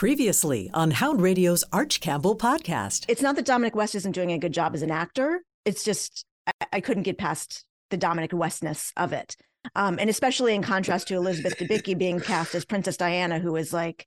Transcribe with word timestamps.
Previously 0.00 0.70
on 0.74 0.90
Hound 0.90 1.22
Radio's 1.22 1.64
Arch 1.72 2.02
Campbell 2.02 2.36
podcast. 2.36 3.06
It's 3.08 3.22
not 3.22 3.34
that 3.36 3.46
Dominic 3.46 3.74
West 3.74 3.94
isn't 3.94 4.12
doing 4.12 4.30
a 4.30 4.36
good 4.38 4.52
job 4.52 4.74
as 4.74 4.82
an 4.82 4.90
actor. 4.90 5.40
It's 5.64 5.82
just 5.82 6.26
I, 6.46 6.52
I 6.74 6.80
couldn't 6.82 7.04
get 7.04 7.16
past 7.16 7.64
the 7.88 7.96
Dominic 7.96 8.34
Westness 8.34 8.92
of 8.98 9.14
it. 9.14 9.36
Um, 9.74 9.96
and 9.98 10.10
especially 10.10 10.54
in 10.54 10.60
contrast 10.62 11.08
to 11.08 11.14
Elizabeth 11.14 11.56
Debicki 11.56 11.96
being 11.96 12.20
cast 12.20 12.54
as 12.54 12.66
Princess 12.66 12.98
Diana, 12.98 13.38
who 13.38 13.56
is 13.56 13.72
like 13.72 14.06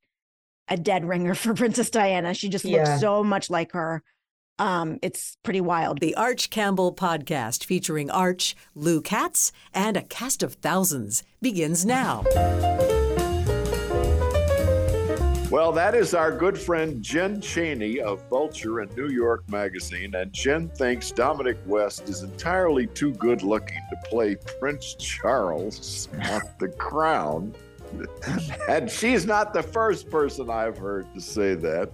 a 0.67 0.77
dead 0.77 1.05
ringer 1.05 1.33
for 1.33 1.53
Princess 1.55 1.89
Diana. 1.89 2.35
She 2.35 2.49
just 2.49 2.65
looks 2.65 2.87
Yeah. 2.87 2.97
so 2.99 3.23
much 3.23 3.49
like 3.49 3.71
her. 3.71 4.03
Um, 4.59 4.99
it's 5.01 5.37
pretty 5.43 5.61
wild. 5.61 6.01
The 6.01 6.13
Arch 6.13 6.51
Campbell 6.51 6.93
podcast 6.93 7.63
featuring 7.65 8.11
Arch, 8.11 8.55
Lou 8.75 9.01
Katz, 9.01 9.51
and 9.73 9.97
a 9.97 10.03
cast 10.03 10.43
of 10.43 10.53
thousands 10.53 11.23
begins 11.41 11.83
now. 11.83 12.25
Well, 15.49 15.71
that 15.71 15.95
is 15.95 16.13
our 16.13 16.31
good 16.31 16.59
friend 16.59 17.01
Jen 17.01 17.41
Chaney 17.41 17.99
of 17.99 18.21
Vulture 18.29 18.81
and 18.81 18.95
New 18.95 19.07
York 19.07 19.49
Magazine. 19.49 20.13
And 20.13 20.31
Jen 20.31 20.69
thinks 20.69 21.09
Dominic 21.09 21.57
West 21.65 22.07
is 22.07 22.21
entirely 22.21 22.85
too 22.85 23.13
good 23.15 23.41
looking 23.41 23.79
to 23.89 24.09
play 24.09 24.35
Prince 24.59 24.93
Charles 24.93 26.07
on 26.29 26.41
The 26.59 26.67
Crown. 26.67 27.55
and 28.69 28.91
she's 28.91 29.25
not 29.25 29.51
the 29.51 29.63
first 29.63 30.11
person 30.11 30.51
I've 30.51 30.77
heard 30.77 31.11
to 31.15 31.19
say 31.19 31.55
that. 31.55 31.89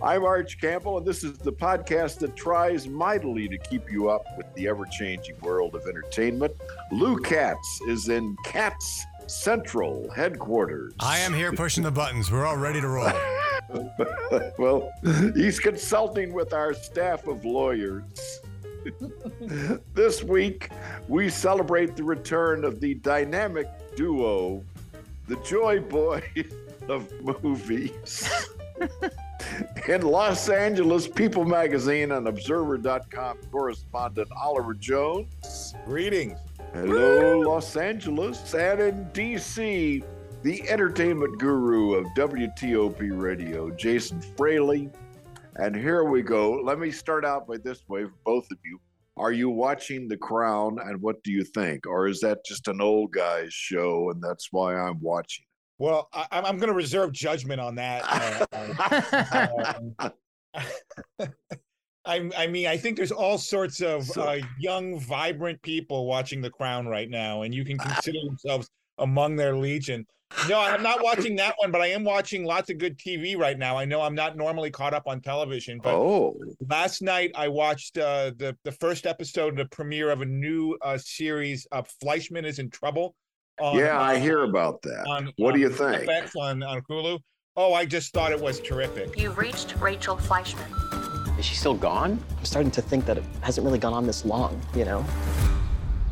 I'm 0.00 0.24
Arch 0.24 0.60
Campbell, 0.60 0.96
and 0.98 1.04
this 1.04 1.24
is 1.24 1.38
the 1.38 1.52
podcast 1.52 2.20
that 2.20 2.36
tries 2.36 2.86
mightily 2.86 3.48
to 3.48 3.58
keep 3.58 3.90
you 3.90 4.10
up 4.10 4.24
with 4.36 4.46
the 4.54 4.68
ever 4.68 4.84
changing 4.86 5.40
world 5.40 5.74
of 5.74 5.88
entertainment. 5.88 6.54
Lou 6.92 7.18
Katz 7.18 7.80
is 7.88 8.08
in 8.08 8.36
Katz 8.44 9.04
Central 9.30 10.10
headquarters. 10.10 10.92
I 10.98 11.20
am 11.20 11.32
here 11.32 11.52
pushing 11.52 11.84
the 11.84 11.90
buttons. 11.92 12.32
We're 12.32 12.44
all 12.44 12.56
ready 12.56 12.80
to 12.80 12.88
roll. 12.88 13.12
well, 14.58 14.90
he's 15.34 15.60
consulting 15.60 16.32
with 16.32 16.52
our 16.52 16.74
staff 16.74 17.28
of 17.28 17.44
lawyers. 17.44 18.40
this 19.94 20.24
week, 20.24 20.70
we 21.06 21.28
celebrate 21.28 21.94
the 21.94 22.02
return 22.02 22.64
of 22.64 22.80
the 22.80 22.94
dynamic 22.94 23.68
duo, 23.94 24.64
the 25.28 25.36
Joy 25.36 25.78
Boys 25.78 26.24
of 26.88 27.08
movies. 27.44 28.28
In 29.88 30.02
Los 30.02 30.48
Angeles, 30.48 31.06
People 31.06 31.44
Magazine 31.44 32.12
and 32.12 32.26
Observer.com 32.26 33.38
correspondent 33.52 34.28
Oliver 34.36 34.74
Jones. 34.74 35.74
Greetings. 35.84 36.38
Hello, 36.72 37.40
Los 37.40 37.76
Angeles. 37.76 38.54
And 38.54 38.80
in 38.80 39.04
DC, 39.12 40.04
the 40.42 40.68
entertainment 40.68 41.38
guru 41.38 41.94
of 41.94 42.06
WTOP 42.16 43.20
Radio, 43.20 43.70
Jason 43.70 44.20
Fraley. 44.36 44.90
And 45.56 45.74
here 45.74 46.04
we 46.04 46.22
go. 46.22 46.52
Let 46.62 46.78
me 46.78 46.90
start 46.90 47.24
out 47.24 47.46
by 47.48 47.56
this 47.58 47.82
way 47.88 48.04
for 48.04 48.12
both 48.24 48.50
of 48.52 48.58
you. 48.64 48.80
Are 49.16 49.32
you 49.32 49.50
watching 49.50 50.06
The 50.08 50.16
Crown 50.16 50.78
and 50.82 51.02
what 51.02 51.22
do 51.24 51.32
you 51.32 51.42
think? 51.44 51.86
Or 51.86 52.06
is 52.06 52.20
that 52.20 52.44
just 52.46 52.68
an 52.68 52.80
old 52.80 53.12
guy's 53.12 53.52
show 53.52 54.10
and 54.10 54.22
that's 54.22 54.48
why 54.52 54.76
I'm 54.76 55.00
watching? 55.00 55.44
Well, 55.78 56.08
I, 56.12 56.26
I'm- 56.30 56.46
I'm 56.46 56.56
going 56.58 56.68
to 56.68 56.74
reserve 56.74 57.12
judgment 57.12 57.60
on 57.60 57.74
that. 57.74 58.46
uh, 58.52 60.10
um, 61.18 61.28
I, 62.04 62.30
I 62.36 62.46
mean, 62.46 62.66
I 62.66 62.76
think 62.76 62.96
there's 62.96 63.12
all 63.12 63.38
sorts 63.38 63.80
of 63.80 64.04
So- 64.04 64.22
uh, 64.22 64.40
young, 64.58 64.98
vibrant 65.00 65.60
people 65.62 66.06
watching 66.06 66.40
The 66.40 66.50
Crown 66.50 66.86
right 66.86 67.08
now, 67.08 67.42
and 67.42 67.54
you 67.54 67.64
can 67.64 67.78
consider 67.78 68.18
themselves 68.24 68.68
among 68.98 69.36
their 69.36 69.56
legion. 69.56 70.06
No, 70.48 70.60
I'm 70.60 70.82
not 70.82 71.02
watching 71.02 71.34
that 71.36 71.54
one, 71.58 71.72
but 71.72 71.80
I 71.80 71.88
am 71.88 72.04
watching 72.04 72.44
lots 72.44 72.70
of 72.70 72.78
good 72.78 72.96
TV 72.98 73.36
right 73.36 73.58
now. 73.58 73.76
I 73.76 73.84
know 73.84 74.00
I'm 74.00 74.14
not 74.14 74.36
normally 74.36 74.70
caught 74.70 74.94
up 74.94 75.02
on 75.06 75.20
television, 75.20 75.80
but 75.82 75.92
oh, 75.94 76.36
last 76.68 77.02
night 77.02 77.32
I 77.34 77.48
watched 77.48 77.98
uh, 77.98 78.30
the 78.36 78.56
the 78.62 78.70
first 78.70 79.06
episode, 79.06 79.56
the 79.56 79.66
premiere 79.66 80.10
of 80.10 80.20
a 80.20 80.24
new 80.24 80.78
uh, 80.82 80.98
series, 80.98 81.66
uh, 81.72 81.82
Fleishman 82.00 82.44
is 82.44 82.60
in 82.60 82.70
Trouble. 82.70 83.16
On, 83.58 83.76
yeah, 83.76 83.98
I 83.98 84.16
uh, 84.16 84.20
hear 84.20 84.44
about 84.44 84.80
that. 84.82 85.04
on 85.08 85.32
What 85.36 85.52
do 85.52 85.60
you 85.60 85.68
think? 85.68 86.08
On 86.36 86.62
on 86.62 86.80
Hulu. 86.82 87.18
Oh, 87.56 87.74
I 87.74 87.84
just 87.84 88.12
thought 88.12 88.30
it 88.30 88.40
was 88.40 88.60
terrific. 88.60 89.18
You've 89.18 89.36
reached 89.36 89.74
Rachel 89.80 90.16
Fleishman. 90.16 90.99
Is 91.40 91.46
she 91.46 91.54
still 91.54 91.72
gone? 91.72 92.22
I'm 92.36 92.44
starting 92.44 92.70
to 92.72 92.82
think 92.82 93.06
that 93.06 93.16
it 93.16 93.24
hasn't 93.40 93.64
really 93.64 93.78
gone 93.78 93.94
on 93.94 94.06
this 94.06 94.26
long, 94.26 94.60
you 94.74 94.84
know? 94.84 95.00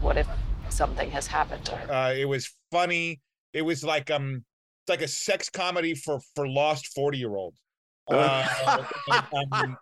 What 0.01 0.17
if 0.17 0.27
something 0.71 1.11
has 1.11 1.27
happened 1.27 1.67
to 1.67 1.77
her? 1.77 1.93
Uh, 1.93 2.15
it 2.15 2.25
was 2.25 2.51
funny. 2.73 3.21
It 3.53 3.61
was 3.61 3.85
like 3.85 4.11
um, 4.11 4.37
it's 4.37 4.89
like 4.89 5.03
a 5.03 5.09
sex 5.09 5.51
comedy 5.51 5.95
for 5.95 6.19
for 6.35 6.49
lost 6.49 6.95
forty 6.95 7.19
year 7.19 7.37
olds. 7.37 7.61
Uh, 8.11 9.23
um, 9.53 9.77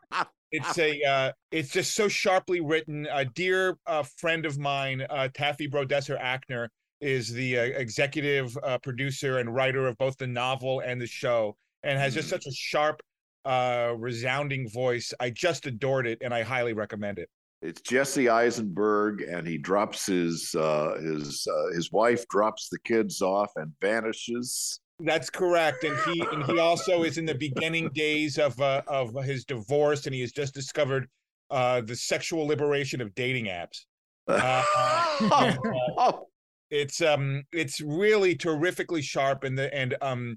it's 0.50 0.76
a 0.78 1.00
uh, 1.04 1.32
it's 1.52 1.70
just 1.70 1.94
so 1.94 2.08
sharply 2.08 2.60
written. 2.60 3.06
A 3.12 3.24
dear 3.24 3.78
uh, 3.86 4.02
friend 4.16 4.46
of 4.46 4.58
mine, 4.58 5.06
uh, 5.08 5.28
Taffy 5.32 5.68
Brodesser 5.68 6.20
Akner, 6.20 6.66
is 7.00 7.32
the 7.32 7.56
uh, 7.56 7.62
executive 7.62 8.58
uh, 8.64 8.78
producer 8.78 9.38
and 9.38 9.54
writer 9.54 9.86
of 9.86 9.96
both 9.98 10.16
the 10.16 10.26
novel 10.26 10.80
and 10.80 11.00
the 11.00 11.06
show, 11.06 11.56
and 11.84 12.00
has 12.00 12.14
just 12.14 12.28
such 12.28 12.46
a 12.46 12.52
sharp, 12.52 13.00
uh, 13.46 13.94
resounding 13.96 14.68
voice. 14.68 15.14
I 15.20 15.30
just 15.30 15.66
adored 15.66 16.06
it, 16.06 16.18
and 16.20 16.34
I 16.34 16.42
highly 16.42 16.72
recommend 16.72 17.18
it. 17.18 17.30
It's 17.62 17.80
Jesse 17.80 18.28
Eisenberg, 18.28 19.22
and 19.22 19.46
he 19.46 19.56
drops 19.56 20.06
his 20.06 20.54
uh, 20.54 20.98
his 21.00 21.46
uh, 21.46 21.74
his 21.74 21.90
wife 21.90 22.26
drops 22.28 22.68
the 22.68 22.78
kids 22.80 23.22
off 23.22 23.50
and 23.56 23.72
vanishes. 23.80 24.80
That's 25.00 25.30
correct, 25.30 25.84
and 25.84 25.96
he 26.06 26.20
and 26.32 26.44
he 26.44 26.58
also 26.58 27.04
is 27.04 27.18
in 27.18 27.24
the 27.24 27.34
beginning 27.34 27.90
days 27.94 28.38
of 28.38 28.60
uh, 28.60 28.82
of 28.86 29.14
his 29.24 29.44
divorce, 29.44 30.06
and 30.06 30.14
he 30.14 30.20
has 30.22 30.32
just 30.32 30.52
discovered 30.54 31.08
uh, 31.50 31.80
the 31.82 31.96
sexual 31.96 32.46
liberation 32.46 33.00
of 33.00 33.14
dating 33.14 33.46
apps. 33.46 33.84
Uh, 34.28 35.56
oh, 35.96 36.26
It's 36.70 37.00
um 37.00 37.44
it's 37.52 37.80
really 37.80 38.34
terrifically 38.34 39.00
sharp, 39.00 39.44
and 39.44 39.56
the 39.56 39.72
and 39.72 39.96
um 40.02 40.36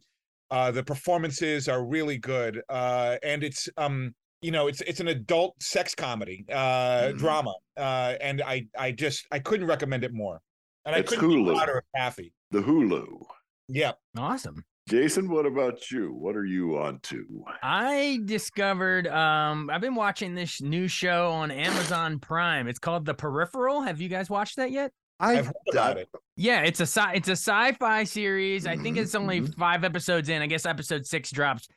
uh, 0.51 0.71
the 0.71 0.83
performances 0.83 1.67
are 1.67 1.85
really 1.85 2.17
good, 2.17 2.61
uh, 2.69 3.17
and 3.23 3.43
it's 3.43 3.69
um 3.77 4.13
you 4.41 4.51
know 4.51 4.67
it's 4.67 4.81
it's 4.81 4.99
an 4.99 5.07
adult 5.09 5.61
sex 5.61 5.93
comedy 5.95 6.45
uh, 6.51 7.09
Mhm. 7.13 7.17
drama, 7.17 7.53
uh, 7.77 8.15
and 8.21 8.41
I 8.41 8.67
I 8.77 8.91
just 8.91 9.25
I 9.31 9.39
couldn't 9.39 9.67
recommend 9.67 10.03
it 10.03 10.13
more, 10.13 10.41
and 10.85 10.95
I 10.95 10.99
It's 10.99 11.09
couldn't 11.13 11.29
be 11.29 11.35
Hulu. 11.35 11.55
prouder 11.55 11.77
of 11.79 11.83
Taffy. 11.95 12.33
the 12.51 12.61
Hulu. 12.61 13.25
Yeah. 13.67 13.91
Awesome. 14.17 14.63
Jason, 14.87 15.29
what 15.29 15.45
about 15.45 15.91
you? 15.91 16.11
What 16.15 16.35
are 16.35 16.45
you 16.45 16.79
on 16.79 16.99
to? 17.01 17.45
I 17.61 18.21
discovered 18.25 19.05
um 19.07 19.69
I've 19.69 19.81
been 19.81 19.93
watching 19.93 20.33
this 20.33 20.61
new 20.61 20.87
show 20.87 21.29
on 21.29 21.51
Amazon 21.51 22.17
Prime. 22.19 22.67
It's 22.67 22.79
called 22.79 23.05
The 23.05 23.13
Peripheral. 23.13 23.81
Have 23.81 24.01
you 24.01 24.09
guys 24.09 24.31
watched 24.31 24.55
that 24.55 24.71
yet? 24.71 24.91
I've 25.19 25.47
heard 25.47 25.55
about 25.71 25.97
it. 25.97 26.09
Yeah, 26.35 26.61
it's 26.61 26.79
a 26.79 26.83
sci- 26.87 27.13
it's 27.15 27.27
a 27.27 27.33
sci-fi 27.35 28.03
series. 28.05 28.65
I 28.65 28.77
think 28.77 28.97
it's 28.97 29.15
only 29.15 29.41
mhm. 29.41 29.55
5 29.57 29.83
episodes 29.83 30.29
in. 30.29 30.41
I 30.41 30.47
guess 30.47 30.65
episode 30.65 31.05
6 31.05 31.31
drops 31.31 31.67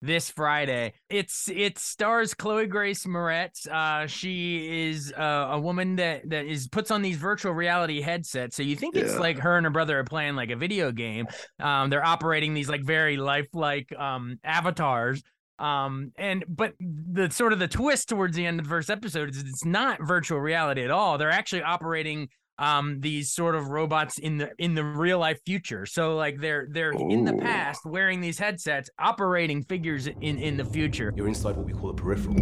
this 0.00 0.30
Friday. 0.30 0.92
It's 1.08 1.48
it 1.48 1.78
stars 1.78 2.32
Chloe 2.34 2.66
Grace 2.66 3.04
Moretz. 3.04 3.66
Uh 3.68 4.06
she 4.06 4.88
is 4.88 5.12
uh, 5.12 5.48
a 5.52 5.58
woman 5.60 5.96
that 5.96 6.28
that 6.30 6.46
is 6.46 6.68
puts 6.68 6.90
on 6.90 7.02
these 7.02 7.16
virtual 7.16 7.52
reality 7.52 8.00
headsets. 8.00 8.54
So 8.56 8.62
you 8.62 8.76
think 8.76 8.94
it's 8.96 9.14
Yeah. 9.14 9.18
like 9.18 9.38
her 9.38 9.56
and 9.56 9.66
her 9.66 9.70
brother 9.70 9.98
are 9.98 10.04
playing 10.04 10.36
like 10.36 10.50
a 10.50 10.56
video 10.56 10.92
game. 10.92 11.26
Um 11.58 11.90
they're 11.90 12.04
operating 12.06 12.54
these 12.54 12.68
like 12.68 12.82
very 12.84 13.16
lifelike 13.16 13.92
um 13.98 14.38
avatars. 14.44 15.22
Um 15.58 16.12
and 16.16 16.44
but 16.48 16.74
the 16.80 17.28
sort 17.30 17.52
of 17.52 17.58
the 17.58 17.66
twist 17.66 18.08
towards 18.08 18.36
the 18.36 18.46
end 18.46 18.60
of 18.60 18.66
the 18.66 18.70
first 18.70 18.90
episode 18.90 19.30
is 19.30 19.38
it's 19.42 19.64
not 19.64 19.98
virtual 20.06 20.38
reality 20.38 20.84
at 20.84 20.92
all. 20.92 21.18
They're 21.18 21.30
actually 21.32 21.62
operating 21.62 22.28
um 22.58 23.00
these 23.00 23.30
sort 23.32 23.54
of 23.54 23.68
robots 23.68 24.18
in 24.18 24.38
the 24.38 24.50
in 24.58 24.74
the 24.74 24.84
real 24.84 25.18
life 25.18 25.38
future 25.46 25.86
so 25.86 26.16
like 26.16 26.40
they're 26.40 26.66
they're 26.70 26.92
in 26.92 27.24
the 27.24 27.32
past 27.34 27.84
wearing 27.84 28.20
these 28.20 28.38
headsets 28.38 28.90
operating 28.98 29.62
figures 29.62 30.06
in 30.06 30.38
in 30.38 30.56
the 30.56 30.64
future 30.64 31.12
You're 31.16 31.28
inside 31.28 31.56
what 31.56 31.66
we 31.66 31.72
call 31.72 31.90
a 31.90 31.94
peripheral. 31.94 32.36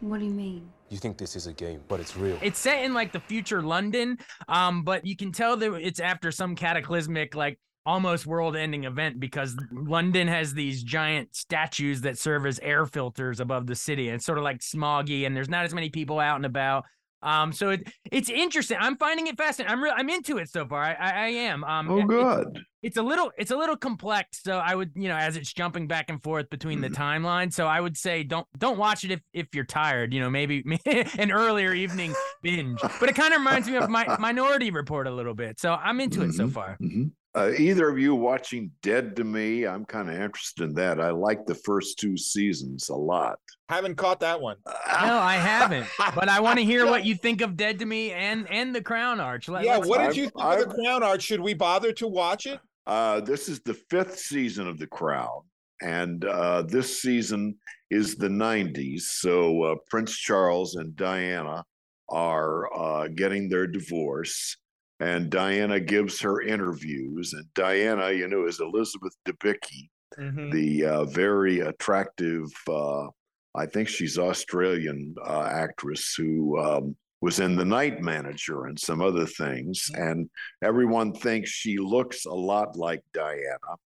What 0.00 0.18
do 0.18 0.26
you 0.26 0.32
mean? 0.32 0.68
You 0.90 0.98
think 0.98 1.16
this 1.16 1.34
is 1.34 1.46
a 1.46 1.52
game, 1.52 1.80
but 1.88 1.98
it's 1.98 2.14
real. 2.16 2.38
it's 2.42 2.58
set 2.58 2.84
in 2.84 2.92
like 2.94 3.12
the 3.12 3.20
future 3.20 3.62
london 3.62 4.18
um 4.48 4.82
but 4.82 5.04
you 5.06 5.16
can 5.16 5.32
tell 5.32 5.56
that 5.56 5.72
it's 5.74 5.98
after 6.00 6.30
some 6.30 6.54
cataclysmic 6.54 7.34
like 7.34 7.58
almost 7.86 8.26
world 8.26 8.54
ending 8.56 8.84
event 8.84 9.18
because 9.18 9.56
london 9.72 10.28
has 10.28 10.54
these 10.54 10.82
giant 10.82 11.34
statues 11.34 12.02
that 12.02 12.16
serve 12.18 12.46
as 12.46 12.58
air 12.60 12.86
filters 12.86 13.40
above 13.40 13.66
the 13.66 13.74
city 13.74 14.08
and 14.08 14.16
it's 14.16 14.24
sort 14.26 14.38
of 14.38 14.44
like 14.44 14.60
smoggy 14.60 15.26
and 15.26 15.36
there's 15.36 15.48
not 15.48 15.64
as 15.64 15.74
many 15.74 15.90
people 15.90 16.18
out 16.20 16.36
and 16.36 16.46
about 16.46 16.84
Um, 17.24 17.52
so 17.52 17.70
it 17.70 17.88
it's 18.12 18.28
interesting. 18.30 18.76
I'm 18.80 18.96
finding 18.96 19.26
it 19.26 19.36
fascinating. 19.36 19.72
I'm 19.72 19.82
re- 19.82 19.92
I'm 19.96 20.08
into 20.10 20.38
it 20.38 20.48
so 20.50 20.66
far. 20.66 20.82
I 20.82 20.92
I, 20.94 21.10
I 21.10 21.28
am. 21.28 21.64
Um, 21.64 21.90
Oh, 21.90 22.02
good. 22.04 22.46
It's 22.82 22.98
a 22.98 23.02
little 23.02 23.32
it's 23.38 23.50
a 23.50 23.56
little 23.56 23.76
complex. 23.76 24.42
So 24.42 24.58
I 24.58 24.74
would 24.74 24.90
you 24.94 25.08
know 25.08 25.16
as 25.16 25.36
it's 25.36 25.52
jumping 25.52 25.86
back 25.88 26.10
and 26.10 26.22
forth 26.22 26.50
between 26.50 26.82
the 26.82 26.90
timeline. 26.90 27.50
So 27.52 27.66
I 27.66 27.80
would 27.80 27.96
say 27.96 28.22
don't 28.24 28.46
don't 28.58 28.78
watch 28.78 29.04
it 29.04 29.10
if 29.10 29.20
if 29.32 29.46
you're 29.54 29.64
tired. 29.64 30.12
You 30.12 30.20
know 30.20 30.28
maybe 30.30 30.62
an 31.18 31.32
earlier 31.32 31.72
evening 31.72 32.14
binge. 32.42 32.78
But 33.00 33.08
it 33.08 33.14
kind 33.16 33.32
of 33.32 33.40
reminds 33.40 33.68
me 33.68 33.76
of 33.76 33.88
my 33.88 34.04
Minority 34.20 34.70
Report 34.70 35.06
a 35.06 35.10
little 35.10 35.34
bit. 35.34 35.58
So 35.58 35.72
I'm 35.72 35.98
into 36.00 36.22
it 36.22 36.34
so 36.34 36.44
Mhm. 36.46 36.52
far. 36.52 36.76
Mhm. 36.82 37.10
Uh, 37.36 37.50
either 37.58 37.88
of 37.88 37.98
you 37.98 38.14
watching 38.14 38.70
Dead 38.82 39.16
to 39.16 39.24
Me? 39.24 39.66
I'm 39.66 39.84
kind 39.84 40.08
of 40.08 40.14
interested 40.14 40.62
in 40.64 40.74
that. 40.74 41.00
I 41.00 41.10
like 41.10 41.46
the 41.46 41.54
first 41.56 41.98
two 41.98 42.16
seasons 42.16 42.88
a 42.90 42.94
lot. 42.94 43.38
Haven't 43.68 43.96
caught 43.96 44.20
that 44.20 44.40
one. 44.40 44.56
No, 44.66 44.72
I 44.86 45.34
haven't. 45.36 45.86
But 46.14 46.28
I 46.28 46.38
want 46.40 46.58
to 46.60 46.64
hear 46.64 46.86
what 46.86 47.04
you 47.06 47.16
think 47.16 47.40
of 47.40 47.56
Dead 47.56 47.80
to 47.80 47.86
Me 47.86 48.12
and 48.12 48.48
and 48.50 48.74
The 48.74 48.82
Crown 48.82 49.18
Arch. 49.20 49.48
Let, 49.48 49.64
yeah, 49.64 49.78
what 49.78 49.98
did 49.98 50.08
I've- 50.10 50.16
you 50.20 50.24
think 50.26 50.44
I've- 50.44 50.62
of 50.62 50.68
the 50.68 50.74
Crown 50.82 51.02
Art? 51.02 51.20
Should 51.22 51.40
we 51.40 51.54
bother 51.54 51.92
to 51.94 52.06
watch 52.06 52.46
it? 52.46 52.60
Uh, 52.86 53.20
this 53.20 53.48
is 53.48 53.60
the 53.60 53.74
fifth 53.90 54.18
season 54.18 54.68
of 54.68 54.78
The 54.78 54.86
Crown, 54.86 55.40
and 55.82 56.24
uh, 56.24 56.62
this 56.62 57.00
season 57.00 57.56
is 57.90 58.14
the 58.16 58.28
90s. 58.28 59.00
So 59.02 59.62
uh, 59.62 59.74
Prince 59.88 60.14
Charles 60.16 60.76
and 60.76 60.94
Diana 60.94 61.64
are 62.10 62.72
uh, 62.78 63.08
getting 63.08 63.48
their 63.48 63.66
divorce, 63.66 64.56
and 65.00 65.30
Diana 65.30 65.80
gives 65.80 66.20
her 66.20 66.40
interviews. 66.40 67.32
And 67.32 67.52
Diana, 67.54 68.12
you 68.12 68.28
know, 68.28 68.46
is 68.46 68.60
Elizabeth 68.60 69.14
Debicki, 69.26 69.88
Mhm. 70.18 70.52
the 70.52 70.84
uh, 70.84 71.04
very 71.06 71.60
attractive, 71.60 72.46
uh, 72.68 73.08
I 73.56 73.66
think 73.66 73.88
she's 73.88 74.18
Australian 74.18 75.14
uh, 75.24 75.42
actress 75.42 76.14
who 76.14 76.58
um, 76.58 76.96
was 77.20 77.40
in 77.40 77.56
The 77.56 77.64
Night 77.64 78.00
Manager 78.00 78.66
and 78.66 78.78
some 78.78 79.00
other 79.00 79.26
things. 79.26 79.90
And 79.94 80.28
everyone 80.62 81.12
thinks 81.12 81.50
she 81.50 81.78
looks 81.78 82.26
a 82.26 82.32
lot 82.32 82.76
like 82.76 83.02
Diana. 83.12 83.76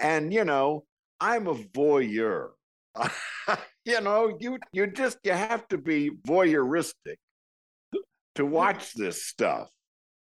And, 0.00 0.32
you 0.32 0.44
know, 0.44 0.84
I'm 1.20 1.46
a 1.48 1.54
voyeur. 1.54 2.50
you 3.84 4.00
know, 4.00 4.36
you 4.40 4.58
you 4.72 4.86
just 4.86 5.18
you 5.24 5.32
have 5.32 5.66
to 5.68 5.78
be 5.78 6.10
voyeuristic 6.26 7.16
to 8.36 8.46
watch 8.46 8.94
this 8.94 9.24
stuff 9.24 9.68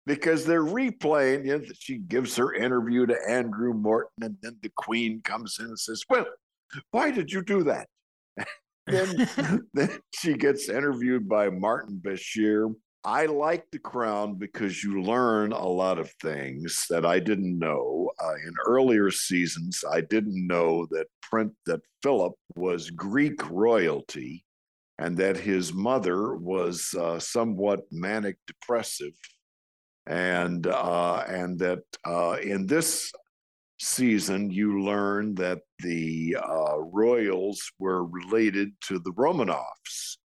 because 0.06 0.46
they're 0.46 0.64
replaying. 0.64 1.46
You 1.46 1.60
know, 1.60 1.66
she 1.78 1.98
gives 1.98 2.36
her 2.36 2.54
interview 2.54 3.06
to 3.06 3.18
Andrew 3.28 3.74
Morton, 3.74 4.24
and 4.24 4.38
then 4.42 4.58
the 4.62 4.72
Queen 4.76 5.22
comes 5.24 5.58
in 5.60 5.66
and 5.66 5.80
says, 5.80 6.04
"Well, 6.10 6.26
why 6.92 7.12
did 7.12 7.32
you 7.32 7.44
do 7.44 7.64
that?" 7.64 7.88
then, 8.88 9.68
then 9.74 10.00
she 10.14 10.34
gets 10.34 10.70
interviewed 10.70 11.28
by 11.28 11.50
Martin 11.50 12.00
Bashir. 12.04 12.74
I 13.04 13.28
like 13.28 13.66
The 13.72 13.78
Crown 13.78 14.34
because 14.34 14.84
you 14.84 15.04
learn 15.04 15.52
a 15.52 15.68
lot 15.68 16.00
of 16.00 16.12
things 16.24 16.88
that 16.90 17.06
I 17.06 17.20
didn't 17.20 17.60
know. 17.60 18.10
Uh, 18.20 18.34
in 18.34 18.54
earlier 18.66 19.12
seasons, 19.12 19.84
I 19.88 20.02
didn't 20.02 20.48
know 20.48 20.88
that 20.90 21.06
print 21.22 21.54
that 21.68 21.82
Philip 22.02 22.34
was 22.56 22.90
Greek 22.90 23.48
royalty, 23.52 24.44
and 24.98 25.16
that 25.18 25.38
his 25.38 25.72
mother 25.72 26.36
was 26.36 26.96
uh, 26.98 27.20
somewhat 27.20 27.82
manic 27.92 28.38
depressive, 28.48 29.14
and 30.08 30.68
uh, 30.68 31.24
and 31.28 31.60
that 31.60 31.84
uh, 32.06 32.38
in 32.42 32.66
this 32.68 33.12
season 33.80 34.50
you 34.50 34.82
learn 34.84 35.36
that 35.36 35.60
the 35.80 36.38
uh, 36.42 36.78
royals 36.80 37.72
were 37.80 38.06
related 38.06 38.72
to 38.82 39.00
the 39.00 39.12
Romanovs, 39.12 40.18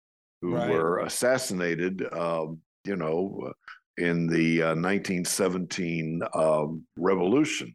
who 0.43 0.55
Right. 0.55 0.71
were 0.71 0.99
assassinated, 0.99 2.07
um, 2.13 2.61
you 2.85 2.97
know, 2.97 3.41
uh, 3.49 3.53
in 3.97 4.27
the 4.27 4.63
uh, 4.63 4.75
1917 4.75 6.21
um, 6.35 6.85
revolution. 6.97 7.75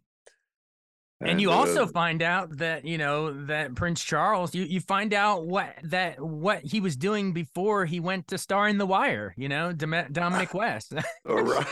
And 1.26 1.42
you 1.42 1.52
also 1.52 1.84
uh, 1.84 1.88
find 1.88 2.22
out 2.22 2.58
that 2.58 2.86
you 2.86 2.98
know 2.98 3.46
that 3.46 3.76
Prince 3.76 4.04
Charles. 4.04 4.54
You 4.54 4.64
you 4.64 4.80
find 4.80 5.14
out 5.14 5.46
what 5.46 5.76
that 5.84 6.20
what 6.20 6.62
he 6.62 6.80
was 6.80 6.96
doing 6.96 7.34
before 7.34 7.86
he 7.86 8.00
went 8.00 8.28
to 8.30 8.38
star 8.38 8.68
in 8.68 8.78
The 8.78 8.86
Wire. 8.86 9.34
You 9.38 9.50
know, 9.50 9.74
Dom- 9.74 10.12
Dominic 10.12 10.54
West. 10.54 10.94
all 11.30 11.42
right. 11.42 11.68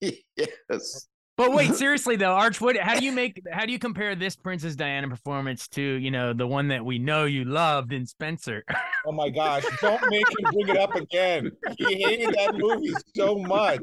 yes. 0.00 1.08
But 1.40 1.52
wait, 1.54 1.74
seriously 1.84 2.16
though, 2.16 2.34
Arch, 2.34 2.60
what? 2.60 2.76
How 2.76 2.98
do 2.98 3.02
you 3.02 3.12
make? 3.12 3.40
How 3.50 3.64
do 3.64 3.72
you 3.72 3.78
compare 3.78 4.14
this 4.14 4.36
Princess 4.36 4.76
Diana 4.76 5.08
performance 5.08 5.68
to 5.68 5.82
you 5.82 6.10
know 6.10 6.34
the 6.34 6.46
one 6.46 6.68
that 6.68 6.84
we 6.84 6.98
know 6.98 7.24
you 7.24 7.44
loved 7.44 7.92
in 7.94 8.06
Spencer? 8.06 8.62
Oh 9.06 9.12
my 9.12 9.30
gosh! 9.30 9.64
Don't 9.80 10.10
make 10.10 10.26
him 10.28 10.52
bring 10.52 10.68
it 10.68 10.76
up 10.76 10.94
again. 10.94 11.50
He 11.78 12.02
hated 12.02 12.34
that 12.34 12.54
movie 12.54 12.92
so 13.16 13.38
much. 13.38 13.80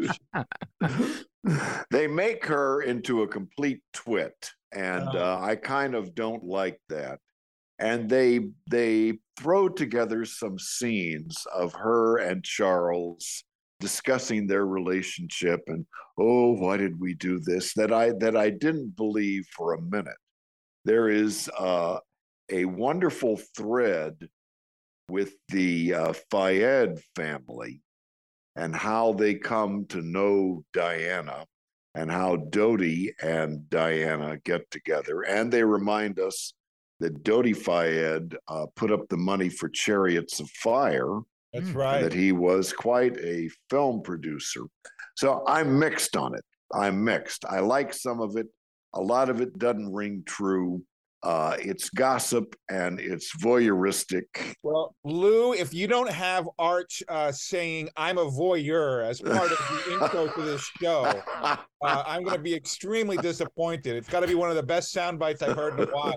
they 1.89 2.05
make 2.05 2.45
her 2.45 2.83
into 2.83 3.23
a 3.23 3.27
complete 3.27 3.81
twit 3.93 4.51
and 4.71 5.07
Uh-huh. 5.07 5.17
uh, 5.17 5.39
i 5.41 5.55
kind 5.55 5.95
of 5.95 6.13
don't 6.13 6.43
like 6.43 6.79
that 6.89 7.17
and 7.79 8.07
they 8.07 8.41
they 8.69 9.17
throw 9.39 9.67
together 9.69 10.23
some 10.25 10.59
scenes 10.59 11.47
of 11.51 11.73
her 11.73 12.17
and 12.17 12.43
charles 12.43 13.43
discussing 13.79 14.47
their 14.47 14.65
relationship 14.65 15.61
and 15.67 15.85
oh 16.17 16.53
why 16.53 16.77
did 16.77 16.99
we 16.99 17.13
do 17.13 17.39
this 17.39 17.73
that 17.73 17.93
i 17.93 18.11
that 18.19 18.35
i 18.35 18.49
didn't 18.49 18.95
believe 18.95 19.45
for 19.55 19.73
a 19.73 19.81
minute 19.81 20.17
there 20.85 21.09
is 21.09 21.49
uh, 21.59 21.99
a 22.49 22.63
wonderful 22.63 23.37
thread 23.55 24.29
with 25.09 25.33
the 25.49 25.93
uh, 25.93 26.13
fayed 26.31 26.97
family 27.15 27.81
and 28.55 28.75
how 28.75 29.13
they 29.13 29.35
come 29.35 29.85
to 29.85 30.01
know 30.01 30.63
Diana 30.73 31.45
and 31.93 32.11
how 32.11 32.37
Dodi 32.37 33.11
and 33.21 33.69
Diana 33.69 34.37
get 34.43 34.69
together. 34.71 35.21
And 35.21 35.51
they 35.51 35.63
remind 35.63 36.19
us 36.19 36.53
that 36.99 37.23
Dodi 37.23 37.55
Fayed 37.55 38.35
uh, 38.47 38.65
put 38.75 38.91
up 38.91 39.07
the 39.09 39.17
money 39.17 39.49
for 39.49 39.69
Chariots 39.69 40.39
of 40.39 40.49
Fire, 40.49 41.19
That's 41.53 41.69
Mm. 41.69 41.75
right. 41.75 42.01
that 42.01 42.13
he 42.13 42.31
was 42.31 42.73
quite 42.73 43.17
a 43.17 43.49
film 43.69 44.01
producer. 44.01 44.61
So 45.15 45.43
I'm 45.47 45.79
mixed 45.79 46.15
on 46.15 46.35
it. 46.35 46.43
I'm 46.73 47.03
mixed. 47.03 47.45
I 47.45 47.59
like 47.59 47.93
some 47.93 48.19
of 48.19 48.35
it. 48.37 48.47
A 48.93 49.01
lot 49.01 49.29
of 49.29 49.41
it 49.41 49.57
doesn't 49.57 49.91
ring 49.93 50.23
true. 50.25 50.83
Uh, 51.23 51.55
it's 51.59 51.89
gossip 51.89 52.55
and 52.69 52.99
it's 52.99 53.35
voyeuristic. 53.37 54.25
Well, 54.63 54.95
Lou, 55.03 55.53
if 55.53 55.73
you 55.73 55.87
don't 55.87 56.09
have 56.11 56.47
Arch 56.59 57.01
uh, 57.09 57.31
saying 57.31 57.89
"I'm 57.97 58.17
a 58.19 58.25
voyeur" 58.25 59.03
as 59.03 59.19
part 59.19 59.51
of 59.51 59.57
the 59.57 59.93
intro 59.93 60.27
to 60.27 60.41
this 60.43 60.61
show, 60.79 61.03
uh, 61.41 61.57
I'm 61.81 62.23
going 62.23 62.37
to 62.37 62.41
be 62.41 62.53
extremely 62.53 63.17
disappointed. 63.17 63.95
It's 63.95 64.07
got 64.07 64.19
to 64.19 64.27
be 64.27 64.35
one 64.35 64.51
of 64.51 64.55
the 64.55 64.63
best 64.63 64.91
sound 64.91 65.17
bites 65.17 65.41
I've 65.41 65.55
heard 65.55 65.79
in 65.79 65.89
a 65.89 65.91
while. 65.91 66.15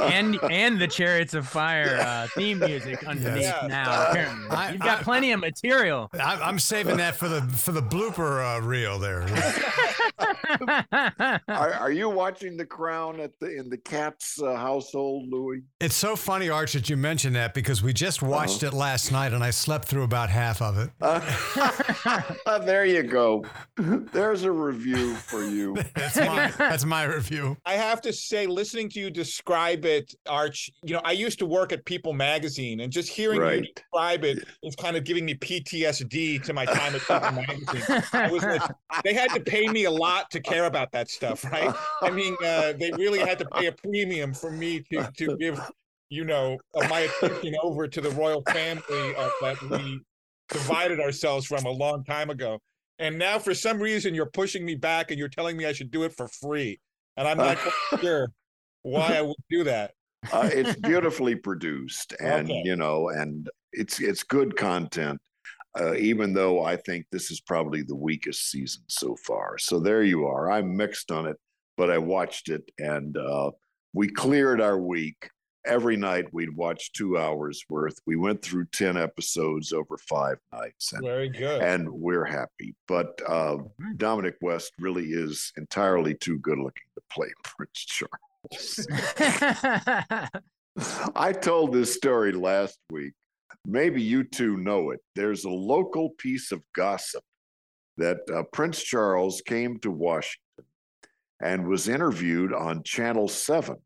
and 0.00 0.36
and 0.50 0.80
the 0.80 0.88
Chariots 0.88 1.34
of 1.34 1.46
Fire 1.46 1.98
uh, 2.00 2.26
theme 2.34 2.58
music 2.58 3.04
underneath 3.06 3.42
Yes. 3.42 3.68
now. 3.68 4.10
Apparently, 4.10 4.48
I- 4.50 4.70
you've 4.72 4.80
got 4.80 4.98
I- 4.98 5.02
plenty 5.04 5.30
of 5.32 5.38
material. 5.40 6.10
I'm, 6.20 6.42
I'm 6.42 6.58
saving 6.58 6.96
that 6.96 7.14
for 7.14 7.28
the 7.28 7.42
for 7.42 7.70
the 7.72 7.82
blooper 7.82 8.58
uh, 8.58 8.60
reel 8.62 8.98
there. 8.98 9.26
are, 11.48 11.72
are 11.74 11.92
you 11.92 12.08
watching 12.08 12.56
The 12.56 12.66
Crown 12.66 13.20
at 13.20 13.32
the 13.40 13.56
in 13.56 13.68
the 13.68 13.78
cat's 13.78 14.40
uh, 14.42 14.56
household, 14.56 15.28
Louis? 15.30 15.62
It's 15.80 15.94
so 15.96 16.16
funny, 16.16 16.48
Arch, 16.48 16.72
that 16.72 16.88
you 16.88 16.96
mentioned 16.96 17.36
that 17.36 17.54
because 17.54 17.82
we 17.82 17.92
just 17.92 18.22
watched 18.22 18.62
it 18.62 18.72
last 18.72 19.12
night 19.12 19.32
and 19.32 19.42
I 19.42 19.50
slept 19.50 19.86
through 19.86 20.02
about 20.04 20.30
half 20.30 20.62
of 20.62 20.78
it. 20.78 20.90
Uh, 21.00 22.58
there 22.64 22.84
you 22.84 23.02
go. 23.02 23.44
There's 23.76 24.44
a 24.44 24.52
review 24.52 25.14
for 25.14 25.42
you. 25.44 25.76
That's 25.94 26.16
my 26.16 26.52
that's 26.58 26.84
my 26.84 27.04
review. 27.04 27.56
I 27.66 27.74
have 27.74 28.00
to 28.02 28.12
say, 28.12 28.46
listening 28.46 28.88
to 28.90 29.00
you 29.00 29.10
describe 29.10 29.84
it, 29.84 30.14
Arch, 30.28 30.70
you 30.82 30.94
know, 30.94 31.00
I 31.04 31.12
used 31.12 31.38
to 31.40 31.46
work 31.46 31.72
at 31.72 31.84
People 31.84 32.12
Magazine, 32.12 32.80
and 32.80 32.92
just 32.92 33.08
hearing 33.08 33.36
you 33.40 33.46
Right. 33.46 33.66
describe 33.74 34.24
it 34.24 34.44
is 34.62 34.76
kind 34.76 34.96
of 34.96 35.04
giving 35.04 35.24
me 35.24 35.34
PTSD 35.34 36.42
to 36.44 36.52
my 36.52 36.64
time 36.64 36.94
at 36.94 37.00
People 37.00 37.32
Magazine. 37.32 38.02
I 38.12 38.30
was 38.30 38.42
like, 38.42 38.62
they 39.04 39.14
had 39.14 39.30
to 39.30 39.40
pay 39.40 39.66
me 39.68 39.84
a 39.84 39.90
lot 39.90 40.29
to 40.30 40.40
care 40.40 40.64
about 40.66 40.92
that 40.92 41.10
stuff, 41.10 41.44
right? 41.44 41.74
I 42.02 42.10
mean, 42.10 42.34
uh, 42.44 42.72
they 42.78 42.92
really 42.96 43.20
had 43.20 43.38
to 43.40 43.46
pay 43.46 43.66
a 43.66 43.72
premium 43.72 44.32
for 44.32 44.50
me 44.50 44.80
to 44.92 45.10
to 45.18 45.36
give, 45.38 45.60
you 46.08 46.24
know, 46.24 46.58
uh, 46.74 46.86
my 46.88 47.00
attention 47.00 47.54
over 47.62 47.86
to 47.88 48.00
the 48.00 48.10
royal 48.10 48.42
family 48.44 49.14
uh, 49.16 49.30
that 49.40 49.58
we 49.62 50.00
divided 50.52 51.00
ourselves 51.00 51.46
from 51.46 51.64
a 51.66 51.70
long 51.70 52.04
time 52.04 52.30
ago. 52.30 52.58
And 52.98 53.18
now, 53.18 53.38
for 53.38 53.54
some 53.54 53.80
reason, 53.80 54.14
you're 54.14 54.30
pushing 54.30 54.64
me 54.64 54.74
back 54.74 55.10
and 55.10 55.18
you're 55.18 55.28
telling 55.28 55.56
me 55.56 55.64
I 55.66 55.72
should 55.72 55.90
do 55.90 56.02
it 56.04 56.12
for 56.12 56.28
free, 56.28 56.78
and 57.16 57.26
I'm 57.26 57.38
not 57.38 57.58
sure 58.00 58.28
why 58.82 59.16
I 59.16 59.22
would 59.22 59.36
do 59.48 59.64
that. 59.64 59.92
Uh, 60.32 60.48
it's 60.52 60.76
beautifully 60.76 61.34
produced, 61.34 62.14
and 62.20 62.50
Okay. 62.50 62.62
you 62.64 62.76
know, 62.76 63.08
and 63.08 63.48
it's 63.72 64.00
it's 64.00 64.22
good 64.22 64.56
content. 64.56 65.18
Uh, 65.78 65.94
even 65.94 66.32
though 66.32 66.64
I 66.64 66.76
think 66.76 67.06
this 67.12 67.30
is 67.30 67.40
probably 67.40 67.82
the 67.82 67.94
weakest 67.94 68.50
season 68.50 68.82
so 68.88 69.14
far. 69.24 69.56
So 69.58 69.78
there 69.78 70.02
you 70.02 70.26
are. 70.26 70.50
I'm 70.50 70.76
mixed 70.76 71.12
on 71.12 71.26
it, 71.26 71.36
but 71.76 71.90
I 71.90 71.98
watched 71.98 72.48
it, 72.48 72.68
and 72.78 73.16
uh, 73.16 73.52
we 73.92 74.08
cleared 74.08 74.60
our 74.60 74.78
week. 74.78 75.30
Every 75.66 75.96
night 75.96 76.32
we'd 76.32 76.56
watch 76.56 76.90
two 76.92 77.18
hours 77.18 77.62
worth. 77.68 77.98
We 78.06 78.16
went 78.16 78.40
through 78.42 78.64
ten 78.72 78.96
episodes 78.96 79.72
over 79.72 79.96
five 80.08 80.38
nights, 80.52 80.92
and 80.92 81.04
Very 81.04 81.28
good. 81.28 81.60
and 81.62 81.88
we're 81.88 82.24
happy. 82.24 82.74
But 82.88 83.20
uh, 83.28 83.58
Dominic 83.96 84.36
West 84.40 84.72
really 84.80 85.04
is 85.04 85.52
entirely 85.56 86.14
too 86.14 86.38
good 86.38 86.58
looking 86.58 86.88
to 86.96 87.02
play 87.12 87.28
Prince 87.44 87.86
Charles. 87.86 88.86
I 91.14 91.32
told 91.32 91.72
this 91.74 91.94
story 91.94 92.32
last 92.32 92.78
week. 92.90 93.12
Maybe 93.66 94.02
you 94.02 94.24
two 94.24 94.56
know 94.56 94.90
it. 94.90 95.00
There's 95.14 95.44
a 95.44 95.50
local 95.50 96.10
piece 96.18 96.52
of 96.52 96.62
gossip 96.74 97.22
that 97.96 98.18
uh, 98.32 98.42
Prince 98.52 98.82
Charles 98.82 99.42
came 99.44 99.78
to 99.80 99.90
Washington 99.90 100.64
and 101.42 101.66
was 101.66 101.88
interviewed 101.88 102.52
on 102.52 102.82
Channel 102.82 103.28
7. 103.28 103.76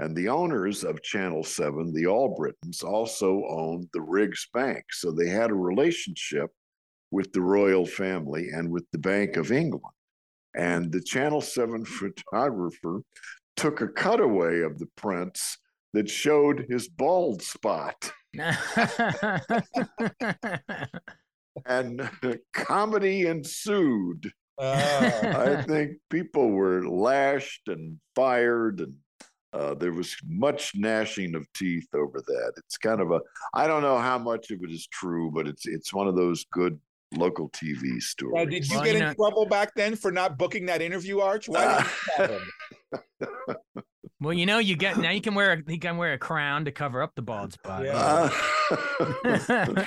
And 0.00 0.16
the 0.16 0.28
owners 0.28 0.82
of 0.82 1.02
Channel 1.02 1.44
7, 1.44 1.92
the 1.92 2.04
Allbrittons, 2.04 2.82
also 2.82 3.44
owned 3.48 3.88
the 3.92 4.00
Riggs 4.00 4.48
Bank. 4.52 4.84
So 4.90 5.12
they 5.12 5.28
had 5.28 5.50
a 5.50 5.54
relationship 5.54 6.50
with 7.12 7.32
the 7.32 7.40
royal 7.40 7.86
family 7.86 8.48
and 8.52 8.70
with 8.70 8.84
the 8.90 8.98
Bank 8.98 9.36
of 9.36 9.52
England. 9.52 9.94
And 10.56 10.90
the 10.90 11.00
Channel 11.00 11.40
7 11.40 11.84
photographer 12.32 13.02
took 13.56 13.80
a 13.80 13.88
cutaway 13.88 14.60
of 14.62 14.78
the 14.80 14.88
prince 14.96 15.58
that 15.94 16.10
showed 16.10 16.66
his 16.68 16.88
bald 16.88 17.40
spot. 17.40 18.12
and 21.64 22.10
comedy 22.52 23.26
ensued. 23.26 24.30
I 24.58 25.64
think 25.66 25.92
people 26.10 26.50
were 26.50 26.86
lashed 26.88 27.68
and 27.68 27.98
fired, 28.14 28.80
and 28.80 28.94
uh, 29.52 29.74
there 29.74 29.92
was 29.92 30.16
much 30.26 30.72
gnashing 30.74 31.34
of 31.36 31.46
teeth 31.54 31.88
over 31.94 32.20
that. 32.20 32.52
It's 32.56 32.76
kind 32.76 33.00
of 33.00 33.12
a 33.12 33.20
I 33.54 33.66
don't 33.66 33.82
know 33.82 33.98
how 33.98 34.18
much 34.18 34.50
of 34.50 34.62
it 34.62 34.70
is 34.70 34.86
true, 34.88 35.30
but 35.32 35.46
it's 35.48 35.66
it's 35.66 35.94
one 35.94 36.08
of 36.08 36.16
those 36.16 36.44
good 36.52 36.78
local 37.12 37.48
TV 37.50 38.00
stories. 38.00 38.34
Now, 38.34 38.44
did 38.44 38.68
you 38.68 38.76
well, 38.76 38.84
get 38.84 38.94
you 38.94 39.00
in 39.00 39.06
know, 39.06 39.14
trouble 39.14 39.46
back 39.46 39.74
then 39.74 39.94
for 39.96 40.10
not 40.10 40.38
booking 40.38 40.66
that 40.66 40.82
interview, 40.82 41.20
Arch? 41.20 41.48
Why 41.48 41.88
well, 44.24 44.34
you 44.34 44.46
know, 44.46 44.58
you 44.58 44.76
get 44.76 44.96
now 44.96 45.10
you 45.10 45.20
can 45.20 45.34
wear 45.34 45.52
a, 45.52 45.72
you 45.72 45.78
can 45.78 45.96
wear 45.96 46.14
a 46.14 46.18
crown 46.18 46.64
to 46.64 46.72
cover 46.72 47.02
up 47.02 47.12
the 47.14 47.22
bald 47.22 47.52
spot. 47.52 47.84
Yeah. 47.84 48.30
Uh, 49.50 49.84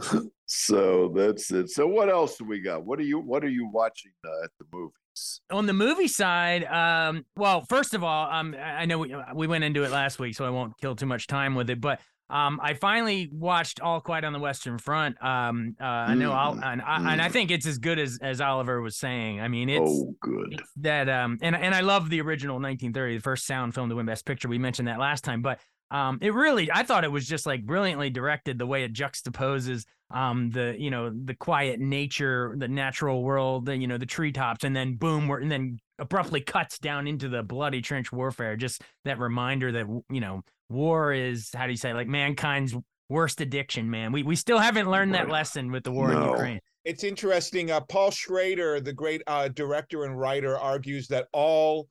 so 0.46 1.12
that's 1.14 1.50
it. 1.50 1.70
So 1.70 1.86
what 1.86 2.08
else 2.08 2.36
do 2.36 2.44
we 2.44 2.60
got? 2.60 2.84
What 2.84 2.98
are 2.98 3.04
you 3.04 3.18
What 3.18 3.44
are 3.44 3.48
you 3.48 3.68
watching 3.72 4.12
uh, 4.24 4.44
at 4.44 4.50
the 4.58 4.66
movies? 4.72 5.40
On 5.50 5.66
the 5.66 5.72
movie 5.72 6.08
side, 6.08 6.64
um, 6.64 7.24
well, 7.36 7.64
first 7.68 7.94
of 7.94 8.04
all, 8.04 8.30
um, 8.30 8.54
I 8.58 8.86
know 8.86 8.98
we, 8.98 9.14
we 9.34 9.46
went 9.46 9.64
into 9.64 9.82
it 9.82 9.90
last 9.90 10.18
week, 10.18 10.34
so 10.34 10.44
I 10.44 10.50
won't 10.50 10.78
kill 10.78 10.94
too 10.94 11.06
much 11.06 11.26
time 11.26 11.54
with 11.54 11.68
it. 11.68 11.80
But 11.80 12.00
um, 12.30 12.60
I 12.62 12.74
finally 12.74 13.28
watched 13.32 13.80
All 13.80 14.00
Quiet 14.00 14.24
on 14.24 14.32
the 14.32 14.38
Western 14.38 14.78
Front. 14.78 15.22
Um, 15.22 15.76
uh, 15.80 15.84
I 15.84 16.14
know, 16.14 16.32
I'll, 16.32 16.54
mm, 16.54 16.64
and, 16.64 16.80
I, 16.80 17.12
and 17.12 17.20
I 17.20 17.28
think 17.28 17.50
it's 17.50 17.66
as 17.66 17.78
good 17.78 17.98
as 17.98 18.18
as 18.22 18.40
Oliver 18.40 18.80
was 18.80 18.96
saying. 18.96 19.40
I 19.40 19.48
mean, 19.48 19.68
it's 19.68 19.90
oh 19.90 20.14
good 20.20 20.54
it's 20.60 20.70
that 20.76 21.08
um, 21.08 21.38
and 21.42 21.56
and 21.56 21.74
I 21.74 21.80
love 21.80 22.08
the 22.08 22.20
original 22.20 22.56
1930, 22.56 23.16
the 23.16 23.22
first 23.22 23.46
sound 23.46 23.74
film 23.74 23.88
to 23.88 23.96
win 23.96 24.06
Best 24.06 24.24
Picture. 24.24 24.48
We 24.48 24.58
mentioned 24.58 24.88
that 24.88 25.00
last 25.00 25.24
time, 25.24 25.42
but 25.42 25.58
um, 25.90 26.18
it 26.22 26.32
really, 26.32 26.70
I 26.72 26.84
thought 26.84 27.02
it 27.02 27.10
was 27.10 27.26
just 27.26 27.46
like 27.46 27.66
brilliantly 27.66 28.10
directed 28.10 28.58
the 28.58 28.66
way 28.66 28.84
it 28.84 28.92
juxtaposes 28.92 29.84
um 30.12 30.50
the 30.50 30.74
you 30.76 30.90
know 30.90 31.08
the 31.24 31.34
quiet 31.34 31.78
nature 31.78 32.56
the 32.58 32.66
natural 32.66 33.22
world 33.22 33.66
the 33.66 33.76
you 33.76 33.86
know 33.86 33.96
the 33.96 34.04
treetops 34.04 34.64
and 34.64 34.74
then 34.74 34.96
boom 34.96 35.28
we're, 35.28 35.38
and 35.38 35.52
then 35.52 35.78
abruptly 36.00 36.40
cuts 36.40 36.78
down 36.78 37.06
into 37.06 37.28
the 37.28 37.42
bloody 37.42 37.80
trench 37.80 38.10
warfare 38.12 38.56
just 38.56 38.82
that 39.04 39.18
reminder 39.18 39.70
that 39.70 39.86
you 40.10 40.20
know 40.20 40.42
war 40.68 41.12
is 41.12 41.50
how 41.54 41.66
do 41.66 41.72
you 41.72 41.76
say 41.76 41.92
like 41.92 42.08
mankind's 42.08 42.74
worst 43.08 43.40
addiction 43.40 43.90
man 43.90 44.12
we 44.12 44.22
we 44.22 44.36
still 44.36 44.58
haven't 44.58 44.90
learned 44.90 45.14
that 45.14 45.28
lesson 45.28 45.70
with 45.70 45.84
the 45.84 45.92
war 45.92 46.10
no. 46.12 46.22
in 46.22 46.30
ukraine 46.30 46.60
it's 46.84 47.04
interesting 47.04 47.70
uh, 47.70 47.80
paul 47.80 48.10
schrader 48.10 48.80
the 48.80 48.92
great 48.92 49.22
uh, 49.26 49.48
director 49.48 50.04
and 50.04 50.18
writer 50.18 50.56
argues 50.58 51.06
that 51.08 51.26
all 51.32 51.88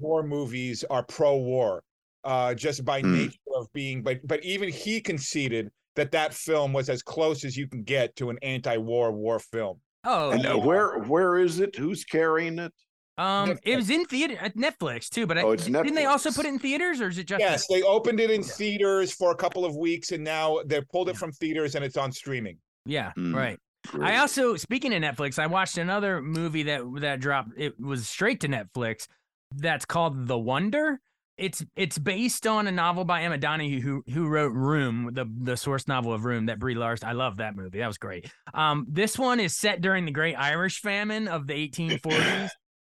war 0.00 0.22
movies 0.22 0.84
are 0.90 1.02
pro-war 1.02 1.82
uh, 2.24 2.54
just 2.54 2.84
by 2.84 3.02
mm. 3.02 3.12
nature 3.12 3.38
of 3.56 3.72
being. 3.72 4.02
But 4.02 4.26
but 4.26 4.44
even 4.44 4.68
he 4.68 5.00
conceded 5.00 5.70
that 5.96 6.10
that 6.12 6.34
film 6.34 6.72
was 6.72 6.88
as 6.88 7.02
close 7.02 7.44
as 7.44 7.56
you 7.56 7.66
can 7.66 7.82
get 7.82 8.14
to 8.16 8.30
an 8.30 8.38
anti-war 8.42 9.12
war 9.12 9.38
film. 9.38 9.80
Oh, 10.04 10.30
and 10.30 10.46
uh, 10.46 10.56
yeah. 10.56 10.64
where 10.64 10.98
where 11.00 11.38
is 11.38 11.60
it? 11.60 11.76
Who's 11.76 12.04
carrying 12.04 12.58
it? 12.58 12.72
Um, 13.18 13.50
Netflix. 13.50 13.58
it 13.64 13.76
was 13.76 13.90
in 13.90 14.04
theater 14.04 14.36
at 14.40 14.56
Netflix 14.56 15.08
too, 15.08 15.26
but 15.26 15.38
oh, 15.38 15.50
I, 15.50 15.54
it's 15.54 15.64
didn't 15.64 15.84
Netflix. 15.84 15.94
they 15.94 16.04
also 16.04 16.30
put 16.30 16.46
it 16.46 16.50
in 16.50 16.58
theaters, 16.58 17.00
or 17.00 17.08
is 17.08 17.18
it 17.18 17.24
just? 17.24 17.40
Yes, 17.40 17.66
they 17.66 17.82
opened 17.82 18.20
it 18.20 18.30
in 18.30 18.42
yeah. 18.42 18.48
theaters 18.48 19.12
for 19.12 19.32
a 19.32 19.34
couple 19.34 19.64
of 19.64 19.76
weeks, 19.76 20.12
and 20.12 20.22
now 20.22 20.60
they 20.64 20.80
pulled 20.80 21.08
it 21.08 21.14
yeah. 21.14 21.18
from 21.18 21.32
theaters 21.32 21.74
and 21.74 21.84
it's 21.84 21.96
on 21.96 22.12
streaming. 22.12 22.58
Yeah, 22.86 23.12
mm. 23.18 23.34
right. 23.34 23.58
Great. 23.88 24.04
I 24.04 24.18
also, 24.18 24.56
speaking 24.56 24.92
of 24.94 25.02
Netflix, 25.02 25.38
I 25.38 25.46
watched 25.46 25.78
another 25.78 26.22
movie 26.22 26.64
that 26.64 26.82
that 27.00 27.20
dropped. 27.20 27.50
It 27.56 27.78
was 27.80 28.08
straight 28.08 28.40
to 28.40 28.48
Netflix. 28.48 29.08
That's 29.54 29.84
called 29.84 30.26
The 30.26 30.38
Wonder 30.38 31.00
it's 31.38 31.64
it's 31.76 31.96
based 31.96 32.46
on 32.46 32.66
a 32.66 32.72
novel 32.72 33.04
by 33.04 33.22
Emma 33.22 33.38
Donoghue 33.38 33.80
who 33.80 34.02
who 34.12 34.26
wrote 34.26 34.52
Room, 34.52 35.10
the 35.12 35.24
the 35.40 35.56
source 35.56 35.86
novel 35.86 36.12
of 36.12 36.24
Room 36.24 36.46
that 36.46 36.58
Brie 36.58 36.74
Larson. 36.74 37.08
I 37.08 37.12
love 37.12 37.36
that 37.36 37.56
movie. 37.56 37.78
That 37.78 37.86
was 37.86 37.98
great. 37.98 38.30
Um, 38.52 38.86
this 38.88 39.16
one 39.16 39.40
is 39.40 39.56
set 39.56 39.80
during 39.80 40.04
the 40.04 40.10
Great 40.10 40.34
Irish 40.34 40.80
Famine 40.80 41.28
of 41.28 41.46
the 41.46 41.54
1840s, 41.54 42.50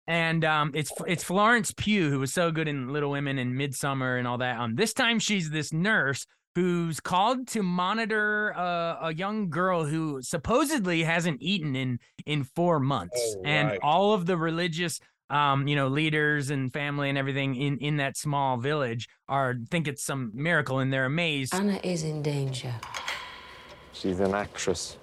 and 0.07 0.45
um, 0.45 0.71
it's 0.75 0.93
it's 1.07 1.25
Florence 1.25 1.73
Pugh 1.77 2.11
who 2.11 2.21
was 2.21 2.33
so 2.33 2.51
good 2.51 2.69
in 2.69 2.89
Little 2.89 3.11
Women 3.11 3.39
and 3.39 3.57
Midsummer 3.57 4.17
and 4.17 4.27
all 4.27 4.39
that. 4.39 4.59
Um, 4.59 4.77
this 4.77 4.93
time 4.93 5.19
she's 5.19 5.51
this 5.51 5.73
nurse 5.73 6.27
who's 6.55 7.01
called 7.01 7.49
to 7.49 7.63
monitor 7.63 8.51
a, 8.51 8.99
a 9.03 9.15
young 9.15 9.51
girl 9.51 9.85
who 9.85 10.23
supposedly 10.23 11.03
hasn't 11.03 11.43
eaten 11.43 11.75
in 11.75 11.99
in 12.27 12.45
four 12.45 12.79
months, 12.79 13.19
oh, 13.19 13.43
right. 13.43 13.51
and 13.51 13.79
all 13.83 14.13
of 14.13 14.27
the 14.27 14.37
religious 14.37 15.01
um, 15.31 15.67
you 15.67 15.75
know, 15.75 15.89
leaders 15.89 16.51
and 16.51 16.73
family 16.73 17.09
and 17.09 17.19
everything 17.19 17.55
in 17.57 17.79
in 17.79 17.97
that 17.97 18.17
small 18.17 18.57
village 18.57 19.09
are 19.29 19.57
think 19.71 19.89
it's 19.89 20.05
some 20.05 20.31
miracle 20.35 20.79
and 20.79 20.93
they're 20.93 21.07
amazed. 21.07 21.55
Anna 21.55 21.81
is 21.83 22.05
in 22.05 22.23
danger. 22.23 22.75
She's 23.93 24.21
an 24.21 24.35
actress. 24.35 24.99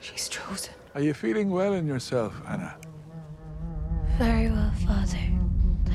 She's 0.00 0.28
chosen. 0.28 0.74
Are 0.94 1.00
you 1.00 1.14
feeling 1.14 1.50
well 1.50 1.74
in 1.74 1.86
yourself, 1.86 2.40
Anna? 2.48 2.76
Very 4.18 4.50
well, 4.50 4.72
Father. 4.84 5.18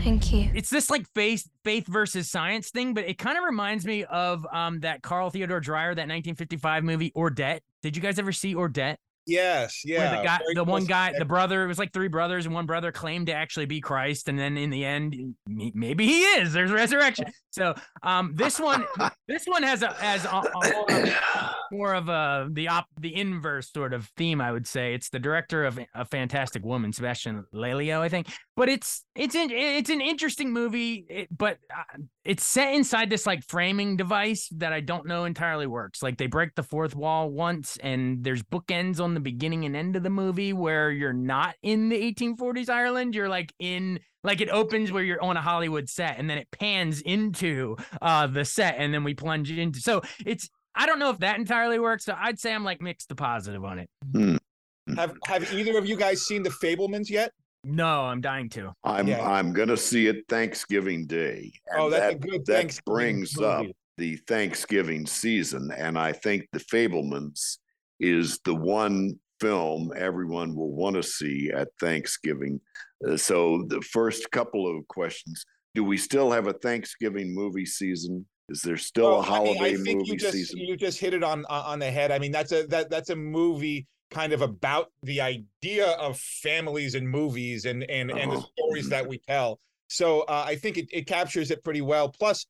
Thank 0.03 0.31
you. 0.31 0.49
It's 0.55 0.69
this 0.69 0.89
like 0.89 1.05
faith 1.13 1.47
faith 1.65 1.87
versus 1.87 2.29
science 2.29 2.69
thing, 2.69 2.93
but 2.93 3.03
it 3.05 3.17
kind 3.17 3.37
of 3.37 3.43
reminds 3.43 3.85
me 3.85 4.05
of 4.05 4.45
um 4.51 4.79
that 4.79 5.01
Carl 5.01 5.29
Theodor 5.29 5.59
Dreyer, 5.59 5.89
that 5.89 6.07
1955 6.07 6.83
movie 6.83 7.11
Ordet. 7.11 7.59
Did 7.81 7.97
you 7.97 8.01
guys 8.01 8.19
ever 8.19 8.31
see 8.31 8.55
Ordet? 8.55 8.95
Yes, 9.25 9.83
yeah. 9.85 9.99
Where 9.99 10.17
the 10.17 10.23
guy, 10.23 10.39
the 10.53 10.63
one 10.63 10.85
guy, 10.85 11.13
the 11.17 11.25
brother, 11.25 11.63
it 11.63 11.67
was 11.67 11.79
like 11.79 11.93
three 11.93 12.09
brothers, 12.09 12.45
and 12.45 12.53
one 12.53 12.65
brother 12.65 12.91
claimed 12.91 13.27
to 13.27 13.33
actually 13.33 13.65
be 13.65 13.79
Christ, 13.79 14.27
and 14.27 14.37
then 14.37 14.57
in 14.57 14.69
the 14.69 14.83
end, 14.83 15.35
maybe 15.47 16.05
he 16.05 16.21
is. 16.21 16.51
There's 16.51 16.71
resurrection. 16.71 17.27
So, 17.51 17.73
um, 18.01 18.33
this 18.35 18.59
one, 18.59 18.85
this 19.27 19.45
one 19.45 19.63
has 19.63 19.81
a 19.81 19.93
has 19.93 20.25
a, 20.25 20.29
a 20.29 21.55
more 21.73 21.93
of 21.93 22.07
a 22.07 22.47
the 22.51 22.67
op 22.67 22.85
the 22.99 23.15
inverse 23.15 23.71
sort 23.71 23.93
of 23.93 24.05
theme, 24.15 24.39
I 24.39 24.51
would 24.51 24.67
say. 24.67 24.93
It's 24.93 25.09
the 25.09 25.19
director 25.19 25.65
of 25.65 25.79
a 25.93 26.05
Fantastic 26.05 26.63
Woman, 26.63 26.93
Sebastian 26.93 27.45
Lelio, 27.53 27.99
I 27.99 28.09
think. 28.09 28.27
But 28.55 28.69
it's 28.69 29.03
it's 29.15 29.35
in, 29.35 29.49
it's 29.51 29.89
an 29.89 30.01
interesting 30.01 30.53
movie, 30.53 31.05
it, 31.09 31.27
but 31.35 31.57
uh, 31.75 31.97
it's 32.23 32.45
set 32.45 32.73
inside 32.73 33.09
this 33.09 33.25
like 33.25 33.43
framing 33.43 33.97
device 33.97 34.47
that 34.57 34.71
I 34.71 34.79
don't 34.79 35.07
know 35.07 35.25
entirely 35.25 35.67
works. 35.67 36.03
Like 36.03 36.17
they 36.17 36.27
break 36.27 36.55
the 36.55 36.63
fourth 36.63 36.95
wall 36.95 37.29
once, 37.31 37.77
and 37.77 38.23
there's 38.23 38.43
bookends 38.43 38.99
on 38.99 39.13
the 39.15 39.19
beginning 39.19 39.65
and 39.65 39.75
end 39.75 39.95
of 39.95 40.03
the 40.03 40.09
movie 40.09 40.53
where 40.53 40.91
you're 40.91 41.13
not 41.13 41.55
in 41.63 41.89
the 41.89 42.13
1840s 42.13 42.69
Ireland. 42.69 43.15
You're 43.15 43.29
like 43.29 43.53
in 43.59 43.99
like 44.23 44.39
it 44.39 44.49
opens 44.49 44.91
where 44.91 45.03
you're 45.03 45.21
on 45.21 45.35
a 45.35 45.41
Hollywood 45.41 45.89
set, 45.89 46.19
and 46.19 46.29
then 46.29 46.37
it 46.37 46.47
pans 46.51 47.01
into 47.01 47.75
uh 48.01 48.27
the 48.27 48.45
set, 48.45 48.75
and 48.77 48.93
then 48.93 49.03
we 49.03 49.13
plunge 49.13 49.51
into. 49.51 49.79
So 49.79 50.01
it's 50.25 50.49
I 50.75 50.85
don't 50.85 50.99
know 50.99 51.09
if 51.09 51.19
that 51.19 51.37
entirely 51.37 51.79
works. 51.79 52.05
So 52.05 52.15
I'd 52.17 52.39
say 52.39 52.53
I'm 52.53 52.63
like 52.63 52.81
mixed 52.81 53.09
to 53.09 53.15
positive 53.15 53.63
on 53.63 53.79
it. 53.79 53.89
Hmm. 54.11 54.37
Have 54.95 55.15
Have 55.27 55.53
either 55.53 55.77
of 55.77 55.85
you 55.85 55.95
guys 55.95 56.25
seen 56.25 56.43
the 56.43 56.49
Fabelmans 56.49 57.09
yet? 57.09 57.31
No, 57.63 58.01
I'm 58.01 58.19
dying 58.19 58.49
to. 58.49 58.73
I'm 58.83 59.07
yeah. 59.07 59.25
I'm 59.25 59.53
gonna 59.53 59.77
see 59.77 60.07
it 60.07 60.25
Thanksgiving 60.27 61.05
Day. 61.05 61.53
oh, 61.75 61.89
that's 61.89 62.01
that, 62.01 62.13
a 62.13 62.15
good 62.15 62.45
that 62.47 62.79
brings 62.85 63.37
movie. 63.37 63.69
up 63.69 63.75
the 63.97 64.17
Thanksgiving 64.27 65.05
season, 65.05 65.71
and 65.71 65.97
I 65.97 66.11
think 66.11 66.47
the 66.51 66.59
Fabelmans 66.59 67.57
is 67.99 68.39
the 68.43 68.55
one 68.55 69.17
film 69.39 69.91
everyone 69.95 70.55
will 70.55 70.71
want 70.73 70.95
to 70.95 71.03
see 71.03 71.51
at 71.53 71.69
Thanksgiving. 71.79 72.59
Uh, 73.07 73.17
so 73.17 73.63
the 73.67 73.81
first 73.81 74.29
couple 74.31 74.67
of 74.67 74.85
questions: 74.89 75.45
Do 75.73 75.85
we 75.85 75.97
still 75.97 76.31
have 76.31 76.47
a 76.47 76.53
Thanksgiving 76.53 77.33
movie 77.33 77.65
season? 77.65 78.25
Is 78.49 78.61
there 78.61 78.77
still 78.77 79.11
well, 79.11 79.19
a 79.19 79.23
holiday 79.23 79.59
I 79.59 79.63
mean, 79.63 79.63
I 79.63 79.83
think 79.83 79.97
movie 79.99 80.11
you 80.11 80.17
just, 80.17 80.33
season? 80.33 80.59
You 80.59 80.75
just 80.75 80.99
hit 80.99 81.13
it 81.13 81.23
on 81.23 81.45
on 81.45 81.79
the 81.79 81.89
head. 81.89 82.11
I 82.11 82.19
mean, 82.19 82.31
that's 82.31 82.51
a 82.51 82.67
that 82.67 82.89
that's 82.89 83.09
a 83.09 83.15
movie 83.15 83.87
kind 84.11 84.33
of 84.33 84.41
about 84.41 84.91
the 85.01 85.21
idea 85.21 85.87
of 85.91 86.19
families 86.19 86.95
and 86.95 87.09
movies 87.09 87.65
and 87.65 87.83
and 87.89 88.11
oh. 88.11 88.15
and 88.15 88.31
the 88.31 88.43
stories 88.57 88.89
that 88.89 89.07
we 89.07 89.17
tell. 89.17 89.59
So 89.87 90.21
uh, 90.21 90.43
I 90.45 90.55
think 90.55 90.77
it, 90.77 90.87
it 90.91 91.07
captures 91.07 91.51
it 91.51 91.63
pretty 91.63 91.81
well. 91.81 92.09
Plus, 92.09 92.45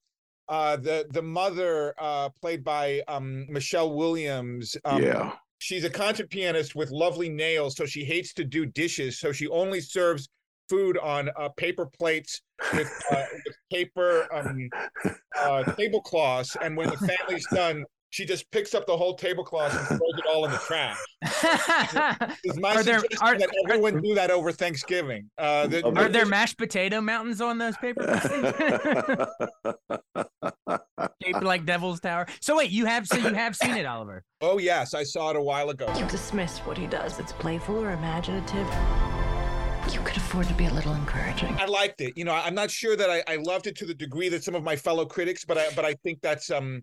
uh, 0.50 0.78
the 0.78 1.06
the 1.12 1.22
mother 1.22 1.94
uh, 2.00 2.30
played 2.42 2.64
by 2.64 3.02
um, 3.08 3.46
Michelle 3.50 3.94
Williams. 3.94 4.76
Um, 4.86 5.02
yeah. 5.02 5.34
She's 5.60 5.86
a 5.86 5.90
concert 5.90 6.30
pianist 6.30 6.76
with 6.76 6.92
lovely 6.92 7.30
nails, 7.30 7.78
so 7.78 7.86
she 7.86 8.04
hates 8.04 8.34
to 8.34 8.44
do 8.44 8.66
dishes. 8.66 9.20
So 9.20 9.32
she 9.32 9.48
only 9.48 9.80
serves 9.80 10.28
food 10.70 10.98
on 10.98 11.30
uh, 11.38 11.50
paper 11.58 11.86
plates 11.86 12.42
with, 12.74 12.92
uh, 13.12 13.24
with 13.46 13.56
paper 13.72 14.28
um, 14.34 14.70
uh, 15.40 15.64
tablecloths. 15.74 16.56
And 16.62 16.76
when 16.78 16.90
the 16.90 16.98
family's 16.98 17.46
done, 17.54 17.86
she 18.12 18.26
just 18.26 18.50
picks 18.52 18.76
up 18.76 18.86
the 18.86 18.96
whole 18.96 19.16
tablecloth 19.16 19.76
and 19.76 19.88
throws 19.88 20.00
it 20.20 20.26
all 20.32 20.46
in 20.46 20.52
the 20.52 20.58
trash. 20.60 20.98
Is 22.44 22.60
my 22.60 22.76
Are 22.76 22.84
there- 22.84 23.00
suggestion 23.00 23.28
are- 23.28 23.38
that 23.40 23.50
everyone 23.66 24.02
do 24.04 24.14
that 24.14 24.30
over 24.30 24.52
Thanksgiving? 24.52 25.32
Uh, 25.38 25.66
the, 25.66 25.84
Are 25.98 26.10
there 26.10 26.26
mashed 26.28 26.60
potato 26.60 27.02
mountains 27.02 27.42
on 27.42 27.58
those 27.58 27.76
paper 27.78 28.04
plates? 28.06 28.28
shaped 31.24 31.44
like 31.44 31.66
Devil's 31.66 32.00
Tower? 32.00 32.28
So 32.40 32.56
wait, 32.58 32.70
you 32.70 32.86
have 32.86 33.08
so 33.08 33.18
you 33.18 33.34
have 33.34 33.56
seen 33.56 33.76
it, 33.76 33.86
Oliver? 33.86 34.24
Oh 34.42 34.60
yes, 34.60 34.94
I 34.94 35.02
saw 35.04 35.32
it 35.32 35.36
a 35.36 35.42
while 35.42 35.72
ago. 35.72 35.92
You 35.98 36.06
dismiss 36.08 36.60
what 36.60 36.78
he 36.78 36.86
does. 36.86 37.20
It's 37.20 37.32
playful 37.34 37.78
or 37.78 37.92
imaginative. 37.94 38.68
You 39.92 40.00
could 40.02 40.18
afford 40.18 40.48
to 40.48 40.54
be 40.54 40.66
a 40.66 40.74
little 40.74 40.94
encouraging. 40.94 41.56
I 41.60 41.66
liked 41.66 42.02
it. 42.02 42.18
You 42.18 42.26
know, 42.26 42.34
I'm 42.34 42.56
not 42.56 42.72
sure 42.72 42.96
that 42.96 43.10
I, 43.10 43.24
I 43.28 43.36
loved 43.36 43.68
it 43.68 43.76
to 43.78 43.86
the 43.86 43.94
degree 43.94 44.30
that 44.30 44.44
some 44.44 44.56
of 44.56 44.64
my 44.64 44.76
fellow 44.76 45.06
critics, 45.06 45.46
but 45.46 45.58
I 45.58 45.70
but 45.76 45.86
I 45.86 45.94
think 46.04 46.22
that's 46.22 46.50
um, 46.50 46.82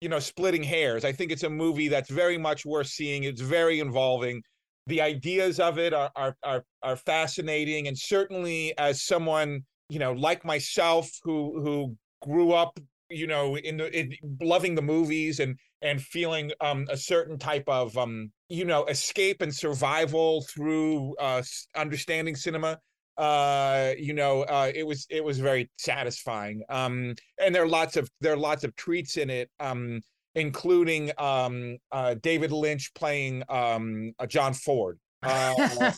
you 0.00 0.08
know, 0.08 0.18
splitting 0.18 0.62
hairs. 0.62 1.04
I 1.04 1.12
think 1.12 1.30
it's 1.30 1.42
a 1.42 1.50
movie 1.50 1.88
that's 1.88 2.10
very 2.10 2.38
much 2.38 2.64
worth 2.64 2.86
seeing. 2.86 3.24
It's 3.24 3.40
very 3.40 3.80
involving. 3.80 4.42
The 4.86 5.00
ideas 5.00 5.60
of 5.60 5.78
it 5.78 5.92
are 5.92 6.10
are 6.16 6.36
are, 6.42 6.64
are 6.82 6.96
fascinating, 6.96 7.88
and 7.88 7.96
certainly 7.96 8.76
as 8.78 9.02
someone 9.02 9.62
you 9.88 9.98
know 9.98 10.12
like 10.12 10.44
myself 10.44 11.10
who 11.22 11.60
who 11.62 11.96
grew 12.22 12.52
up 12.52 12.78
you 13.10 13.26
know 13.26 13.56
in 13.56 13.76
the 13.76 13.98
in 13.98 14.14
loving 14.40 14.74
the 14.74 14.82
movies 14.82 15.40
and 15.40 15.58
and 15.82 16.00
feeling 16.00 16.50
um 16.60 16.86
a 16.90 16.96
certain 16.96 17.38
type 17.38 17.64
of 17.66 17.96
um 17.98 18.30
you 18.48 18.64
know 18.64 18.84
escape 18.86 19.42
and 19.42 19.54
survival 19.54 20.42
through 20.42 21.14
uh 21.16 21.42
understanding 21.76 22.36
cinema 22.36 22.78
uh 23.18 23.92
you 23.98 24.14
know 24.14 24.42
uh 24.42 24.70
it 24.74 24.86
was 24.86 25.06
it 25.10 25.22
was 25.22 25.38
very 25.38 25.70
satisfying. 25.76 26.62
Um 26.68 27.14
and 27.38 27.54
there 27.54 27.64
are 27.64 27.68
lots 27.68 27.96
of 27.96 28.08
there 28.20 28.32
are 28.32 28.38
lots 28.38 28.64
of 28.64 28.74
treats 28.76 29.16
in 29.16 29.28
it 29.28 29.50
um 29.60 30.00
including 30.34 31.10
um 31.18 31.76
uh 31.90 32.14
david 32.22 32.52
lynch 32.52 32.94
playing 32.94 33.42
um 33.48 34.12
uh, 34.20 34.26
john 34.26 34.54
ford 34.54 34.98
uh, 35.22 35.92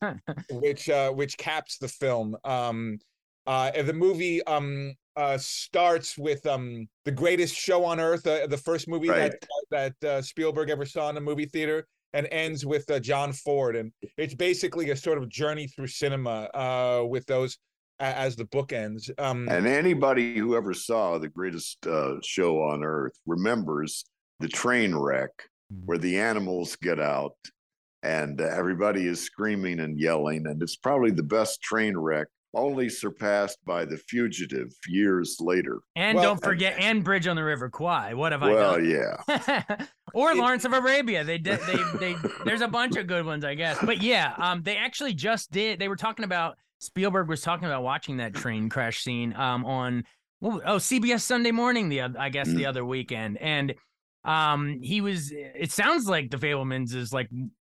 which 0.50 0.88
uh 0.88 1.10
which 1.10 1.36
caps 1.38 1.78
the 1.78 1.88
film. 1.88 2.36
Um 2.44 2.98
uh 3.46 3.70
the 3.82 3.92
movie 3.92 4.42
um 4.44 4.94
uh 5.16 5.38
starts 5.38 6.16
with 6.18 6.44
um 6.46 6.86
the 7.04 7.10
greatest 7.10 7.54
show 7.54 7.84
on 7.84 7.98
earth 8.00 8.26
uh, 8.26 8.46
the 8.46 8.56
first 8.56 8.88
movie 8.88 9.08
Right. 9.08 9.32
that 9.70 9.92
that 10.00 10.08
uh, 10.08 10.22
spielberg 10.22 10.70
ever 10.70 10.84
saw 10.84 11.08
in 11.10 11.16
a 11.16 11.20
movie 11.20 11.46
theater 11.46 11.86
and 12.12 12.26
ends 12.30 12.64
with 12.66 12.90
uh, 12.90 13.00
john 13.00 13.32
ford 13.32 13.76
and 13.76 13.92
it's 14.16 14.34
basically 14.34 14.90
a 14.90 14.96
sort 14.96 15.18
of 15.18 15.28
journey 15.28 15.66
through 15.68 15.86
cinema 15.88 16.48
uh 16.54 17.04
with 17.06 17.26
those 17.26 17.58
as 17.98 18.36
the 18.36 18.44
bookends 18.44 19.10
um 19.18 19.48
And 19.48 19.66
anybody 19.66 20.36
who 20.38 20.54
ever 20.56 20.74
saw 20.74 21.18
the 21.18 21.28
greatest 21.30 21.86
uh, 21.86 22.16
show 22.22 22.62
on 22.62 22.84
earth 22.84 23.14
remembers 23.26 24.04
the 24.40 24.48
train 24.48 24.94
wreck 24.94 25.30
where 25.86 25.98
the 25.98 26.18
animals 26.18 26.76
get 26.76 27.00
out 27.00 27.36
and 28.02 28.40
uh, 28.40 28.44
everybody 28.44 29.06
is 29.06 29.20
screaming 29.22 29.80
and 29.80 29.98
yelling. 29.98 30.46
And 30.46 30.62
it's 30.62 30.76
probably 30.76 31.10
the 31.10 31.22
best 31.24 31.60
train 31.62 31.96
wreck, 31.96 32.28
only 32.56 32.88
surpassed 32.88 33.58
by 33.64 33.84
The 33.84 33.96
Fugitive 33.96 34.72
years 34.88 35.36
later. 35.40 35.80
And 35.94 36.18
don't 36.18 36.42
forget, 36.42 36.76
and 36.78 37.04
Bridge 37.04 37.26
on 37.26 37.36
the 37.36 37.44
River 37.44 37.68
Kwai. 37.70 38.14
What 38.14 38.32
have 38.32 38.42
I 38.42 38.52
done? 38.52 38.56
Well, 38.56 38.80
yeah. 38.84 39.62
or 40.14 40.34
Lawrence 40.34 40.64
of 40.64 40.72
Arabia. 40.72 41.22
They 41.22 41.38
did. 41.38 41.60
They 41.60 41.82
they. 41.98 42.16
There's 42.44 42.62
a 42.62 42.68
bunch 42.68 42.96
of 42.96 43.06
good 43.06 43.24
ones, 43.26 43.44
I 43.44 43.54
guess. 43.54 43.78
But 43.84 44.02
yeah, 44.02 44.34
um, 44.38 44.62
they 44.62 44.76
actually 44.76 45.14
just 45.14 45.52
did. 45.52 45.78
They 45.78 45.88
were 45.88 45.96
talking 45.96 46.24
about 46.24 46.56
Spielberg 46.80 47.28
was 47.28 47.40
talking 47.42 47.66
about 47.66 47.82
watching 47.82 48.16
that 48.18 48.34
train 48.34 48.68
crash 48.68 49.02
scene, 49.02 49.34
um, 49.36 49.64
on 49.64 50.04
what, 50.40 50.62
oh 50.66 50.76
CBS 50.76 51.20
Sunday 51.22 51.52
Morning 51.52 51.88
the 51.88 52.00
I 52.02 52.28
guess 52.28 52.48
the 52.48 52.62
Mm. 52.64 52.68
other 52.68 52.84
weekend, 52.84 53.38
and 53.38 53.74
um, 54.24 54.80
he 54.82 55.00
was. 55.00 55.32
It 55.32 55.70
sounds 55.72 56.08
like 56.08 56.30
The 56.30 56.36
Fabelmans 56.36 56.94
is 56.94 57.12
like 57.12 57.28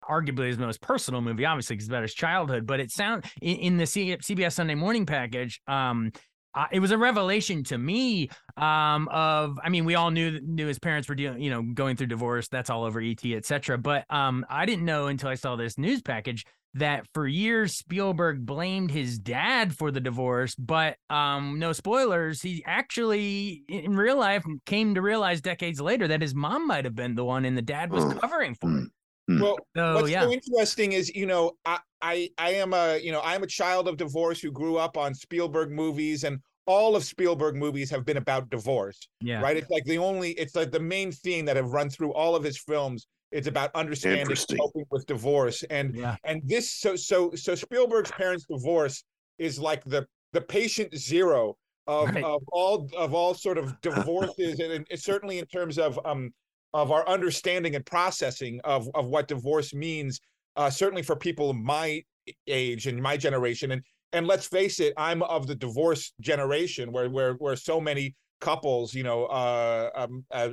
arguably 0.08 0.48
his 0.48 0.58
most 0.58 0.80
personal 0.80 1.20
movie, 1.20 1.44
obviously 1.44 1.76
because 1.76 1.84
it's 1.84 1.90
about 1.90 2.02
his 2.02 2.14
childhood. 2.14 2.66
But 2.66 2.80
it 2.80 2.90
sound 2.90 3.25
in, 3.40 3.56
in 3.56 3.76
the 3.76 3.86
C- 3.86 4.16
CBS 4.16 4.52
Sunday 4.52 4.75
Morning 4.75 5.06
package, 5.06 5.60
um, 5.66 6.12
uh, 6.56 6.66
it 6.72 6.80
was 6.80 6.90
a 6.90 6.98
revelation 6.98 7.62
to 7.62 7.76
me 7.76 8.30
um 8.56 9.08
of 9.08 9.58
i 9.62 9.68
mean 9.68 9.84
we 9.84 9.94
all 9.94 10.10
knew 10.10 10.40
knew 10.40 10.66
his 10.66 10.78
parents 10.78 11.08
were 11.08 11.14
dealing 11.14 11.40
you 11.40 11.50
know 11.50 11.62
going 11.62 11.97
through 11.97 12.06
divorce 12.06 12.49
that's 12.49 12.71
all 12.71 12.84
over 12.84 13.00
et 13.00 13.25
etc 13.25 13.76
but 13.76 14.04
um 14.10 14.45
i 14.49 14.64
didn't 14.64 14.84
know 14.84 15.06
until 15.06 15.28
i 15.28 15.34
saw 15.34 15.54
this 15.54 15.76
news 15.76 16.00
package 16.00 16.45
that 16.73 17.06
for 17.12 17.26
years 17.26 17.75
spielberg 17.76 18.45
blamed 18.45 18.90
his 18.90 19.19
dad 19.19 19.76
for 19.76 19.90
the 19.90 20.00
divorce 20.00 20.54
but 20.54 20.97
um 21.10 21.58
no 21.58 21.73
spoilers 21.73 22.40
he 22.40 22.62
actually 22.66 23.62
in 23.69 23.95
real 23.95 24.16
life 24.16 24.45
came 24.64 24.95
to 24.95 25.02
realize 25.02 25.42
decades 25.42 25.80
later 25.80 26.08
that 26.08 26.23
his 26.23 26.34
mom 26.34 26.66
might 26.66 26.86
have 26.86 26.95
been 26.95 27.14
the 27.14 27.25
one 27.25 27.45
and 27.45 27.56
the 27.56 27.62
dad 27.62 27.90
was 27.90 28.04
covering 28.14 28.54
for 28.54 28.78
it 28.78 28.88
Well, 29.28 29.56
So, 29.76 29.95
what's 29.95 30.10
yeah. 30.10 30.23
so 30.23 30.32
interesting 30.32 30.93
is, 30.93 31.15
you 31.15 31.26
know, 31.26 31.52
I, 31.65 31.78
I 32.00 32.30
I 32.39 32.50
am 32.54 32.73
a, 32.75 32.99
you 32.99 33.12
know, 33.12 33.21
I'm 33.25 33.43
a 33.43 33.47
child 33.47 33.89
of 33.89 33.97
divorce 33.97 34.41
who 34.41 34.50
grew 34.52 34.76
up 34.76 34.97
on 34.97 35.15
Spielberg 35.15 35.71
movies, 35.71 36.25
and 36.25 36.39
all 36.67 36.97
of 36.97 37.04
Spielberg 37.04 37.56
movies 37.56 37.91
have 37.91 38.04
been 38.04 38.17
about 38.17 38.50
divorce. 38.50 39.08
Yeah. 39.21 39.41
Right. 39.41 39.56
It's 39.56 39.71
like 39.71 39.84
the 39.84 39.99
only, 39.99 40.32
it's 40.32 40.54
like 40.54 40.71
the 40.71 40.80
main 40.80 41.12
theme 41.12 41.45
that 41.47 41.56
have 41.56 41.71
run 41.71 41.91
through 41.91 42.12
all 42.12 42.36
of 42.36 42.45
his 42.45 42.58
films. 42.58 43.06
It's 43.32 43.49
about 43.49 43.71
understanding, 43.75 44.36
coping 44.58 44.84
with 44.91 45.06
divorce, 45.06 45.65
and 45.65 45.95
Yeah. 45.97 46.17
and 46.25 46.41
this 46.45 46.73
so 46.73 46.95
so 46.95 47.32
so 47.34 47.54
Spielberg's 47.56 48.12
parents' 48.12 48.47
divorce 48.49 49.02
is 49.39 49.58
like 49.58 49.82
the 49.84 50.06
the 50.32 50.41
patient 50.41 50.97
zero 50.97 51.56
of 51.89 52.15
Right. 52.15 52.25
of 52.25 52.43
all 52.52 52.89
of 52.97 53.15
all 53.15 53.34
sort 53.34 53.58
of 53.58 53.80
divorces, 53.80 54.60
and, 54.60 54.86
and 54.89 55.00
certainly 55.00 55.39
in 55.41 55.47
terms 55.47 55.76
of 55.78 55.99
um 56.06 56.32
of 56.76 56.93
our 56.93 57.08
understanding 57.08 57.75
and 57.75 57.86
processing 57.86 58.60
of 58.65 58.89
of 58.95 59.06
what 59.06 59.28
divorce 59.28 59.73
means. 59.73 60.21
Uh, 60.56 60.71
certainly 60.71 61.02
for 61.02 61.17
people 61.17 61.52
my 61.54 62.02
age 62.47 62.86
and 62.86 63.02
my 63.02 63.17
generation, 63.17 63.73
and 63.73 63.82
and 64.12 64.26
let's 64.26 64.47
face 64.47 64.78
it, 64.78 64.93
I'm 64.99 65.23
of 65.23 65.47
the 65.47 65.54
divorce 65.54 66.12
generation 66.21 66.93
where 66.93 67.08
where 67.08 67.32
where 67.34 67.56
so 67.56 67.80
many 67.80 68.15
couples, 68.43 68.93
you 68.93 69.04
know, 69.04 69.25
uh, 69.25 69.89
um, 69.95 70.25
uh, 70.30 70.50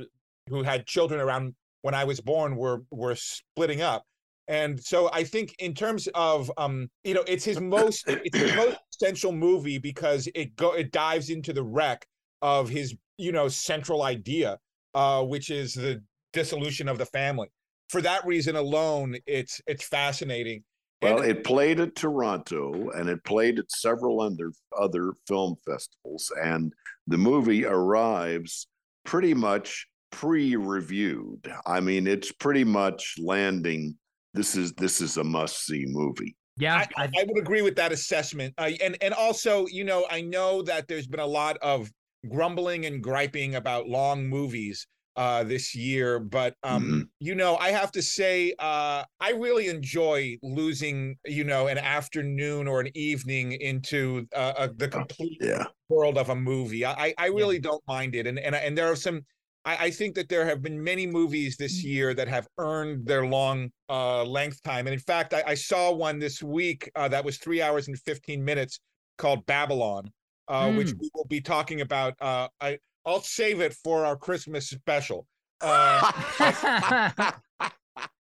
who 0.50 0.64
had 0.64 0.88
children 0.88 1.20
around 1.20 1.56
when 1.82 1.94
I 1.94 2.06
was 2.06 2.22
born 2.22 2.56
were 2.56 2.84
were 2.90 3.16
splitting 3.16 3.82
up. 3.82 4.04
And 4.48 4.82
so 4.82 5.10
I 5.12 5.26
think 5.26 5.54
in 5.60 5.74
terms 5.74 6.08
of 6.16 6.50
um, 6.58 6.90
you 7.04 7.14
know, 7.14 7.24
it's 7.28 7.44
his 7.44 7.60
most 7.60 8.06
it's 8.08 8.38
his 8.38 8.56
most 8.56 8.78
essential 8.94 9.34
movie 9.34 9.78
because 9.78 10.30
it 10.36 10.56
go 10.56 10.72
it 10.72 10.94
dives 10.94 11.30
into 11.30 11.52
the 11.52 11.64
wreck 11.64 12.06
of 12.42 12.70
his, 12.70 12.96
you 13.18 13.34
know, 13.34 13.50
central 13.50 14.04
idea, 14.04 14.58
uh, 14.94 15.22
which 15.24 15.50
is 15.50 15.74
the 15.74 16.02
dissolution 16.34 16.90
of 16.90 16.98
the 16.98 17.06
family. 17.06 17.48
For 17.90 18.02
that 18.02 18.26
reason 18.26 18.56
alone, 18.56 19.18
it's 19.26 19.62
it's 19.68 19.84
fascinating. 19.84 20.64
Well, 21.02 21.22
it 21.22 21.44
played 21.44 21.82
at 21.82 21.96
Toronto 21.96 22.90
and 22.92 23.10
it 23.10 23.24
played 23.26 23.60
at 23.60 23.72
several 23.72 24.22
other 24.22 24.52
other 24.78 25.14
film 25.28 25.56
festivals, 25.66 26.32
and 26.42 26.74
the 27.08 27.18
movie 27.18 27.66
arrives 27.66 28.68
pretty 29.06 29.34
much 29.34 29.86
pre-reviewed. 30.12 31.52
I 31.66 31.82
mean, 31.82 32.08
it's 32.08 32.32
pretty 32.32 32.64
much 32.64 33.16
landing. 33.20 33.98
This 34.34 34.56
is 34.56 34.74
this 34.74 35.02
is 35.02 35.18
a 35.18 35.24
must-see 35.24 35.86
movie. 35.88 36.36
yeah 36.58 36.86
I, 36.96 37.04
I 37.06 37.24
would 37.28 37.38
agree 37.38 37.62
with 37.62 37.76
that 37.76 37.92
assessment. 37.92 38.54
Uh, 38.58 38.72
and 38.82 38.98
and 39.02 39.14
also, 39.14 39.66
you 39.68 39.84
know, 39.84 40.06
I 40.10 40.22
know 40.22 40.62
that 40.64 40.88
there's 40.88 41.08
been 41.08 41.20
a 41.20 41.26
lot 41.26 41.58
of 41.62 41.92
grumbling 42.30 42.86
and 42.86 43.04
griping 43.04 43.56
about 43.56 43.88
long 43.90 44.28
movies 44.28 44.88
uh 45.16 45.44
this 45.44 45.76
year 45.76 46.20
but 46.20 46.56
um 46.64 47.04
Mhm. 47.04 47.10
you 47.20 47.36
know 47.36 47.56
i 47.58 47.70
have 47.70 47.92
to 47.92 48.02
say 48.02 48.54
uh 48.60 49.04
i 49.20 49.32
really 49.32 49.68
enjoy 49.68 50.36
losing 50.42 51.16
you 51.26 51.44
know 51.44 51.68
an 51.68 51.78
afternoon 51.78 52.68
or 52.68 52.80
an 52.82 52.90
evening 52.96 53.52
into 53.54 54.26
uh, 54.36 54.54
uh 54.58 54.68
the 54.76 54.88
complete 54.88 55.40
Yeah. 55.40 55.68
world 55.90 56.18
of 56.18 56.30
a 56.30 56.36
movie 56.36 56.86
i 56.86 57.14
i 57.18 57.28
really 57.28 57.60
don't 57.60 57.84
mind 57.88 58.16
it 58.16 58.26
and 58.26 58.40
and 58.40 58.56
and 58.56 58.78
there 58.78 58.88
are 58.92 58.96
some 58.96 59.22
I, 59.66 59.86
I 59.86 59.92
think 59.92 60.16
that 60.16 60.30
there 60.30 60.46
have 60.46 60.62
been 60.62 60.84
many 60.84 61.08
movies 61.08 61.58
this 61.58 61.84
year 61.84 62.14
that 62.14 62.28
have 62.28 62.48
earned 62.58 63.06
their 63.08 63.26
long 63.26 63.70
uh, 63.90 64.24
length 64.26 64.62
time. 64.64 64.88
And 64.88 64.94
in 64.94 65.00
fact, 65.00 65.34
I, 65.34 65.44
I 65.48 65.54
saw 65.54 65.92
one 65.94 66.20
this 66.20 66.44
week 66.44 66.92
uh, 66.96 67.08
that 67.08 67.24
was 67.24 67.38
three 67.38 67.62
hours 67.62 67.88
and 67.88 67.98
15 68.00 68.44
minutes 68.44 68.80
called 69.18 69.46
Babylon, 69.46 70.12
uh, 70.50 70.70
which 70.70 70.94
Mm. 70.94 71.00
we 71.00 71.10
will 71.14 71.26
be 71.26 71.40
talking 71.42 71.80
about. 71.82 72.16
Uh, 72.22 72.50
I, 72.60 72.80
I'll 73.06 73.22
save 73.22 73.60
it 73.62 73.74
for 73.74 74.06
our 74.06 74.16
Christmas 74.16 74.70
special. 74.70 75.28
Uh, 75.62 76.12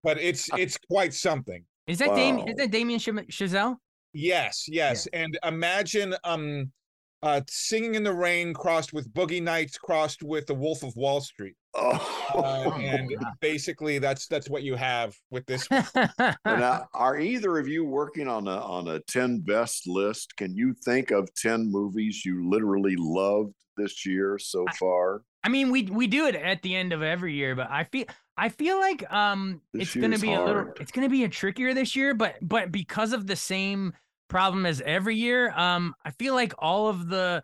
but 0.04 0.20
it's 0.20 0.50
it's 0.58 0.78
quite 0.90 1.14
something. 1.14 1.64
is 1.88 2.00
that 2.00 2.16
Damien? 2.16 2.48
Is 2.48 2.56
that 2.56 2.72
Damien 2.72 3.00
Cham- 3.00 3.26
Chazelle? 3.30 3.76
Yes, 4.14 4.66
yes. 4.68 5.08
And 5.14 5.38
imagine 5.44 6.16
um 6.24 6.72
uh 7.24 7.42
singing 7.48 7.96
in 7.96 8.04
the 8.04 8.14
rain 8.14 8.54
crossed 8.54 8.94
with 8.94 9.12
boogie 9.14 9.42
nights 9.42 9.78
crossed 9.78 10.24
with 10.24 10.46
the 10.48 10.54
wolf 10.54 10.84
of 10.84 10.96
wall 10.96 11.22
street 11.22 11.56
Oh, 11.80 12.34
uh, 12.34 12.72
and 12.82 13.16
basically 13.40 14.00
that's 14.00 14.28
that's 14.28 14.50
what 14.50 14.64
you 14.64 14.76
have 14.76 15.16
with 15.30 15.46
this 15.46 15.68
And 15.72 16.36
uh, 16.46 16.86
are 16.94 17.20
either 17.20 17.58
of 17.60 17.68
you 17.68 17.86
working 17.86 18.28
on 18.28 18.48
a 18.48 18.58
on 18.58 18.88
a 18.88 19.00
ten 19.02 19.40
best 19.40 19.88
list? 19.88 20.36
Can 20.38 20.56
you 20.56 20.74
think 20.74 21.12
of 21.12 21.32
ten 21.36 21.72
movies 21.72 22.26
you 22.26 22.50
literally 22.50 22.96
loved 22.98 23.54
this 23.78 24.06
year 24.06 24.40
so 24.40 24.66
far? 24.80 25.22
I 25.44 25.50
mean, 25.50 25.70
we 25.70 25.84
we 25.84 26.08
do 26.08 26.26
it 26.26 26.36
at 26.36 26.62
the 26.64 26.76
end 26.76 26.94
of 26.94 27.04
every 27.04 27.34
year, 27.34 27.56
but 27.56 27.70
I 27.70 27.84
feel 27.84 28.06
I 28.36 28.50
feel 28.50 28.80
like 28.80 29.12
um 29.14 29.62
This 29.74 29.84
it's 29.84 29.96
gonna 29.96 30.10
year's 30.10 30.22
be 30.22 30.34
a 30.34 30.44
little 30.44 30.74
it's 30.80 30.92
gonna 30.92 31.10
be 31.10 31.26
a 31.26 31.30
trickier 31.30 31.74
this 31.74 31.96
year, 31.96 32.16
but 32.16 32.36
but 32.42 32.72
because 32.72 33.14
of 33.14 33.28
the 33.28 33.36
same 33.36 33.94
problem 34.30 34.66
as 34.66 34.82
every 34.82 35.16
year, 35.16 35.52
um 35.52 35.94
I 36.04 36.12
feel 36.12 36.34
like 36.34 36.54
all 36.60 36.88
of 36.88 37.08
the 37.08 37.44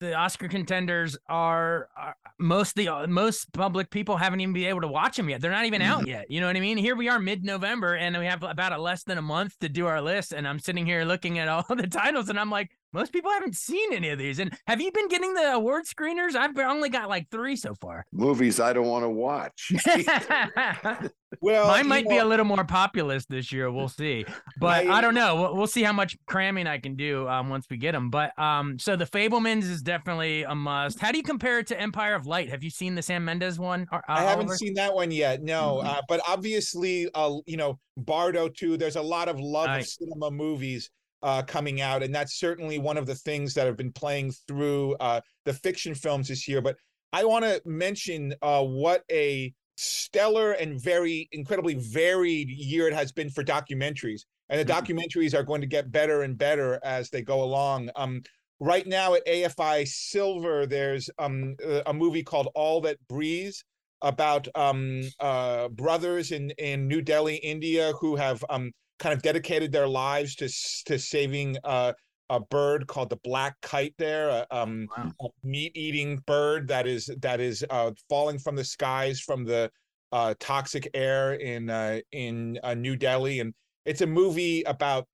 the 0.00 0.14
Oscar 0.14 0.48
contenders 0.48 1.16
are, 1.28 1.88
are 1.94 2.16
most 2.38 2.74
the 2.74 3.06
most 3.06 3.52
public 3.52 3.90
people 3.90 4.16
haven't 4.16 4.40
even 4.40 4.54
been 4.54 4.64
able 4.64 4.80
to 4.80 4.88
watch 4.88 5.16
them 5.16 5.28
yet. 5.28 5.42
They're 5.42 5.50
not 5.50 5.66
even 5.66 5.82
out 5.82 6.06
yet. 6.06 6.30
You 6.30 6.40
know 6.40 6.46
what 6.46 6.56
I 6.56 6.60
mean? 6.60 6.78
Here 6.78 6.96
we 6.96 7.08
are 7.10 7.18
mid-November 7.18 7.96
and 7.96 8.16
we 8.16 8.24
have 8.24 8.42
about 8.42 8.72
a 8.72 8.78
less 8.78 9.04
than 9.04 9.18
a 9.18 9.22
month 9.22 9.58
to 9.60 9.68
do 9.68 9.86
our 9.86 10.00
list 10.00 10.32
and 10.32 10.48
I'm 10.48 10.58
sitting 10.58 10.86
here 10.86 11.04
looking 11.04 11.38
at 11.38 11.48
all 11.48 11.64
the 11.76 11.86
titles 11.86 12.30
and 12.30 12.40
I'm 12.40 12.50
like 12.50 12.70
most 12.92 13.12
people 13.12 13.30
haven't 13.30 13.56
seen 13.56 13.92
any 13.92 14.08
of 14.10 14.18
these. 14.18 14.38
And 14.38 14.56
have 14.66 14.80
you 14.80 14.90
been 14.92 15.08
getting 15.08 15.34
the 15.34 15.52
award 15.54 15.84
screeners? 15.86 16.34
I've 16.34 16.56
only 16.58 16.88
got 16.88 17.08
like 17.08 17.28
3 17.30 17.56
so 17.56 17.74
far. 17.74 18.04
Movies 18.12 18.60
I 18.60 18.72
don't 18.72 18.86
want 18.86 19.04
to 19.04 19.10
watch. 19.10 19.72
Well, 21.40 21.68
Mine 21.68 21.84
you 21.84 21.88
might 21.88 22.08
be 22.08 22.16
a 22.16 22.24
little 22.24 22.44
more 22.44 22.64
populist 22.64 23.28
this 23.30 23.52
year. 23.52 23.70
We'll 23.70 23.88
see, 24.00 24.24
but 24.58 24.84
My- 24.86 24.94
I 24.96 25.00
don't 25.00 25.14
know. 25.14 25.36
We'll, 25.36 25.56
we'll 25.56 25.66
see 25.68 25.84
how 25.84 25.92
much 25.92 26.16
cramming 26.26 26.66
I 26.66 26.78
can 26.78 26.96
do 26.96 27.28
um, 27.28 27.48
once 27.48 27.66
we 27.70 27.76
get 27.76 27.92
them. 27.92 28.10
But 28.10 28.36
um, 28.36 28.80
so 28.80 28.96
the 28.96 29.04
Fabelmans 29.06 29.62
is 29.62 29.80
definitely 29.80 30.42
a 30.42 30.56
must. 30.56 30.98
How 30.98 31.12
do 31.12 31.18
you 31.18 31.22
compare 31.22 31.60
it 31.60 31.68
to 31.68 31.80
Empire 31.80 32.14
of 32.16 32.26
Light? 32.26 32.50
Have 32.50 32.64
you 32.64 32.70
seen 32.70 32.96
the 32.96 33.02
Sam 33.02 33.24
Mendes 33.24 33.60
one? 33.60 33.86
uh, 33.92 34.00
I 34.08 34.22
haven't 34.24 34.46
Oliver? 34.46 34.56
seen 34.56 34.74
that 34.74 34.92
one 34.92 35.12
yet. 35.12 35.40
No, 35.42 35.80
Mhm. 35.84 35.86
uh, 35.86 36.02
but 36.08 36.20
obviously, 36.28 37.08
uh, 37.14 37.36
you 37.46 37.56
know, 37.56 37.78
Bardo 37.96 38.48
too. 38.48 38.76
There's 38.76 38.96
a 38.96 39.02
lot 39.02 39.28
of 39.28 39.38
love 39.38 39.68
Right. 39.68 39.82
of 39.82 39.86
cinema 39.86 40.32
movies 40.32 40.90
uh, 41.22 41.42
coming 41.42 41.80
out, 41.80 42.02
and 42.02 42.14
that's 42.14 42.38
certainly 42.38 42.78
one 42.78 42.96
of 42.96 43.06
the 43.06 43.14
things 43.14 43.54
that 43.54 43.66
have 43.66 43.76
been 43.76 43.92
playing 43.92 44.32
through 44.46 44.94
uh, 44.94 45.20
the 45.44 45.52
fiction 45.52 45.94
films 45.94 46.28
this 46.28 46.48
year. 46.48 46.60
But 46.60 46.76
I 47.12 47.24
want 47.24 47.44
to 47.44 47.60
mention 47.64 48.34
uh, 48.42 48.64
what 48.64 49.04
a 49.10 49.52
stellar 49.76 50.52
and 50.52 50.80
very 50.80 51.28
incredibly 51.32 51.74
varied 51.74 52.48
year 52.48 52.86
it 52.86 52.94
has 52.94 53.12
been 53.12 53.30
for 53.30 53.42
documentaries, 53.42 54.22
and 54.48 54.60
the 54.60 54.72
documentaries 54.72 55.34
are 55.34 55.42
going 55.42 55.60
to 55.60 55.66
get 55.66 55.92
better 55.92 56.22
and 56.22 56.36
better 56.36 56.80
as 56.82 57.10
they 57.10 57.22
go 57.22 57.42
along. 57.42 57.90
Um, 57.96 58.22
right 58.60 58.86
now 58.86 59.14
at 59.14 59.26
AFI 59.26 59.86
Silver, 59.86 60.66
there's 60.66 61.10
um, 61.18 61.56
a 61.64 61.82
a 61.86 61.92
movie 61.92 62.22
called 62.22 62.48
All 62.54 62.80
That 62.80 62.98
Breathes 63.08 63.64
about 64.02 64.48
um, 64.54 65.02
uh, 65.18 65.68
brothers 65.68 66.32
in, 66.32 66.50
in 66.52 66.88
New 66.88 67.02
Delhi, 67.02 67.36
India, 67.36 67.92
who 68.00 68.16
have 68.16 68.44
um, 68.48 68.72
kind 69.00 69.12
of 69.12 69.22
dedicated 69.22 69.72
their 69.72 69.88
lives 69.88 70.36
to 70.36 70.48
to 70.84 70.98
saving 70.98 71.56
uh, 71.64 71.92
a 72.28 72.38
bird 72.38 72.86
called 72.86 73.10
the 73.10 73.18
black 73.24 73.56
kite. 73.60 73.94
There, 73.98 74.28
a, 74.28 74.46
um, 74.52 74.88
a 75.20 75.26
meat-eating 75.42 76.22
bird 76.26 76.68
that 76.68 76.86
is 76.86 77.10
that 77.20 77.40
is 77.40 77.64
uh, 77.70 77.90
falling 78.08 78.38
from 78.38 78.54
the 78.54 78.64
skies 78.64 79.20
from 79.20 79.44
the 79.44 79.70
uh, 80.12 80.34
toxic 80.38 80.88
air 80.94 81.34
in 81.34 81.70
uh, 81.70 82.00
in 82.12 82.60
uh, 82.62 82.74
New 82.74 82.94
Delhi, 82.94 83.40
and 83.40 83.52
it's 83.84 84.02
a 84.02 84.06
movie 84.06 84.62
about 84.62 85.08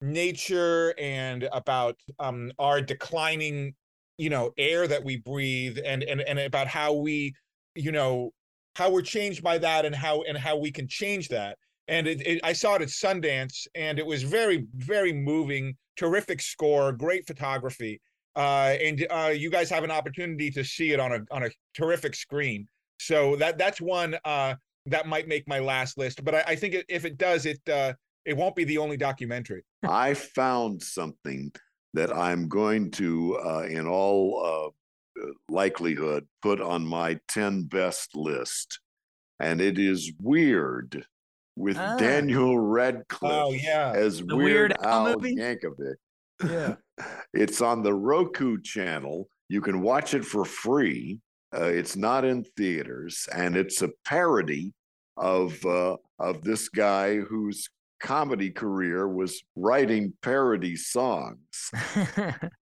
nature 0.00 0.94
and 0.98 1.48
about 1.52 1.96
um, 2.18 2.52
our 2.58 2.80
declining, 2.80 3.74
you 4.16 4.30
know, 4.30 4.52
air 4.56 4.86
that 4.86 5.04
we 5.04 5.16
breathe, 5.16 5.78
and 5.84 6.02
and 6.04 6.20
and 6.22 6.38
about 6.38 6.66
how 6.66 6.92
we, 6.92 7.34
you 7.74 7.92
know, 7.92 8.30
how 8.76 8.90
we're 8.90 9.02
changed 9.02 9.42
by 9.42 9.58
that, 9.58 9.84
and 9.84 9.94
how 9.94 10.22
and 10.22 10.38
how 10.38 10.56
we 10.56 10.70
can 10.70 10.88
change 10.88 11.28
that. 11.28 11.58
And 11.88 12.06
it, 12.06 12.26
it, 12.26 12.40
I 12.42 12.52
saw 12.52 12.74
it 12.74 12.82
at 12.82 12.88
Sundance, 12.88 13.66
and 13.74 13.98
it 13.98 14.06
was 14.06 14.22
very 14.22 14.66
very 14.76 15.12
moving. 15.12 15.76
Terrific 15.96 16.40
score, 16.40 16.92
great 16.92 17.24
photography, 17.24 18.00
uh, 18.34 18.74
and 18.82 19.06
uh, 19.10 19.32
you 19.34 19.48
guys 19.48 19.70
have 19.70 19.84
an 19.84 19.92
opportunity 19.92 20.50
to 20.50 20.64
see 20.64 20.92
it 20.92 20.98
on 20.98 21.12
a 21.12 21.20
on 21.30 21.44
a 21.44 21.50
terrific 21.74 22.14
screen. 22.14 22.66
So 22.98 23.36
that 23.36 23.58
that's 23.58 23.80
one 23.80 24.16
uh, 24.24 24.54
that 24.86 25.06
might 25.06 25.28
make 25.28 25.46
my 25.46 25.60
last 25.60 25.96
list. 25.98 26.24
But 26.24 26.34
I, 26.34 26.44
I 26.48 26.56
think 26.56 26.76
if 26.88 27.04
it 27.04 27.16
does, 27.16 27.46
it 27.46 27.60
uh, 27.68 27.92
it 28.24 28.36
won't 28.36 28.56
be 28.56 28.64
the 28.64 28.78
only 28.78 28.96
documentary. 28.96 29.62
I 29.88 30.14
found 30.14 30.82
something 30.82 31.52
that 31.94 32.14
I'm 32.14 32.48
going 32.48 32.90
to, 32.92 33.38
uh, 33.44 33.66
in 33.68 33.86
all 33.86 34.72
uh, 35.20 35.26
likelihood, 35.48 36.26
put 36.42 36.60
on 36.60 36.84
my 36.84 37.20
10 37.28 37.64
best 37.64 38.16
list. 38.16 38.80
And 39.40 39.60
it 39.60 39.78
is 39.78 40.12
Weird 40.20 41.06
with 41.56 41.76
Ah. 41.78 41.96
Daniel 41.96 42.58
Radcliffe 42.58 43.32
Oh 43.32 43.52
yeah. 43.52 43.92
as 43.94 44.18
The 44.18 44.36
Weird, 44.36 44.70
Weird 44.70 44.72
Al 44.82 45.06
Al 45.08 45.14
movie? 45.16 45.36
Yankovic. 45.36 45.94
Yeah. 46.44 46.76
It's 47.32 47.60
on 47.60 47.82
the 47.82 47.92
Roku 47.94 48.60
channel. 48.60 49.28
You 49.48 49.60
can 49.60 49.80
watch 49.82 50.14
it 50.14 50.24
for 50.24 50.44
free. 50.44 51.20
Uh, 51.52 51.64
it's 51.64 51.96
not 51.96 52.24
in 52.24 52.44
theaters, 52.56 53.28
and 53.34 53.56
it's 53.56 53.82
a 53.82 53.90
parody 54.04 54.72
of 55.16 55.64
uh, 55.66 55.96
of 56.20 56.42
this 56.42 56.68
guy 56.68 57.16
whose 57.16 57.68
comedy 58.00 58.50
career 58.50 59.08
was 59.08 59.42
writing 59.56 60.12
parody 60.22 60.76
songs. 60.76 61.70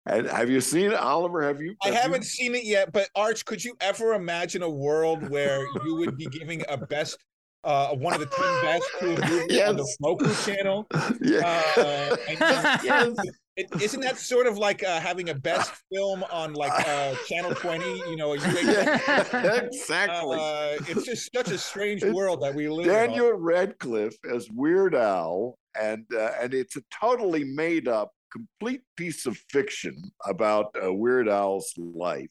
And 0.08 0.28
have 0.28 0.48
you 0.48 0.60
seen 0.60 0.92
it, 0.92 0.94
Oliver? 0.94 1.42
Have 1.42 1.60
you? 1.60 1.74
I 1.82 1.86
have 1.88 1.94
you- 1.94 2.00
haven't 2.00 2.24
seen 2.24 2.54
it 2.54 2.62
yet, 2.64 2.92
but 2.92 3.08
Arch, 3.16 3.44
could 3.44 3.64
you 3.64 3.74
ever 3.80 4.14
imagine 4.14 4.62
a 4.62 4.70
world 4.70 5.28
where 5.30 5.66
you 5.84 5.96
would 5.96 6.16
be 6.16 6.26
giving 6.26 6.62
a 6.68 6.76
best, 6.76 7.18
uh, 7.66 7.94
one 7.94 8.14
of 8.14 8.20
the 8.20 8.26
ten 8.26 8.62
best 8.62 8.84
to 9.00 9.06
a 9.06 9.28
movie 9.30 9.62
on 9.62 9.76
the 9.76 9.82
Yes. 9.82 9.96
Roku 10.00 10.34
channel? 10.50 10.86
Yeah. 11.20 11.62
Uh, 11.76 12.16
and 12.28 12.38
Yes. 12.84 13.16
it, 13.56 13.66
isn't 13.82 14.00
that 14.00 14.18
sort 14.18 14.46
of 14.46 14.56
like 14.58 14.84
uh, 14.84 15.00
having 15.00 15.30
a 15.30 15.34
best 15.34 15.72
film 15.92 16.22
on 16.30 16.54
like 16.54 16.72
uh, 16.88 17.14
Channel 17.26 17.54
Twenty? 17.54 17.98
You 18.10 18.16
know, 18.16 18.36
UHF? 18.36 19.66
exactly. 19.66 20.38
Uh, 20.40 20.76
it's 20.88 21.04
just 21.04 21.30
such 21.34 21.50
a 21.50 21.58
strange 21.58 22.04
world 22.04 22.40
that 22.42 22.54
we 22.54 22.68
live 22.68 22.86
in 22.86 22.92
Daniel 22.92 23.32
Radcliffe 23.32 24.16
as 24.32 24.48
Weird 24.50 24.94
Al, 24.94 25.58
and 25.80 26.04
uh, 26.14 26.32
and 26.40 26.54
it's 26.54 26.76
a 26.76 26.82
totally 27.00 27.44
made 27.44 27.88
up, 27.88 28.12
complete 28.32 28.82
piece 28.96 29.26
of 29.26 29.36
fiction 29.50 29.96
about 30.26 30.74
uh, 30.82 30.92
Weird 30.92 31.28
Al's 31.28 31.72
life. 31.76 32.30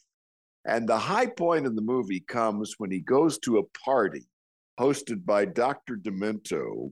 And 0.67 0.88
the 0.89 0.98
high 0.98 1.28
point 1.28 1.65
in 1.67 1.76
the 1.76 1.82
movie 1.82 2.21
comes 2.21 2.76
when 2.80 2.89
he 2.89 3.00
goes 3.00 3.38
to 3.39 3.58
a 3.60 3.63
party 3.86 4.26
hosted 4.79 5.25
by 5.25 5.45
Dr. 5.45 5.97
Demento. 5.97 6.91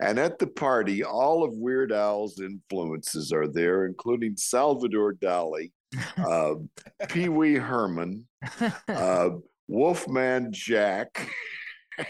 And 0.00 0.18
at 0.18 0.38
the 0.38 0.46
party, 0.46 1.04
all 1.04 1.44
of 1.44 1.52
Weird 1.54 1.92
Al's 1.92 2.40
influences 2.40 3.32
are 3.32 3.46
there, 3.48 3.84
including 3.86 4.34
Salvador 4.36 5.12
Dali, 5.14 5.72
uh, 6.16 6.54
Pee 7.08 7.28
Wee 7.28 7.56
Herman, 7.56 8.26
uh, 8.88 9.30
Wolfman 9.68 10.52
Jack. 10.52 11.28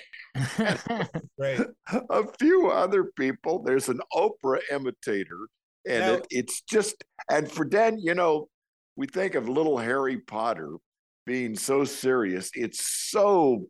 Right. 1.36 1.60
a 2.10 2.24
few 2.38 2.68
other 2.68 3.04
people. 3.18 3.62
There's 3.62 3.88
an 3.88 4.00
Oprah 4.12 4.60
imitator, 4.70 5.48
and 5.86 6.00
Now- 6.00 6.14
it, 6.14 6.26
it's 6.30 6.60
just 6.60 7.02
and 7.30 7.50
for 7.50 7.64
Dan, 7.64 7.98
you 7.98 8.14
know, 8.14 8.48
we 8.94 9.06
think 9.08 9.34
of 9.34 9.48
little 9.48 9.78
Harry 9.78 10.18
Potter 10.18 10.74
being 11.26 11.56
so 11.56 11.84
serious. 11.84 12.50
It's 12.54 12.84
so 13.10 13.66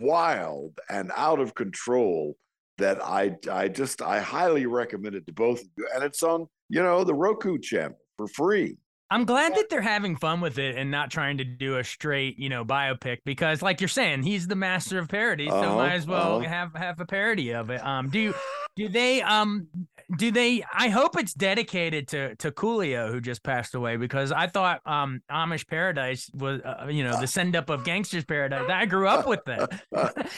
wild 0.00 0.78
and 0.88 1.10
out 1.16 1.40
of 1.40 1.54
control 1.54 2.36
that 2.78 3.02
I 3.04 3.36
I 3.50 3.68
just 3.68 4.02
I 4.02 4.20
highly 4.20 4.66
recommend 4.66 5.14
it 5.14 5.26
to 5.26 5.32
both 5.32 5.60
of 5.60 5.68
you. 5.76 5.86
And 5.94 6.02
it's 6.02 6.22
on, 6.22 6.46
you 6.68 6.82
know, 6.82 7.04
the 7.04 7.14
Roku 7.14 7.58
channel 7.58 7.98
for 8.16 8.26
free. 8.28 8.76
I'm 9.10 9.26
glad 9.26 9.54
that 9.56 9.68
they're 9.68 9.82
having 9.82 10.16
fun 10.16 10.40
with 10.40 10.58
it 10.58 10.74
and 10.76 10.90
not 10.90 11.10
trying 11.10 11.36
to 11.36 11.44
do 11.44 11.76
a 11.76 11.84
straight, 11.84 12.38
you 12.38 12.48
know, 12.48 12.64
biopic 12.64 13.18
because, 13.26 13.60
like 13.60 13.78
you're 13.82 13.88
saying, 13.88 14.22
he's 14.22 14.46
the 14.46 14.56
master 14.56 14.98
of 14.98 15.08
parody, 15.08 15.50
so 15.50 15.56
Uh-huh, 15.56 15.76
might 15.76 15.92
as 15.92 16.06
well 16.06 16.38
uh-huh. 16.38 16.48
have 16.48 16.74
have 16.74 16.98
a 16.98 17.04
parody 17.04 17.52
of 17.52 17.68
it. 17.68 17.84
Um, 17.84 18.08
do 18.08 18.18
you, 18.18 18.34
do 18.74 18.88
they 18.88 19.20
um 19.20 19.68
do 20.16 20.30
they? 20.30 20.64
I 20.72 20.88
hope 20.88 21.18
it's 21.18 21.34
dedicated 21.34 22.08
to 22.08 22.34
to 22.36 22.50
Coolio 22.50 23.10
who 23.10 23.20
just 23.20 23.42
passed 23.42 23.74
away 23.74 23.96
because 23.96 24.32
I 24.32 24.46
thought 24.46 24.80
um 24.86 25.22
Amish 25.30 25.66
Paradise 25.66 26.30
was 26.34 26.60
uh, 26.62 26.86
you 26.88 27.04
know 27.04 27.18
the 27.20 27.26
send 27.26 27.56
up 27.56 27.70
of 27.70 27.84
Gangsta's 27.84 28.24
Paradise. 28.24 28.68
I 28.68 28.86
grew 28.86 29.08
up 29.08 29.26
with 29.26 29.40
that. 29.46 29.82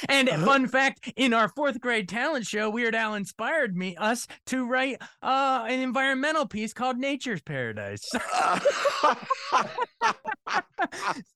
and 0.09 0.29
fun 0.45 0.69
fact, 0.69 1.13
in 1.17 1.35
our 1.35 1.49
fourth 1.49 1.81
grade 1.81 2.09
talent 2.09 2.47
show, 2.47 2.71
Weird 2.71 2.95
Al 2.95 3.15
inspired 3.15 3.77
me 3.77 3.97
us 3.97 4.27
to 4.47 4.67
write 4.67 5.01
uh 5.23 5.65
an 5.69 5.81
environmental 5.81 6.47
piece 6.47 6.73
called 6.73 6.99
Nature's 6.99 7.43
Paradise. 7.43 8.09
so 8.11 8.19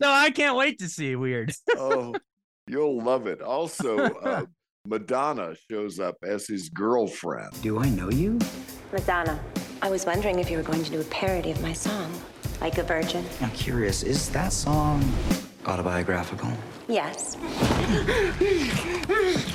I 0.03 0.31
can't 0.31 0.57
wait 0.57 0.79
to 0.79 0.89
see 0.89 1.17
Weird. 1.17 1.53
oh, 1.77 2.15
you'll 2.67 3.03
love 3.03 3.27
it. 3.27 3.43
Also, 3.43 3.99
uh, 3.99 4.45
Madonna 4.89 5.55
shows 5.71 6.01
up 6.01 6.17
as 6.23 6.47
his 6.47 6.71
girlfriend. 6.71 7.51
Do 7.61 7.79
I 7.79 7.91
know 7.91 8.09
you? 8.09 8.39
Madonna, 8.91 9.39
I 9.83 9.91
was 9.91 10.07
wondering 10.07 10.39
if 10.39 10.51
you 10.51 10.57
were 10.57 10.63
going 10.63 10.83
to 10.83 10.91
do 10.91 10.99
a 10.99 11.05
parody 11.05 11.51
of 11.51 11.61
my 11.61 11.75
song, 11.75 12.11
Like 12.63 12.79
a 12.79 12.83
Virgin. 12.83 13.23
I'm 13.43 13.51
curious, 13.51 14.03
is 14.03 14.31
that 14.31 14.51
song 14.51 15.05
autobiographical? 15.67 16.51
Yes. 16.89 17.37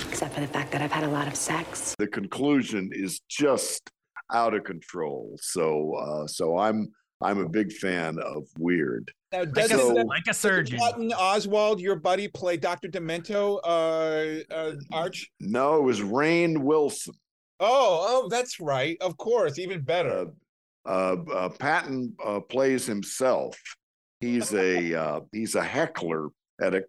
Except 0.08 0.36
for 0.36 0.42
the 0.42 0.48
fact 0.48 0.72
that 0.72 0.84
I've 0.84 0.92
had 0.92 1.04
a 1.04 1.10
lot 1.10 1.28
of 1.28 1.36
sex. 1.36 1.96
the 1.98 2.06
conclusion 2.06 2.92
is 2.94 3.20
just 3.28 3.90
out 4.32 4.54
of 4.54 4.64
control. 4.66 5.36
So 5.42 5.96
uh, 5.96 6.28
so 6.28 6.60
I'm 6.60 6.90
I'm 7.24 7.40
a 7.40 7.50
big 7.50 7.74
fan 7.74 8.20
of 8.20 8.44
Weird. 8.60 9.12
Now, 9.34 9.40
Like 9.40 9.48
a, 9.50 9.52
doesn't 9.52 9.96
that- 9.96 10.06
like 10.06 10.28
a 10.30 10.34
surgeon. 10.34 10.78
Patton 10.78 11.10
Oswalt, 11.10 11.80
your 11.80 11.96
buddy, 11.96 12.28
play 12.28 12.56
Dr. 12.56 12.88
Demento, 12.88 13.60
uh, 13.64 14.54
uh, 14.54 14.76
Arch? 14.92 15.32
No, 15.40 15.78
it 15.78 15.82
was 15.82 16.02
Rainn 16.02 16.60
Wilson. 16.60 17.16
Oh, 17.60 18.24
oh, 18.26 18.30
that's 18.30 18.60
right. 18.60 18.96
Of 19.02 19.18
course, 19.18 19.58
even 19.58 19.82
better. 19.82 20.28
Uh, 20.86 21.16
uh, 21.34 21.50
Patton 21.50 22.16
uh, 22.24 22.42
plays 22.42 22.86
himself. 22.86 23.58
He's 24.20 24.54
a 24.54 24.94
uh, 25.02 25.20
he's 25.32 25.56
a 25.56 25.64
heckler 25.64 26.28
at 26.62 26.76
a 26.76 26.84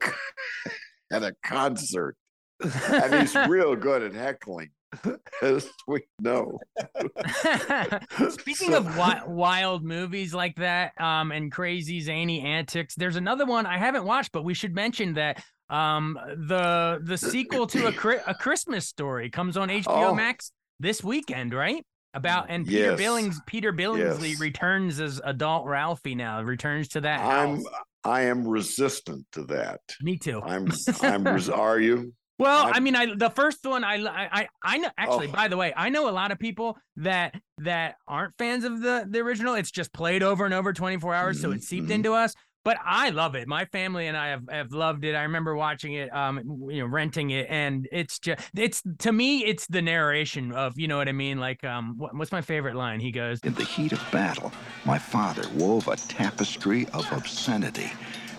at 1.12 1.22
a 1.22 1.34
concert, 1.44 2.16
and 2.60 3.14
he's 3.14 3.34
real 3.48 3.74
good 3.76 4.02
at 4.02 4.12
heckling, 4.14 4.70
as 5.42 5.68
we 5.86 6.02
know. 6.20 6.58
Speaking 8.30 8.74
of 8.74 8.84
wi- 8.84 9.22
wild 9.26 9.84
movies 9.84 10.34
like 10.34 10.56
that, 10.56 10.98
um, 11.00 11.32
and 11.32 11.50
crazy 11.50 12.00
zany 12.00 12.40
antics, 12.40 12.94
there's 12.94 13.16
another 13.16 13.46
one 13.46 13.66
I 13.66 13.78
haven't 13.78 14.04
watched, 14.04 14.32
but 14.32 14.44
we 14.44 14.54
should 14.54 14.74
mention 14.74 15.14
that 15.14 15.42
um, 15.70 16.18
the 16.48 17.00
the 17.02 17.16
sequel 17.16 17.66
to 17.68 17.86
a 17.86 18.18
a 18.26 18.34
Christmas 18.34 18.86
story 18.86 19.30
comes 19.30 19.56
on 19.56 19.68
HBO 19.68 20.10
Oh. 20.10 20.14
Max 20.14 20.52
this 20.80 21.02
weekend, 21.02 21.54
right? 21.54 21.84
About 22.12 22.46
and 22.48 22.64
Peter 22.66 22.78
Yes. 22.90 22.98
Billings 22.98 23.40
Peter 23.46 23.72
Billingsley 23.72 24.30
Yes. 24.30 24.40
returns 24.40 25.00
as 25.00 25.20
adult 25.24 25.66
Ralphie 25.66 26.14
now, 26.14 26.40
returns 26.42 26.88
to 26.88 27.00
that 27.00 27.20
I'm 27.20 27.56
house. 27.56 27.64
I 28.04 28.22
am 28.22 28.46
resistant 28.46 29.26
to 29.32 29.44
that. 29.46 29.80
Me 30.02 30.16
too. 30.18 30.40
I'm 30.42 30.68
I'm 31.02 31.24
res- 31.24 31.48
are 31.48 31.80
you? 31.80 32.12
Well, 32.38 32.64
I'm- 32.66 32.72
I 32.74 32.80
mean, 32.80 32.96
I 32.96 33.14
the 33.14 33.30
first 33.30 33.64
one 33.64 33.84
I 33.84 33.94
I 34.04 34.28
I, 34.40 34.48
I 34.62 34.78
know 34.78 34.90
actually. 34.98 35.28
Oh. 35.28 35.32
By 35.32 35.48
the 35.48 35.56
way, 35.56 35.72
I 35.76 35.88
know 35.88 36.08
a 36.08 36.12
lot 36.12 36.32
of 36.32 36.38
people 36.38 36.76
that 36.96 37.34
that 37.58 37.96
aren't 38.08 38.36
fans 38.38 38.64
of 38.64 38.80
the 38.80 39.06
the 39.08 39.20
original. 39.20 39.54
It's 39.54 39.70
just 39.70 39.92
played 39.92 40.22
over 40.22 40.44
and 40.44 40.52
over 40.54 40.72
24 40.72 41.14
hours, 41.14 41.40
so 41.40 41.52
it 41.52 41.62
seeped 41.62 41.90
into 41.90 42.12
us. 42.12 42.34
But 42.64 42.78
I 42.82 43.10
love 43.10 43.34
it. 43.34 43.46
My 43.46 43.66
family 43.66 44.06
and 44.06 44.16
I 44.16 44.28
have, 44.28 44.44
have 44.50 44.72
loved 44.72 45.04
it. 45.04 45.14
I 45.14 45.24
remember 45.24 45.54
watching 45.54 45.92
it, 45.92 46.10
um, 46.16 46.38
you 46.70 46.78
know, 46.80 46.86
renting 46.86 47.28
it, 47.28 47.46
and 47.50 47.86
it's 47.92 48.18
just 48.18 48.40
it's 48.56 48.82
to 49.00 49.12
me, 49.12 49.44
it's 49.44 49.66
the 49.66 49.82
narration 49.82 50.50
of 50.50 50.72
you 50.78 50.88
know 50.88 50.96
what 50.96 51.06
I 51.08 51.12
mean. 51.12 51.38
Like, 51.38 51.62
um, 51.62 51.94
what, 51.98 52.16
what's 52.16 52.32
my 52.32 52.40
favorite 52.40 52.74
line? 52.74 53.00
He 53.00 53.12
goes, 53.12 53.38
In 53.44 53.52
the 53.52 53.64
heat 53.64 53.92
of 53.92 54.02
battle, 54.10 54.50
my 54.86 54.98
father 54.98 55.46
wove 55.54 55.88
a 55.88 55.96
tapestry 55.96 56.86
of 56.94 57.06
obscenity 57.12 57.92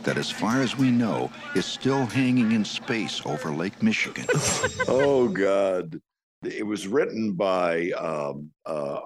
that, 0.06 0.18
as 0.18 0.32
far 0.32 0.62
as 0.62 0.78
we 0.78 0.92
know, 0.92 1.32
is 1.56 1.66
still 1.66 2.06
hanging 2.06 2.52
in 2.54 2.64
space 2.64 3.22
over 3.26 3.50
Lake 3.52 3.82
Michigan. 3.84 4.26
oh 4.88 5.28
God! 5.28 6.00
It 6.44 6.66
was 6.66 6.88
written 6.88 7.34
by 7.34 7.90
um, 7.92 8.52
uh, 8.66 9.00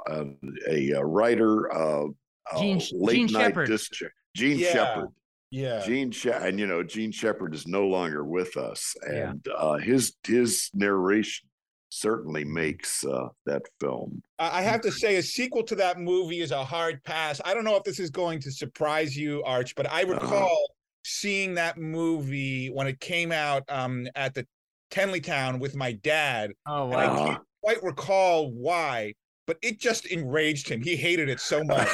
a, 0.70 0.92
a 0.92 1.04
writer, 1.06 1.74
uh, 1.74 2.06
uh, 2.52 2.60
Jean- 2.60 2.82
late 2.94 3.16
Jean 3.16 3.28
night 3.34 3.48
Shepherd. 3.48 3.68
disc. 3.68 3.92
Jean 4.36 4.60
Yeah. 4.60 4.72
Shepherd. 4.74 5.08
Yeah. 5.52 5.84
Jean 5.86 6.12
She- 6.12 6.30
and 6.32 6.60
you 6.60 6.68
know 6.68 6.84
Jean 6.84 7.12
Shepherd 7.12 7.56
is 7.56 7.66
no 7.66 7.88
longer 7.88 8.24
with 8.24 8.56
us, 8.58 8.94
Yeah. 9.10 9.32
and 9.32 9.48
uh, 9.58 9.78
his 9.78 10.14
his 10.28 10.70
narration 10.74 11.48
certainly 11.92 12.44
makes 12.46 13.04
uh, 13.04 13.30
that 13.48 13.64
film. 13.80 14.22
I 14.38 14.60
I 14.60 14.62
have 14.62 14.82
to 14.82 14.92
say, 14.92 15.16
a 15.16 15.24
sequel 15.24 15.64
to 15.64 15.76
that 15.76 15.98
movie 16.00 16.42
is 16.42 16.52
a 16.52 16.64
hard 16.64 17.04
pass. 17.04 17.42
I 17.46 17.54
don't 17.56 17.64
know 17.64 17.76
if 17.78 17.84
this 17.84 18.00
is 18.00 18.10
going 18.12 18.40
to 18.42 18.52
surprise 18.52 19.18
you, 19.18 19.42
Arch, 19.44 19.74
but 19.76 19.92
I 19.92 20.02
recall 20.02 20.70
seeing 21.04 21.56
that 21.56 21.78
movie 21.78 22.68
when 22.70 22.88
it 22.88 23.00
came 23.00 23.32
out 23.32 23.64
um, 23.70 24.08
at 24.16 24.34
the 24.34 24.46
Tenleytown 24.92 25.60
with 25.60 25.76
my 25.76 25.94
dad. 25.94 26.52
"Oh 26.68 26.86
And 26.92 26.96
I 26.96 27.06
can't 27.08 27.44
quite 27.64 27.84
recall 27.84 28.52
why, 28.52 29.14
but 29.46 29.58
it 29.62 29.80
just 29.80 30.06
enraged 30.08 30.68
him. 30.70 30.82
He 30.82 30.96
hated 30.96 31.30
it 31.30 31.40
so 31.40 31.64
much. 31.64 31.88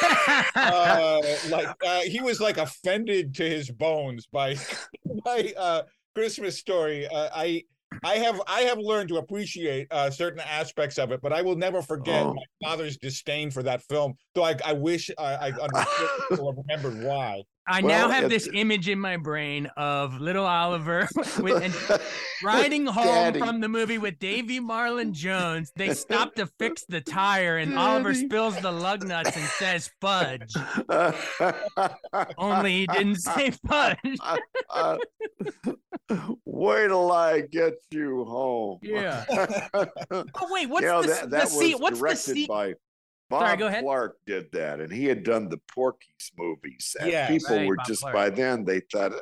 uh, 0.55 1.21
like 1.49 1.67
uh, 1.85 2.01
he 2.01 2.21
was 2.21 2.39
like 2.39 2.57
offended 2.57 3.35
to 3.35 3.49
his 3.49 3.69
bones 3.69 4.27
by 4.31 4.55
by 5.25 5.53
uh, 5.57 5.81
Christmas 6.13 6.57
Story. 6.57 7.07
Uh, 7.07 7.29
I 7.33 7.63
I 8.03 8.15
have 8.15 8.41
I 8.47 8.61
have 8.61 8.77
learned 8.77 9.09
to 9.09 9.17
appreciate 9.17 9.87
uh, 9.91 10.09
certain 10.09 10.39
aspects 10.41 10.97
of 10.97 11.11
it, 11.11 11.21
but 11.21 11.31
I 11.33 11.41
will 11.41 11.55
never 11.55 11.81
forget 11.81 12.25
Oh. 12.25 12.33
my 12.33 12.67
father's 12.69 12.97
disdain 12.97 13.51
for 13.51 13.63
that 13.63 13.81
film. 13.83 14.13
Though 14.33 14.43
I, 14.43 14.55
I 14.65 14.73
wish 14.73 15.09
I, 15.17 15.33
I 15.35 15.51
understood 15.51 16.09
or 16.39 16.53
remembered 16.55 17.03
why. 17.03 17.43
I 17.67 17.81
Well, 17.81 17.89
now 17.89 18.09
have 18.09 18.29
this 18.29 18.47
image 18.53 18.87
in 18.89 18.99
my 18.99 19.17
brain 19.17 19.65
of 19.75 20.21
little 20.21 20.45
Oliver 20.45 21.07
with, 21.39 21.63
and 21.63 22.01
riding 22.43 22.85
home 22.85 23.05
Daddy. 23.05 23.39
from 23.39 23.59
the 23.59 23.67
movie 23.67 23.97
with 23.97 24.19
Davy 24.19 24.59
Marlon 24.59 25.13
Jones. 25.13 25.71
They 25.75 25.93
stop 25.95 26.35
to 26.35 26.47
fix 26.59 26.85
the 26.87 27.01
tire, 27.01 27.57
and 27.57 27.77
Oliver 27.77 28.13
spills 28.13 28.59
the 28.61 28.71
lug 28.71 29.07
nuts 29.07 29.35
and 29.35 29.45
says 29.45 29.89
fudge. 29.99 30.53
Only 32.37 32.71
he 32.81 32.87
didn't 32.87 33.15
say 33.17 33.51
fudge. 33.67 33.97
Uh, 34.69 34.97
Wait 36.45 36.87
till 36.87 37.11
I 37.11 37.41
get 37.41 37.73
you 37.89 38.25
home. 38.25 38.79
Yeah. 38.83 39.25
Oh 39.73 40.47
wait, 40.51 40.69
what's 40.69 40.83
You 40.83 40.87
know, 40.89 41.01
the, 41.01 41.07
that, 41.07 41.21
the 41.21 41.27
that 41.29 41.47
se- 41.49 41.73
was 41.75 41.99
What's 41.99 42.25
the 42.25 42.33
directed 42.33 42.47
by 42.47 42.73
Bob 43.29 43.41
Sorry, 43.41 43.57
go 43.57 43.67
ahead. 43.67 43.83
Clark 43.83 44.17
did 44.25 44.51
that, 44.51 44.79
and 44.79 44.91
he 44.91 45.05
had 45.05 45.23
done 45.23 45.49
the 45.49 45.59
Porky's 45.73 46.31
movies, 46.37 46.95
and 46.99 47.11
Yeah, 47.11 47.27
people 47.27 47.55
right, 47.55 47.67
were 47.67 47.75
Bob 47.77 47.85
just 47.87 48.01
Clark. 48.01 48.13
by 48.13 48.29
then 48.29 48.63
they 48.65 48.81
thought, 48.91 49.13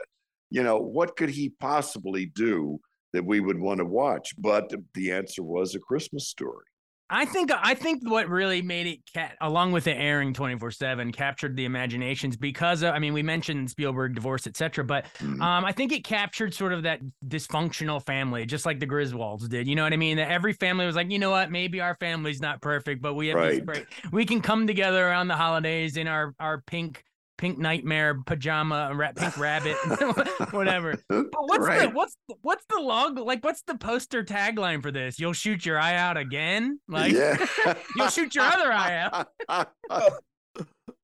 you 0.50 0.62
know, 0.64 0.78
what 0.78 1.16
could 1.16 1.30
he 1.30 1.50
possibly 1.50 2.26
do 2.26 2.80
that 3.14 3.26
we 3.26 3.40
would 3.40 3.60
want 3.60 3.78
to 3.80 3.86
watch? 3.86 4.34
But 4.38 4.74
the 4.94 5.12
answer 5.12 5.42
was 5.44 5.74
a 5.74 5.80
Christmas 5.80 6.28
story. 6.28 6.66
I 7.10 7.26
think 7.26 7.52
I 7.52 7.76
think 7.76 8.10
what 8.10 8.28
really 8.30 8.62
made 8.62 8.88
it 8.88 9.00
cat 9.14 9.36
along 9.42 9.72
with 9.72 9.84
the 9.84 9.94
airing 9.96 10.34
24/7 10.34 11.12
captured 11.14 11.56
the 11.56 11.66
imaginations 11.66 12.38
because 12.38 12.82
of, 12.82 12.94
I 12.94 13.00
mean 13.00 13.14
we 13.14 13.22
mentioned 13.22 13.70
Spielberg 13.70 14.16
divorce 14.16 14.48
etc 14.48 14.84
but 14.84 15.06
Mhm. 15.20 15.42
um 15.42 15.66
I 15.66 15.72
think 15.74 15.92
it 15.92 16.04
captured 16.04 16.54
sort 16.54 16.74
of 16.74 16.84
that 16.84 17.02
dysfunctional 17.28 18.04
family 18.04 18.46
just 18.46 18.66
like 18.66 18.80
the 18.80 18.88
Griswolds 18.88 19.48
did 19.50 19.68
you 19.68 19.76
know 19.76 19.84
what 19.84 19.94
I 19.94 19.98
mean 19.98 20.18
that 20.18 20.32
every 20.32 20.54
family 20.54 20.86
was 20.86 20.96
like 20.96 21.12
you 21.12 21.20
know 21.20 21.30
what 21.30 21.52
maybe 21.52 21.82
our 21.82 21.96
family's 21.96 22.42
not 22.42 22.62
perfect 22.62 23.02
but 23.02 23.14
we 23.16 23.28
have 23.28 23.38
this 23.38 23.58
Right. 23.60 23.66
great 23.66 23.88
we 24.12 24.26
can 24.26 24.42
come 24.42 24.66
together 24.66 25.06
around 25.06 25.28
the 25.28 25.36
holidays 25.36 25.98
in 25.98 26.08
our 26.08 26.34
our 26.40 26.62
pink 26.62 27.04
pink 27.38 27.58
nightmare 27.58 28.22
pajama 28.26 28.92
ra- 28.94 29.12
pink 29.16 29.38
rabbit 29.38 29.76
whatever 30.52 30.96
but 31.10 31.32
what's 31.32 31.66
the 31.66 31.90
what's 31.94 32.18
the, 32.30 32.36
what's 32.42 32.66
the 32.70 32.80
log 32.80 33.18
like 33.18 33.44
what's 33.44 33.64
the 33.64 33.76
poster 33.76 34.24
tagline 34.24 34.82
for 34.82 34.92
this 34.92 35.20
you'll 35.20 35.34
shoot 35.34 35.66
your 35.66 35.80
eye 35.80 35.96
out 35.96 36.18
again 36.18 36.80
like 36.88 37.12
yeah. 37.12 37.44
You'll 37.96 38.10
shoot 38.10 38.36
your 38.36 38.46
other 38.46 38.72
eye 38.72 39.28
out. 39.50 39.70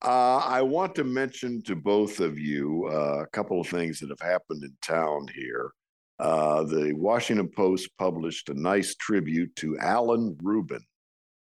Uh, 0.02 0.38
I 0.38 0.62
want 0.62 0.96
to 0.96 1.04
mention 1.04 1.62
to 1.64 1.76
both 1.76 2.20
of 2.20 2.40
you 2.40 2.88
uh, 2.90 3.24
a 3.24 3.28
couple 3.28 3.60
of 3.60 3.68
things 3.68 4.00
that 4.00 4.10
have 4.10 4.22
happened 4.22 4.64
in 4.64 4.74
town 4.82 5.28
here. 5.36 5.72
Uh, 6.20 6.64
the 6.64 6.94
Washington 6.94 7.50
Post 7.50 7.90
published 7.98 8.50
a 8.50 8.54
nice 8.54 8.96
tribute 8.96 9.56
to 9.58 9.78
Alan 9.80 10.38
Rubin, 10.42 10.84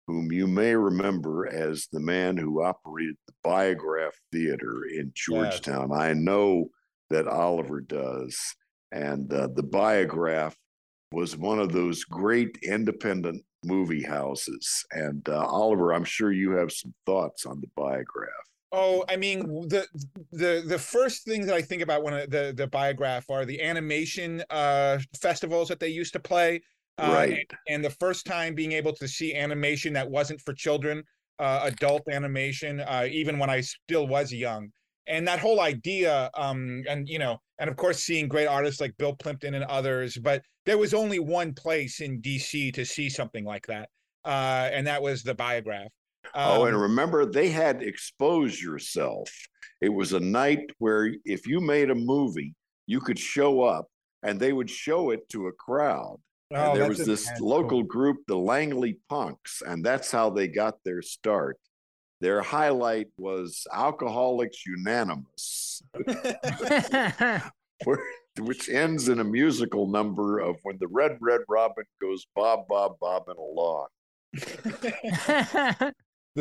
whom 0.08 0.32
you 0.32 0.48
may 0.48 0.76
remember 0.76 1.48
as 1.48 1.88
the 1.92 2.00
man 2.00 2.38
who 2.38 2.64
operated 2.64 3.16
the 3.28 3.34
Biograph 3.44 4.14
Theater 4.32 4.84
in 4.94 5.12
Georgetown. 5.16 5.92
I 5.92 6.14
know 6.14 6.68
that 7.10 7.28
Oliver 7.28 7.82
does. 7.82 8.38
And 8.92 9.32
uh, 9.34 9.50
the 9.54 9.64
Biograph 9.64 10.56
was 11.12 11.36
one 11.36 11.60
of 11.60 11.72
those 11.72 12.04
great 12.04 12.58
independent 12.64 13.44
movie 13.64 14.04
houses. 14.04 14.86
And 14.92 15.28
uh, 15.28 15.46
Oliver, 15.46 15.94
I'm 15.94 16.04
sure 16.04 16.32
you 16.32 16.52
have 16.52 16.72
some 16.72 16.94
thoughts 17.06 17.46
on 17.46 17.62
the 17.62 17.70
Biograph. 17.76 18.32
Oh, 18.72 19.06
I 19.08 19.16
mean 19.16 19.40
the 19.70 19.88
the 20.34 20.64
the 20.68 20.78
first 20.78 21.24
thing 21.24 21.46
that 21.46 21.56
I 21.56 21.62
think 21.62 21.82
about 21.82 22.04
when 22.04 22.14
I, 22.14 22.26
the 22.26 22.54
the 22.54 22.68
biograph 22.68 23.30
are 23.30 23.46
the 23.46 23.62
animation 23.62 24.44
uh 24.50 25.00
festivals 25.18 25.70
that 25.70 25.80
they 25.80 25.88
used 25.88 26.12
to 26.14 26.20
play. 26.20 26.62
Uh, 26.98 27.12
Right. 27.14 27.32
And, 27.32 27.58
and 27.68 27.86
the 27.86 27.90
first 27.90 28.26
time 28.26 28.56
being 28.56 28.72
able 28.72 28.94
to 28.94 29.08
see 29.08 29.36
animation 29.36 29.94
that 29.94 30.10
wasn't 30.10 30.42
for 30.42 30.54
children, 30.54 31.04
uh, 31.40 31.62
adult 31.64 32.04
animation, 32.10 32.80
uh, 32.80 33.08
even 33.10 33.38
when 33.40 33.50
I 33.50 33.62
still 33.62 34.08
was 34.08 34.32
young. 34.32 34.70
And 35.08 35.28
that 35.28 35.40
whole 35.40 35.60
idea, 35.62 36.32
um, 36.36 36.84
and 36.90 37.08
you 37.08 37.20
know, 37.20 37.38
and 37.60 37.70
of 37.70 37.76
course 37.76 38.04
seeing 38.04 38.28
great 38.28 38.48
artists 38.48 38.82
like 38.82 38.98
Bill 38.98 39.16
Plympton 39.16 39.54
and 39.54 39.64
others, 39.66 40.18
but 40.18 40.42
there 40.66 40.78
was 40.78 40.94
only 40.94 41.20
one 41.20 41.54
place 41.54 42.02
in 42.02 42.22
DC 42.22 42.74
to 42.74 42.86
see 42.86 43.10
something 43.10 43.46
like 43.46 43.68
that, 43.68 43.90
uh, 44.26 44.70
and 44.72 44.88
that 44.88 45.02
was 45.02 45.22
the 45.22 45.36
biograph. 45.36 45.92
oh, 46.34 46.66
and 46.66 46.76
Um, 46.76 46.82
remember, 46.82 47.26
they 47.26 47.50
had 47.50 47.84
Expose 47.84 48.60
Yourself. 48.62 49.30
It 49.82 49.90
was 49.90 50.14
a 50.14 50.20
night 50.20 50.72
where 50.80 51.14
if 51.26 51.46
you 51.46 51.62
made 51.62 51.90
a 51.92 51.96
movie, 51.96 52.56
you 52.88 53.00
could 53.00 53.20
show 53.20 53.62
up 53.62 53.88
and 54.24 54.40
they 54.40 54.54
would 54.54 54.70
show 54.70 55.12
it 55.12 55.28
to 55.30 55.48
a 55.48 55.52
crowd. 55.54 56.18
Oh, 56.54 56.72
and 56.72 56.80
there 56.80 56.88
was 56.88 57.06
this 57.06 57.26
that's 57.26 57.42
local 57.42 57.82
group, 57.82 58.18
the 58.28 58.38
Langley 58.38 59.00
Punks, 59.10 59.64
and 59.66 59.84
that's 59.84 60.12
how 60.12 60.30
they 60.30 60.48
got 60.48 60.76
their 60.84 61.02
start. 61.02 61.58
Their 62.22 62.42
highlight 62.42 63.08
was 63.18 63.66
Alcoholics 63.74 64.66
Unanimous, 64.66 65.82
which 68.40 68.70
ends 68.70 69.10
in 69.10 69.20
a 69.20 69.24
musical 69.24 69.88
number 69.88 70.40
of 70.40 70.58
when 70.64 70.78
the 70.80 70.88
Red 70.88 71.18
Red 71.20 71.42
Robin 71.50 71.84
goes 72.02 72.26
bob 72.36 72.68
bob 72.68 72.94
bobbing 73.02 73.38
along. 73.38 73.88
the 74.34 75.94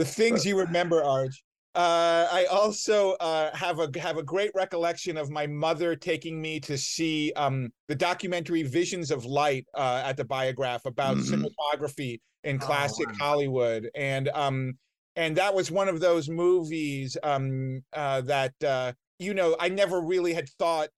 things 0.04 0.44
you 0.44 0.58
remember, 0.58 1.02
Arch. 1.02 1.42
Uh, 1.74 2.28
I 2.30 2.44
also 2.44 3.12
uh, 3.14 3.54
have 3.56 3.80
a 3.80 3.90
have 3.98 4.16
a 4.16 4.22
great 4.22 4.52
recollection 4.54 5.16
of 5.16 5.28
my 5.28 5.46
mother 5.48 5.96
taking 5.96 6.40
me 6.40 6.60
to 6.60 6.78
see 6.78 7.32
um, 7.34 7.70
the 7.88 7.96
documentary 7.96 8.62
Visions 8.62 9.10
of 9.10 9.24
Light 9.24 9.66
uh, 9.74 10.02
at 10.04 10.16
the 10.16 10.24
Biograph 10.24 10.86
about 10.86 11.16
Mhm. 11.16 11.18
cinematography 11.18 12.20
in 12.44 12.60
Oh, 12.60 12.66
classic 12.66 13.08
wow. 13.08 13.14
Hollywood, 13.18 13.90
and 13.96 14.28
um, 14.28 14.74
and 15.16 15.36
that 15.36 15.52
was 15.54 15.70
one 15.72 15.88
of 15.88 15.98
those 16.00 16.28
movies 16.28 17.16
um, 17.24 17.80
uh, 17.92 18.20
that 18.20 18.54
uh, 18.62 18.92
you 19.18 19.34
know 19.34 19.56
I 19.58 19.68
never 19.68 20.00
really 20.00 20.32
had 20.32 20.48
thought 20.58 20.90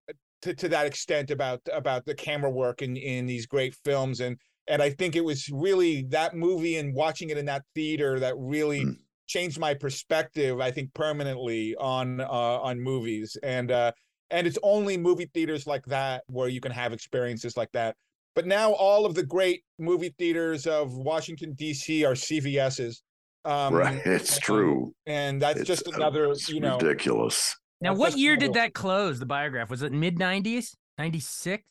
to, 0.43 0.55
to 0.55 0.69
that 0.69 0.87
extent 0.87 1.31
about 1.31 1.61
about 1.73 2.05
the 2.05 2.15
camera 2.15 2.51
work 2.51 2.83
in 2.83 2.97
in 2.97 3.25
these 3.27 3.47
great 3.47 3.75
films, 3.85 4.21
and 4.21 4.39
and 4.67 4.83
I 4.83 4.91
think 4.91 5.17
it 5.17 5.25
was 5.25 5.49
really 5.51 6.03
that 6.11 6.35
movie 6.35 6.77
and 6.77 6.95
watching 6.95 7.31
it 7.31 7.39
in 7.39 7.47
that 7.47 7.63
theater 7.75 8.21
that 8.21 8.35
really 8.37 8.83
Mm. 8.83 9.06
Changed 9.27 9.59
my 9.59 9.75
perspective 9.75 10.61
i 10.61 10.71
think 10.71 10.93
permanently 10.95 11.75
on 11.77 12.21
uh 12.21 12.25
on 12.25 12.81
movies 12.81 13.37
and 13.43 13.71
uh 13.71 13.91
and 14.31 14.47
it's 14.47 14.59
only 14.63 14.97
movie 14.97 15.31
theaters 15.35 15.67
like 15.67 15.85
that 15.87 16.23
where 16.27 16.49
you 16.49 16.61
can 16.61 16.73
have 16.73 16.93
experiences 16.93 17.57
like 17.57 17.71
that 17.73 17.97
but 18.35 18.47
now 18.47 18.73
all 18.73 19.05
of 19.07 19.15
the 19.15 19.23
great 19.25 19.63
movie 19.79 20.15
theaters 20.19 20.67
of 20.67 20.93
washington 20.97 21.55
dc 21.55 22.07
are 22.07 22.15
cvs's 22.15 23.03
um 23.45 23.75
right. 23.75 24.01
It's 24.07 24.35
and- 24.35 24.43
true. 24.43 24.95
and 25.07 25.41
that's 25.43 25.61
It's, 25.61 25.69
just 25.69 25.87
uh, 25.89 25.93
another 25.95 26.31
it's 26.33 26.49
you 26.49 26.61
know 26.61 26.79
ridiculous. 26.79 27.55
Now, 27.81 27.95
what 27.95 28.17
year 28.17 28.37
did 28.39 28.55
that 28.55 28.73
close? 28.73 29.19
The 29.19 29.27
biograph 29.27 29.69
was 29.71 29.83
it 29.83 29.93
mid 29.93 30.17
'90s, 30.19 30.75
'96? 30.99 31.63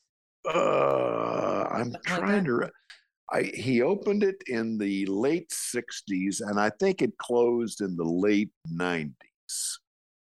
Uh, 0.48 1.64
I'm 1.72 1.90
like 1.92 2.02
trying 2.04 2.46
to. 2.46 2.70
I 3.32 3.44
he 3.54 3.82
opened 3.82 4.24
it 4.24 4.44
in 4.48 4.78
the 4.78 5.06
late 5.08 5.50
'60s, 5.50 6.42
and 6.42 6.60
I 6.60 6.70
think 6.70 7.02
it 7.02 7.18
closed 7.18 7.82
in 7.82 7.96
the 7.96 8.04
late 8.04 8.52
'90s. 8.72 9.14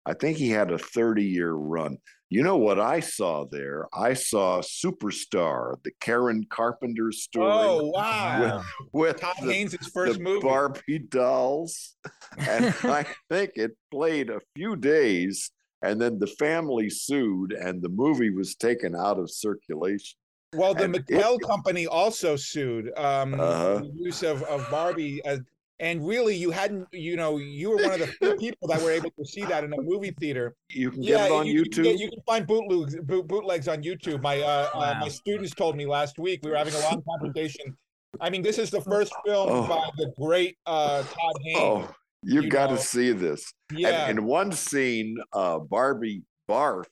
I 0.07 0.15
think 0.15 0.39
he 0.39 0.49
had 0.49 0.71
a 0.71 0.77
30-year 0.77 1.53
run. 1.53 1.99
You 2.31 2.43
know 2.43 2.57
what 2.57 2.79
I 2.79 3.01
saw 3.01 3.45
there? 3.51 3.89
I 3.93 4.15
saw 4.15 4.61
Superstar, 4.61 5.83
the 5.83 5.91
Karen 6.01 6.47
Carpenter 6.49 7.11
story. 7.13 7.51
oh 7.53 7.87
wow 7.95 8.63
with, 8.93 9.15
with 9.15 9.21
the, 9.21 9.53
Haynes' 9.53 9.77
first 9.93 10.19
the 10.19 10.25
movie. 10.25 10.41
Barbie 10.41 10.99
dolls, 11.01 11.97
and 12.39 12.75
I 12.85 13.05
think 13.29 13.53
it 13.57 13.73
played 13.91 14.31
a 14.31 14.41
few 14.55 14.77
days, 14.77 15.51
and 15.83 16.01
then 16.01 16.19
the 16.19 16.29
family 16.29 16.89
sued, 16.89 17.53
and 17.53 17.83
the 17.83 17.89
movie 17.89 18.31
was 18.31 18.55
taken 18.55 18.95
out 18.95 19.19
of 19.19 19.31
circulation. 19.31 20.17
Well, 20.55 20.75
the 20.75 20.85
And 20.85 20.97
it- 20.97 21.07
Mattel 21.07 21.41
company 21.41 21.87
also 21.87 22.37
sued 22.37 22.91
um, 22.99 23.35
Uh-huh. 23.41 23.79
the 23.81 23.93
use 23.97 24.23
of, 24.23 24.43
of 24.45 24.69
Barbie. 24.71 25.25
As, 25.25 25.41
and 25.79 26.07
really, 26.07 26.35
you 26.37 26.51
hadn't, 26.51 26.87
you 26.93 27.17
know, 27.17 27.39
you 27.39 27.71
were 27.71 27.77
one 27.77 27.93
of 27.93 28.01
the 28.01 28.07
few 28.09 28.35
people 28.37 28.69
that 28.69 28.83
were 28.83 28.91
able 28.91 29.11
to 29.19 29.25
see 29.25 29.45
that 29.47 29.65
in 29.65 29.73
a 29.73 29.81
movie 29.81 30.11
theater. 30.21 30.55
You 30.69 30.91
can 30.91 31.01
get 31.03 31.27
it 31.27 31.33
on 31.33 31.47
you 31.47 31.63
YouTube. 31.65 31.75
Can 31.75 31.83
get, 31.85 31.99
you 32.01 32.11
can 32.11 32.21
find 32.27 32.47
bootlegs, 32.47 32.97
boot, 33.05 33.27
bootlegs 33.27 33.67
on 33.69 33.83
YouTube. 33.83 34.21
My 34.23 34.41
uh, 34.43 34.69
uh, 34.75 34.99
my 35.01 35.09
students 35.09 35.55
told 35.55 35.77
me 35.77 35.87
last 35.87 36.19
week 36.19 36.41
we 36.43 36.51
were 36.51 36.57
having 36.59 36.75
a 36.75 36.81
long 36.81 37.03
conversation. 37.09 37.75
I 38.21 38.29
mean, 38.29 38.43
this 38.43 38.59
is 38.59 38.71
the 38.71 38.81
first 38.93 39.13
film 39.25 39.49
Oh. 39.49 39.67
by 39.69 39.89
the 39.97 40.13
great 40.21 40.59
uh, 40.67 41.03
Todd 41.03 41.37
Haynes. 41.45 41.59
oh, 41.61 41.89
you, 42.25 42.43
you 42.43 42.51
got 42.51 42.69
know. 42.71 42.77
to 42.77 42.83
see 42.83 43.13
this. 43.13 43.51
yeah, 43.73 44.07
And 44.09 44.19
in 44.19 44.25
one 44.27 44.53
scene, 44.53 45.17
uh, 45.33 45.61
Barbie 45.61 46.25
barfs. 46.47 46.85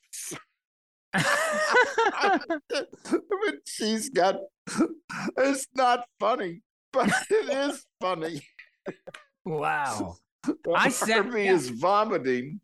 but 2.70 3.54
she's 3.66 4.10
got. 4.10 4.36
It's 5.36 5.66
not 5.74 6.04
funny, 6.20 6.62
but 6.92 7.10
it 7.30 7.48
is 7.50 7.84
funny. 8.00 8.42
wow. 9.44 10.16
I 10.74 10.88
said- 10.88 11.26
yeah. 11.34 11.52
is 11.54 11.68
vomiting 11.70 12.60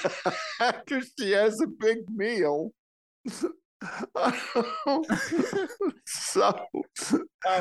after 0.60 1.00
she 1.18 1.30
has 1.32 1.60
a 1.60 1.66
big 1.66 1.98
meal. 2.10 2.72
so 6.06 6.54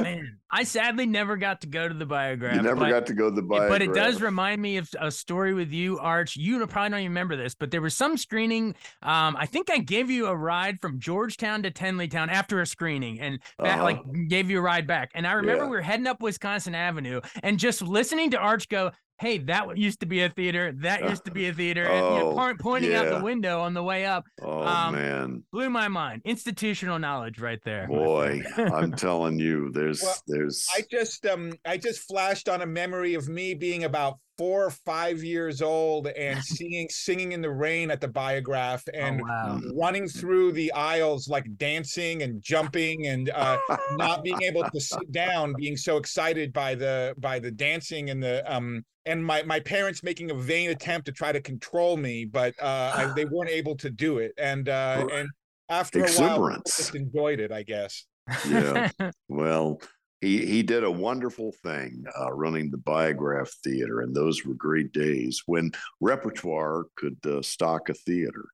Man, 0.02 0.38
I 0.52 0.64
sadly 0.64 1.06
never 1.08 1.38
got 1.38 1.62
to 1.62 1.68
go 1.68 1.88
to 1.88 1.94
the 1.94 2.06
biograph. 2.06 2.56
you 2.56 2.62
never 2.62 2.82
but- 2.82 2.90
got 2.90 3.06
to 3.08 3.14
go 3.14 3.30
to 3.30 3.36
the 3.36 3.42
biograph. 3.42 3.70
But 3.70 3.82
it 3.82 3.94
does 3.94 4.22
remind 4.22 4.62
me 4.62 4.78
of 4.78 4.90
a 5.00 5.10
story 5.10 5.54
with 5.54 5.72
you, 5.72 5.98
Arch. 6.00 6.36
You 6.36 6.66
probably 6.68 6.90
don't 6.92 7.00
even 7.00 7.12
remember 7.12 7.36
this, 7.36 7.56
but 7.56 7.72
there 7.72 7.82
was 7.82 7.96
some 7.96 8.18
screening. 8.18 8.76
Um, 9.02 9.36
I 9.38 9.46
think 9.48 9.70
I 9.72 9.80
gave 9.80 10.10
you 10.12 10.28
a 10.28 10.36
ride 10.36 10.80
from 10.82 11.00
Georgetown 11.00 11.64
to 11.64 11.72
Tenleytown 11.72 12.30
after 12.30 12.62
a 12.62 12.66
screening, 12.68 13.20
and 13.20 13.40
that, 13.60 13.76
Uh-huh. 13.76 13.84
like 13.84 14.00
gave 14.28 14.50
you 14.50 14.60
a 14.60 14.62
ride 14.62 14.86
back. 14.88 15.12
And 15.16 15.26
I 15.26 15.34
remember 15.34 15.64
Yeah. 15.64 15.70
we 15.70 15.76
were 15.78 15.82
heading 15.82 16.08
up 16.08 16.22
Wisconsin 16.22 16.76
Avenue, 16.76 17.22
and 17.44 17.58
just 17.60 17.82
listening 17.82 18.32
to 18.32 18.38
Arch 18.38 18.70
go, 18.70 18.92
"Hey, 19.22 19.38
that 19.38 19.78
used 19.78 20.00
to 20.02 20.06
be 20.08 20.24
a 20.24 20.30
theater. 20.30 20.74
That 20.82 21.04
used 21.10 21.26
to 21.26 21.32
be 21.32 21.48
a 21.48 21.54
theater," 21.54 21.84
and 21.86 21.96
you 22.16 22.20
know, 22.22 22.32
Oh, 22.32 22.36
point- 22.36 22.60
pointing 22.60 22.94
out 22.96 23.08
the 23.08 23.24
window 23.24 23.62
on 23.62 23.74
the 23.74 23.84
way 23.84 24.06
up. 24.06 24.26
Oh 24.42 24.62
um, 24.64 24.96
man, 24.96 25.44
Blew 25.52 25.70
my 25.70 25.88
mind. 25.88 26.24
Institutional 26.26 26.98
knowledge 27.00 27.40
right 27.40 27.60
there. 27.64 27.88
boy. 27.88 28.42
I'm 28.58 28.92
telling 28.94 29.40
you, 29.40 29.70
there's 29.72 30.02
Well, 30.02 30.16
there's 30.28 30.68
I 30.76 30.82
just 30.90 31.26
um 31.28 31.54
I 31.66 31.78
just 31.78 32.00
flashed 32.08 32.50
on 32.50 32.62
a 32.62 32.66
memory 32.66 33.14
of 33.14 33.30
me 33.30 33.54
being 33.54 33.84
about 33.84 34.18
four 34.42 34.66
or 34.66 34.72
five 34.72 35.24
years 35.24 35.62
old 35.62 36.08
and 36.08 36.44
seeing 36.44 36.90
singing 36.90 37.32
in 37.32 37.42
the 37.44 37.50
rain 37.52 37.92
at 37.92 38.02
the 38.02 38.08
biograph 38.08 38.84
and 38.92 39.22
oh, 39.22 39.26
wow. 39.28 39.62
running 39.76 40.08
through 40.08 40.52
the 40.52 40.72
aisles 40.72 41.28
like 41.28 41.46
dancing 41.58 42.24
and 42.24 42.42
jumping 42.42 43.06
and 43.06 43.30
uh 43.36 43.60
not 43.98 44.24
being 44.24 44.42
able 44.42 44.64
to 44.64 44.82
sit 44.82 45.12
down 45.12 45.54
being 45.60 45.78
so 45.78 45.98
excited 45.98 46.52
by 46.52 46.74
the 46.74 47.14
by 47.20 47.38
the 47.38 47.52
dancing 47.52 48.10
and 48.10 48.24
the 48.24 48.44
um 48.52 48.84
and 49.06 49.24
my 49.24 49.44
my 49.44 49.60
parents 49.60 50.02
making 50.02 50.32
a 50.32 50.36
vain 50.36 50.72
attempt 50.72 51.06
to 51.06 51.12
try 51.12 51.32
to 51.32 51.40
control 51.40 51.96
me 51.96 52.26
but 52.26 52.56
uh 52.60 52.94
I, 52.96 53.14
they 53.16 53.26
weren't 53.26 53.52
able 53.52 53.78
to 53.78 53.92
do 53.92 54.18
it 54.18 54.32
and 54.40 54.68
uh 54.70 55.06
and 55.14 55.30
after 55.70 56.00
a 56.00 56.02
while 56.02 56.10
I 56.10 56.26
Exuberance. 56.30 56.78
just 56.78 56.96
enjoyed 56.96 57.40
it 57.40 57.52
i 57.52 57.62
guess 57.62 58.08
yeah. 58.48 58.90
Well, 59.30 59.82
he 60.22 60.46
he 60.46 60.64
did 60.64 60.84
a 60.84 60.92
wonderful 60.92 61.52
thing 61.64 62.06
uh, 62.20 62.32
running 62.32 62.70
the 62.70 62.78
Biograph 62.78 63.52
Theater, 63.64 64.02
and 64.02 64.16
those 64.16 64.46
were 64.46 64.54
great 64.54 64.94
days 64.94 65.42
when 65.48 65.72
repertoire 66.00 66.86
could 66.96 67.18
uh, 67.26 67.42
stock 67.42 67.90
a 67.90 67.94
theater. 67.94 68.46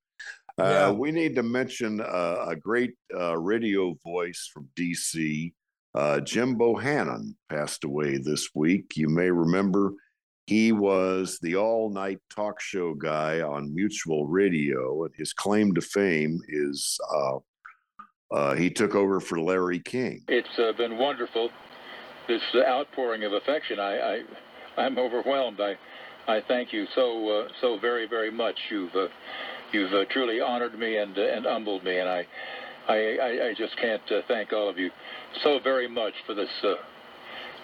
Uh, 0.57 0.63
Yeah. 0.63 0.91
We 0.91 1.11
need 1.11 1.35
to 1.35 1.43
mention 1.43 2.01
uh, 2.01 2.45
a 2.47 2.55
great 2.55 2.95
uh, 3.13 3.37
radio 3.37 3.95
voice 4.03 4.49
from 4.51 4.69
DC. 4.75 5.53
Uh, 5.93 6.19
Jim 6.21 6.57
Bohannon 6.57 7.35
passed 7.49 7.83
away 7.83 8.17
this 8.17 8.49
week. 8.55 8.95
You 8.95 9.09
may 9.09 9.29
remember 9.29 9.93
he 10.47 10.71
was 10.71 11.37
the 11.41 11.57
all 11.57 11.89
night 11.89 12.19
talk 12.33 12.61
show 12.61 12.93
guy 12.93 13.41
on 13.41 13.75
Mutual 13.75 14.25
Radio, 14.25 15.03
and 15.03 15.13
his 15.15 15.33
claim 15.33 15.75
to 15.75 15.81
fame 15.81 16.39
is 16.47 16.97
uh, 18.31 18.55
he 18.55 18.69
took 18.69 18.95
over 18.95 19.19
for 19.19 19.39
Larry 19.39 19.79
King. 19.79 20.23
It's 20.27 20.59
uh, 20.59 20.71
been 20.77 20.97
wonderful. 20.97 21.49
This 22.27 22.41
outpouring 22.55 23.23
of 23.23 23.33
affection, 23.33 23.79
I, 23.79 23.97
I, 23.97 24.21
I'm 24.77 24.97
overwhelmed. 24.97 25.61
I, 25.61 25.75
I 26.27 26.41
thank 26.47 26.73
you 26.73 26.85
so, 26.93 27.29
uh, 27.29 27.47
so 27.61 27.79
very, 27.79 28.05
very 28.05 28.31
much. 28.31 28.55
You've, 28.69 28.93
uh, 28.95 29.07
you've 29.71 29.93
uh, 29.93 30.03
truly 30.11 30.41
honored 30.41 30.77
me 30.77 30.97
and 30.97 31.17
uh, 31.17 31.21
and 31.21 31.45
humbled 31.45 31.85
me, 31.85 31.99
and 31.99 32.09
I, 32.09 32.27
I, 32.89 32.95
I, 32.95 33.47
I 33.49 33.53
just 33.57 33.77
can't 33.77 34.01
thank 34.27 34.51
all 34.51 34.69
of 34.69 34.77
you 34.77 34.91
so 35.43 35.59
very 35.63 35.87
much 35.87 36.13
for 36.25 36.33
this 36.33 36.49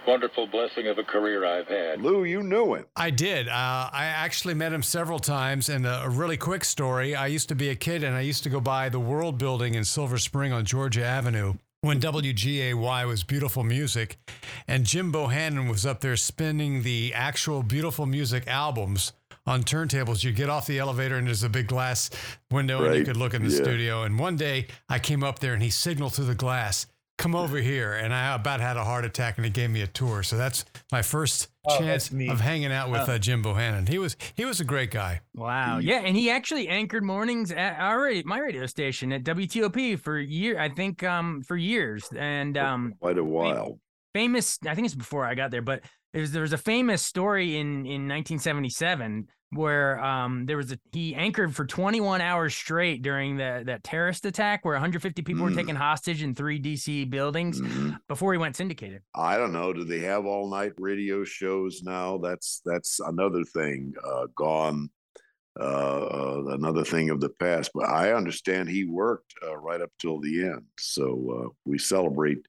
wonderful 0.08 0.48
blessing 0.48 0.88
of 0.88 0.98
a 0.98 1.04
career 1.04 1.46
I've 1.46 1.68
had. 1.68 2.02
Lou, 2.02 2.24
you 2.24 2.44
knew 2.44 2.76
him. 2.76 2.86
I 2.96 3.10
did. 3.10 3.48
Uh, 3.48 3.90
I 3.92 4.06
actually 4.06 4.54
met 4.54 4.74
him 4.74 4.84
several 4.84 5.20
times. 5.20 5.70
And 5.70 5.86
a, 5.86 6.04
a 6.04 6.10
really 6.10 6.38
quick 6.38 6.64
story 6.64 7.16
I 7.16 7.28
used 7.28 7.50
to 7.50 7.56
be 7.56 7.70
a 7.70 7.76
kid 7.76 8.04
and 8.04 8.16
I 8.16 8.22
used 8.22 8.44
to 8.44 8.50
go 8.50 8.60
by 8.60 8.90
the 8.90 9.00
World 9.00 9.38
Building 9.38 9.76
in 9.76 9.86
Silver 9.86 10.18
Spring 10.18 10.52
on 10.52 10.66
Georgia 10.66 11.04
Avenue 11.04 11.54
when 11.82 12.00
WGAY 12.00 13.06
was 13.08 13.24
beautiful 13.24 13.64
music. 13.64 14.18
And 14.68 14.86
Jim 14.86 15.12
Bohannon 15.12 15.70
was 15.70 15.86
up 15.86 16.00
there 16.02 16.16
spinning 16.16 16.84
the 16.84 17.14
actual 17.14 17.62
beautiful 17.64 18.06
music 18.06 18.48
albums 18.48 19.12
on 19.46 19.64
turntables. 19.64 20.24
You 20.24 20.32
get 20.32 20.50
off 20.50 20.66
the 20.68 20.80
elevator 20.80 21.18
and 21.18 21.28
there's 21.28 21.44
a 21.44 21.50
big 21.50 21.68
glass 21.68 22.10
window 22.50 22.86
and 22.86 22.96
you 22.96 23.04
could 23.04 23.18
look 23.18 23.34
in 23.34 23.44
the 23.44 23.50
Yeah. 23.54 23.62
studio. 23.62 24.04
And 24.04 24.18
one 24.18 24.38
day 24.38 24.68
I 24.88 25.00
came 25.00 25.24
up 25.24 25.40
there 25.40 25.54
and 25.54 25.62
he 25.62 25.70
signaled 25.70 26.14
through 26.14 26.26
the 26.26 26.36
glass. 26.36 26.88
Come 27.20 27.36
over 27.36 27.58
here, 27.58 27.94
and 27.94 28.14
I 28.14 28.34
about 28.34 28.60
had 28.60 28.76
a 28.76 28.84
heart 28.84 29.06
attack, 29.06 29.38
and 29.38 29.46
he 29.46 29.52
gave 29.52 29.70
me 29.70 29.82
a 29.82 29.88
tour. 29.88 30.24
So 30.24 30.36
that's 30.36 30.66
my 30.92 31.02
first 31.02 31.48
Oh, 31.66 31.78
chance 31.78 32.10
that's 32.10 32.30
of 32.32 32.42
hanging 32.42 32.74
out 32.74 32.90
with 32.90 33.08
uh, 33.08 33.18
Jim 33.20 33.42
Bohannon. 33.44 33.88
He 33.88 33.98
was 33.98 34.18
he 34.36 34.44
was 34.46 34.60
a 34.60 34.66
great 34.66 34.92
guy. 34.92 35.22
Wow. 35.34 35.78
Yeah, 35.78 36.00
and 36.04 36.18
he 36.18 36.30
actually 36.30 36.68
anchored 36.68 37.04
mornings 37.04 37.52
at 37.52 37.80
our 37.80 38.02
ra- 38.02 38.22
my 38.26 38.40
radio 38.40 38.66
station 38.66 39.14
at 39.14 39.24
WTOP 39.24 40.00
for 40.00 40.20
year. 40.20 40.60
I 40.60 40.70
think 40.70 41.04
um 41.04 41.42
for 41.44 41.56
years, 41.56 42.10
and 42.18 42.58
um 42.58 42.96
Quite 43.00 43.18
a 43.20 43.24
while. 43.24 43.80
famous. 44.14 44.58
I 44.68 44.76
think 44.76 44.86
it's 44.86 44.96
before 44.96 45.24
I 45.26 45.36
got 45.36 45.52
there, 45.52 45.62
but 45.62 45.84
there 46.12 46.22
was 46.22 46.32
there 46.34 46.42
was 46.42 46.52
a 46.54 46.58
famous 46.58 47.02
story 47.04 47.58
in 47.58 47.86
in 47.86 48.08
1977 48.10 49.28
where 49.56 50.04
um 50.04 50.46
there 50.46 50.58
was 50.58 50.72
a 50.72 50.78
he 50.92 51.16
anchored 51.16 51.56
for 51.56 51.66
21 51.66 52.22
hours 52.22 52.54
straight 52.54 53.02
during 53.02 53.38
the 53.38 53.64
that 53.66 53.84
terrorist 53.84 54.26
attack 54.26 54.64
where 54.66 54.74
150 54.76 55.22
people 55.22 55.44
were 55.44 55.52
Mm. 55.52 55.56
taken 55.56 55.76
hostage 55.76 56.22
in 56.24 56.36
three 56.36 56.60
DC 56.60 57.10
buildings 57.10 57.62
Mhm. 57.62 57.98
before 58.08 58.34
he 58.34 58.38
went 58.40 58.56
syndicated. 58.56 59.02
I 59.16 59.38
don't 59.38 59.54
know. 59.54 59.74
Do 59.74 59.84
they 59.84 60.00
have 60.00 60.26
all 60.26 60.50
night 60.50 60.74
radio 60.78 61.24
shows 61.24 61.82
now? 61.84 62.18
That's 62.18 62.62
that's 62.66 63.00
another 63.00 63.44
thing 63.44 63.94
uh, 64.04 64.28
gone. 64.36 64.90
Uh, 65.60 65.64
uh, 65.64 66.44
another 66.50 66.84
thing 66.84 67.12
of 67.12 67.20
the 67.22 67.30
past. 67.30 67.70
But 67.76 67.88
I 67.88 68.14
understand 68.14 68.70
he 68.70 68.86
worked 68.86 69.36
uh, 69.46 69.56
right 69.58 69.82
up 69.82 69.92
till 70.00 70.20
the 70.20 70.46
end. 70.46 70.64
So 70.80 71.44
uh, 71.46 71.50
we 71.66 71.78
celebrate 71.78 72.40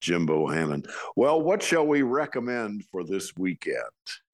Jim 0.00 0.26
Bohannon. 0.26 0.88
Well, 1.16 1.40
what 1.42 1.62
shall 1.62 1.86
we 1.86 2.02
recommend 2.02 2.84
for 2.90 3.04
this 3.04 3.32
weekend? 3.36 3.78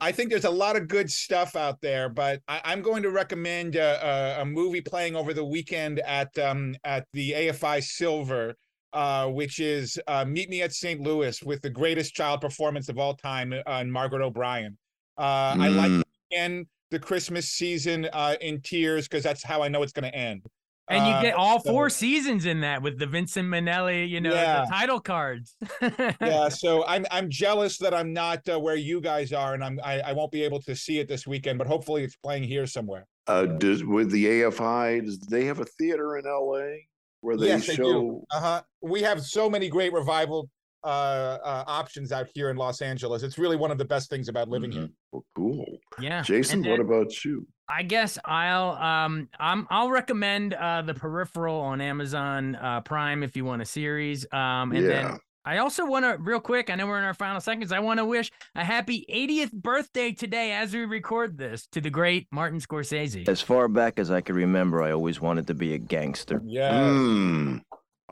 I 0.01 0.13
think 0.13 0.31
there's 0.31 0.45
a 0.45 0.51
lot 0.51 0.77
of 0.77 0.89
good 0.89 1.11
stuff 1.11 1.57
out 1.57 1.81
there, 1.81 2.09
but 2.09 2.41
I, 2.49 2.61
I'm 2.65 2.83
going 2.83 3.03
to 3.03 3.11
recommend 3.11 3.77
a, 3.77 4.39
a, 4.39 4.43
a 4.43 4.45
movie 4.45 4.81
playing 4.81 5.17
over 5.17 5.35
the 5.35 5.45
weekend 5.45 5.99
at 6.01 6.37
um, 6.39 6.77
at 6.85 7.07
the 7.13 7.33
AFI 7.33 7.83
Silver, 7.83 8.55
uh, 8.93 9.27
which 9.29 9.59
is 9.59 9.99
uh, 10.07 10.25
Meet 10.25 10.49
Me 10.51 10.63
at 10.63 10.73
St. 10.73 11.01
Louis 11.01 11.43
with 11.43 11.61
the 11.63 11.71
greatest 11.71 12.15
child 12.15 12.41
performance 12.41 12.89
of 12.89 12.99
all 12.99 13.15
time, 13.15 13.53
uh, 13.67 13.85
Margaret 13.85 14.23
O'Brien. 14.23 14.77
Uh, 15.19 15.57
I 15.59 15.69
like 15.69 15.91
Mm. 15.91 16.01
to 16.03 16.37
end 16.37 16.67
the 16.91 16.99
Christmas 17.01 17.49
season 17.49 18.09
uh, 18.13 18.37
in 18.41 18.61
tears 18.61 19.09
because 19.09 19.25
that's 19.25 19.43
how 19.43 19.63
I 19.63 19.69
know 19.69 19.83
it's 19.83 19.93
going 19.93 20.11
to 20.11 20.17
end. 20.17 20.43
And 20.89 21.05
you 21.07 21.13
Uh, 21.15 21.23
get 21.23 21.35
all 21.35 21.61
so- 21.61 21.71
four 21.71 21.91
seasons 21.91 22.47
in 22.47 22.61
that 22.61 22.81
with 22.83 22.99
the 22.99 23.07
Vincent 23.07 23.49
Minnelli, 23.49 24.09
you 24.09 24.21
know, 24.21 24.33
Yeah. 24.33 24.65
the 24.65 24.71
title 24.71 25.01
cards. 25.01 25.57
yeah 26.21 26.49
so 26.49 26.85
i'm 26.87 27.05
i'm 27.11 27.29
jealous 27.31 27.79
that 27.79 27.93
i'm 27.95 28.13
not 28.13 28.41
uh, 28.49 28.59
where 28.59 28.77
you 28.77 29.01
guys 29.01 29.33
are 29.33 29.55
and 29.55 29.63
i'm 29.65 29.79
I, 29.85 30.01
I 30.01 30.13
won't 30.13 30.31
be 30.33 30.43
able 30.43 30.61
to 30.63 30.75
see 30.77 30.99
it 30.99 31.09
this 31.09 31.27
weekend 31.27 31.59
but 31.59 31.67
hopefully 31.67 32.05
it's 32.05 32.17
playing 32.17 32.45
here 32.45 32.67
somewhere 32.67 33.07
Uh, 33.27 33.47
does 33.47 33.85
with 33.85 34.11
the 34.11 34.25
AFI? 34.27 35.05
Does 35.05 35.19
they 35.19 35.45
have 35.45 35.61
a 35.61 35.65
theater 35.65 36.17
in 36.19 36.25
LA 36.25 36.77
where 37.21 37.37
they 37.37 37.49
yes 37.49 37.65
show? 37.65 37.73
they 37.73 37.77
do 37.77 38.23
uh-huh 38.31 38.63
we 38.83 39.03
have 39.03 39.23
so 39.23 39.51
many 39.51 39.69
great 39.69 39.93
revival 39.93 40.49
uh, 40.85 41.39
uh 41.43 41.65
options 41.67 42.13
out 42.13 42.29
here 42.35 42.49
in 42.51 42.57
los 42.57 42.81
angeles 42.81 43.23
it's 43.23 43.39
really 43.39 43.57
one 43.57 43.71
of 43.73 43.79
the 43.79 43.85
best 43.85 44.09
things 44.11 44.29
about 44.29 44.49
living 44.49 44.71
here 44.71 44.89
Well, 45.13 45.25
cool. 45.35 45.65
yeah. 46.01 46.23
Jason, 46.23 46.61
And 46.61 46.71
what 46.71 46.81
about 46.81 47.25
you? 47.25 47.47
I 47.69 47.83
guess 47.83 48.19
I'll 48.25 48.71
um 48.73 49.29
I'm 49.41 49.67
I'll 49.71 49.91
recommend 49.91 50.55
uh 50.55 50.83
the 50.83 50.95
peripheral 50.95 51.61
on 51.61 51.81
Amazon 51.81 52.55
uh 52.57 52.81
Prime 52.83 53.23
if 53.23 53.37
you 53.37 53.45
want 53.45 53.63
a 53.63 53.65
series. 53.65 54.27
Um 54.33 54.73
and 54.73 54.83
Yeah. 54.83 54.89
then 54.89 55.19
I 55.45 55.59
also 55.59 55.87
want 55.87 56.05
to 56.05 56.17
real 56.21 56.41
quick, 56.41 56.71
I 56.71 56.75
know 56.75 56.89
we're 56.89 56.99
in 56.99 57.05
our 57.05 57.15
final 57.15 57.41
seconds. 57.41 57.71
I 57.71 57.79
want 57.79 57.99
to 57.99 58.05
wish 58.05 58.33
a 58.57 58.65
happy 58.65 59.07
80th 59.09 59.53
birthday 59.53 60.11
today 60.11 60.51
as 60.53 60.75
we 60.75 60.85
record 60.85 61.39
this 61.39 61.69
to 61.69 61.81
the 61.81 61.89
great 61.91 62.27
Martin 62.33 62.59
Scorsese. 62.59 63.29
As 63.29 63.41
far 63.41 63.69
back 63.69 64.01
as 64.01 64.11
I 64.11 64.21
can 64.23 64.35
remember, 64.35 64.83
I 64.83 64.91
always 64.91 65.21
wanted 65.21 65.47
to 65.47 65.55
be 65.55 65.75
a 65.75 65.79
gangster. 65.79 66.43
yeah 66.45 66.73
Mm. 66.73 67.63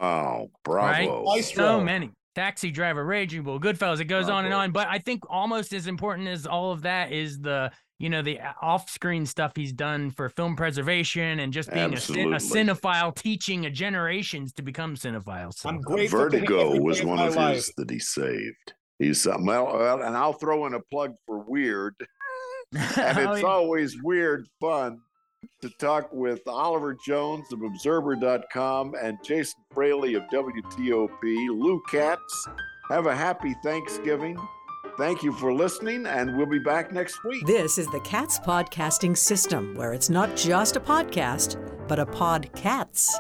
Oh, 0.01 0.51
bravo. 0.65 1.25
Right? 1.25 1.45
So 1.45 1.81
many. 1.81 2.11
Taxi 2.35 2.73
driver, 2.73 3.05
Raging 3.05 3.43
Bull, 3.45 3.61
Goodfellas. 3.61 4.01
It 4.01 4.07
goes 4.07 4.29
on 4.29 4.45
and 4.45 4.53
on. 4.53 4.73
But 4.73 4.89
I 4.89 4.99
think 4.99 5.23
almost 5.31 5.73
as 5.73 5.87
important 5.87 6.27
as 6.27 6.47
all 6.49 6.73
of 6.73 6.83
that 6.83 7.13
is 7.13 7.39
the, 7.41 7.71
you 7.99 8.11
know, 8.11 8.23
the 8.23 8.41
uh, 8.41 8.53
off-screen 8.61 9.25
stuff 9.27 9.53
he's 9.55 9.73
done 9.73 10.11
for 10.11 10.29
film 10.29 10.57
preservation 10.57 11.41
and 11.41 11.53
just 11.53 11.73
being 11.73 11.95
a, 11.95 12.01
cin- 12.01 12.33
a 12.33 12.37
cinephile, 12.39 13.15
teaching 13.15 13.67
a 13.67 13.71
generations 13.71 14.53
to 14.55 14.63
become 14.63 14.97
cinephiles. 14.97 15.55
So. 15.55 15.69
i'm 15.69 15.81
grateful 15.81 16.19
Vertigo 16.21 16.81
was 16.81 17.03
one 17.05 17.17
my 17.19 17.27
of 17.27 17.37
life. 17.37 17.57
his 17.57 17.73
that 17.77 17.91
he 17.91 17.99
saved. 17.99 18.75
He's 18.99 19.23
something 19.23 19.47
well, 19.47 19.67
well, 19.77 20.03
and 20.03 20.17
I'll 20.17 20.33
throw 20.33 20.67
in 20.67 20.75
a 20.75 20.81
plug 20.91 21.15
for 21.27 21.41
Weird, 21.49 21.95
and 22.73 23.19
Oh, 23.19 23.33
it's 23.33 23.43
yeah. 23.43 23.49
always 23.49 23.97
weird 24.03 24.47
fun 24.61 24.99
to 25.63 25.69
talk 25.79 26.09
with 26.13 26.41
Oliver 26.49 26.97
Jones 27.07 27.53
of 27.53 27.61
Observer.com 27.63 28.95
and 29.01 29.19
Jason 29.25 29.61
Fraley 29.73 30.15
of 30.15 30.23
WTOP. 30.33 31.23
Lou 31.23 31.83
Katz, 31.91 32.49
have 32.91 33.07
a 33.07 33.15
happy 33.15 33.55
Thanksgiving. 33.63 34.37
Thank 34.97 35.25
you 35.25 35.33
for 35.33 35.53
listening, 35.53 36.07
and 36.07 36.37
we'll 36.37 36.47
be 36.47 36.61
back 36.61 36.93
next 36.93 37.25
week. 37.25 37.45
This 37.47 37.79
is 37.79 37.89
the 37.89 37.99
Cats 38.01 38.39
Podcasting 38.39 39.17
System, 39.17 39.75
where 39.75 39.93
it's 39.93 40.09
not 40.09 40.37
just 40.37 40.77
a 40.77 40.81
podcast, 40.81 41.59
but 41.89 41.99
a 41.99 42.07
podcats. 42.07 43.11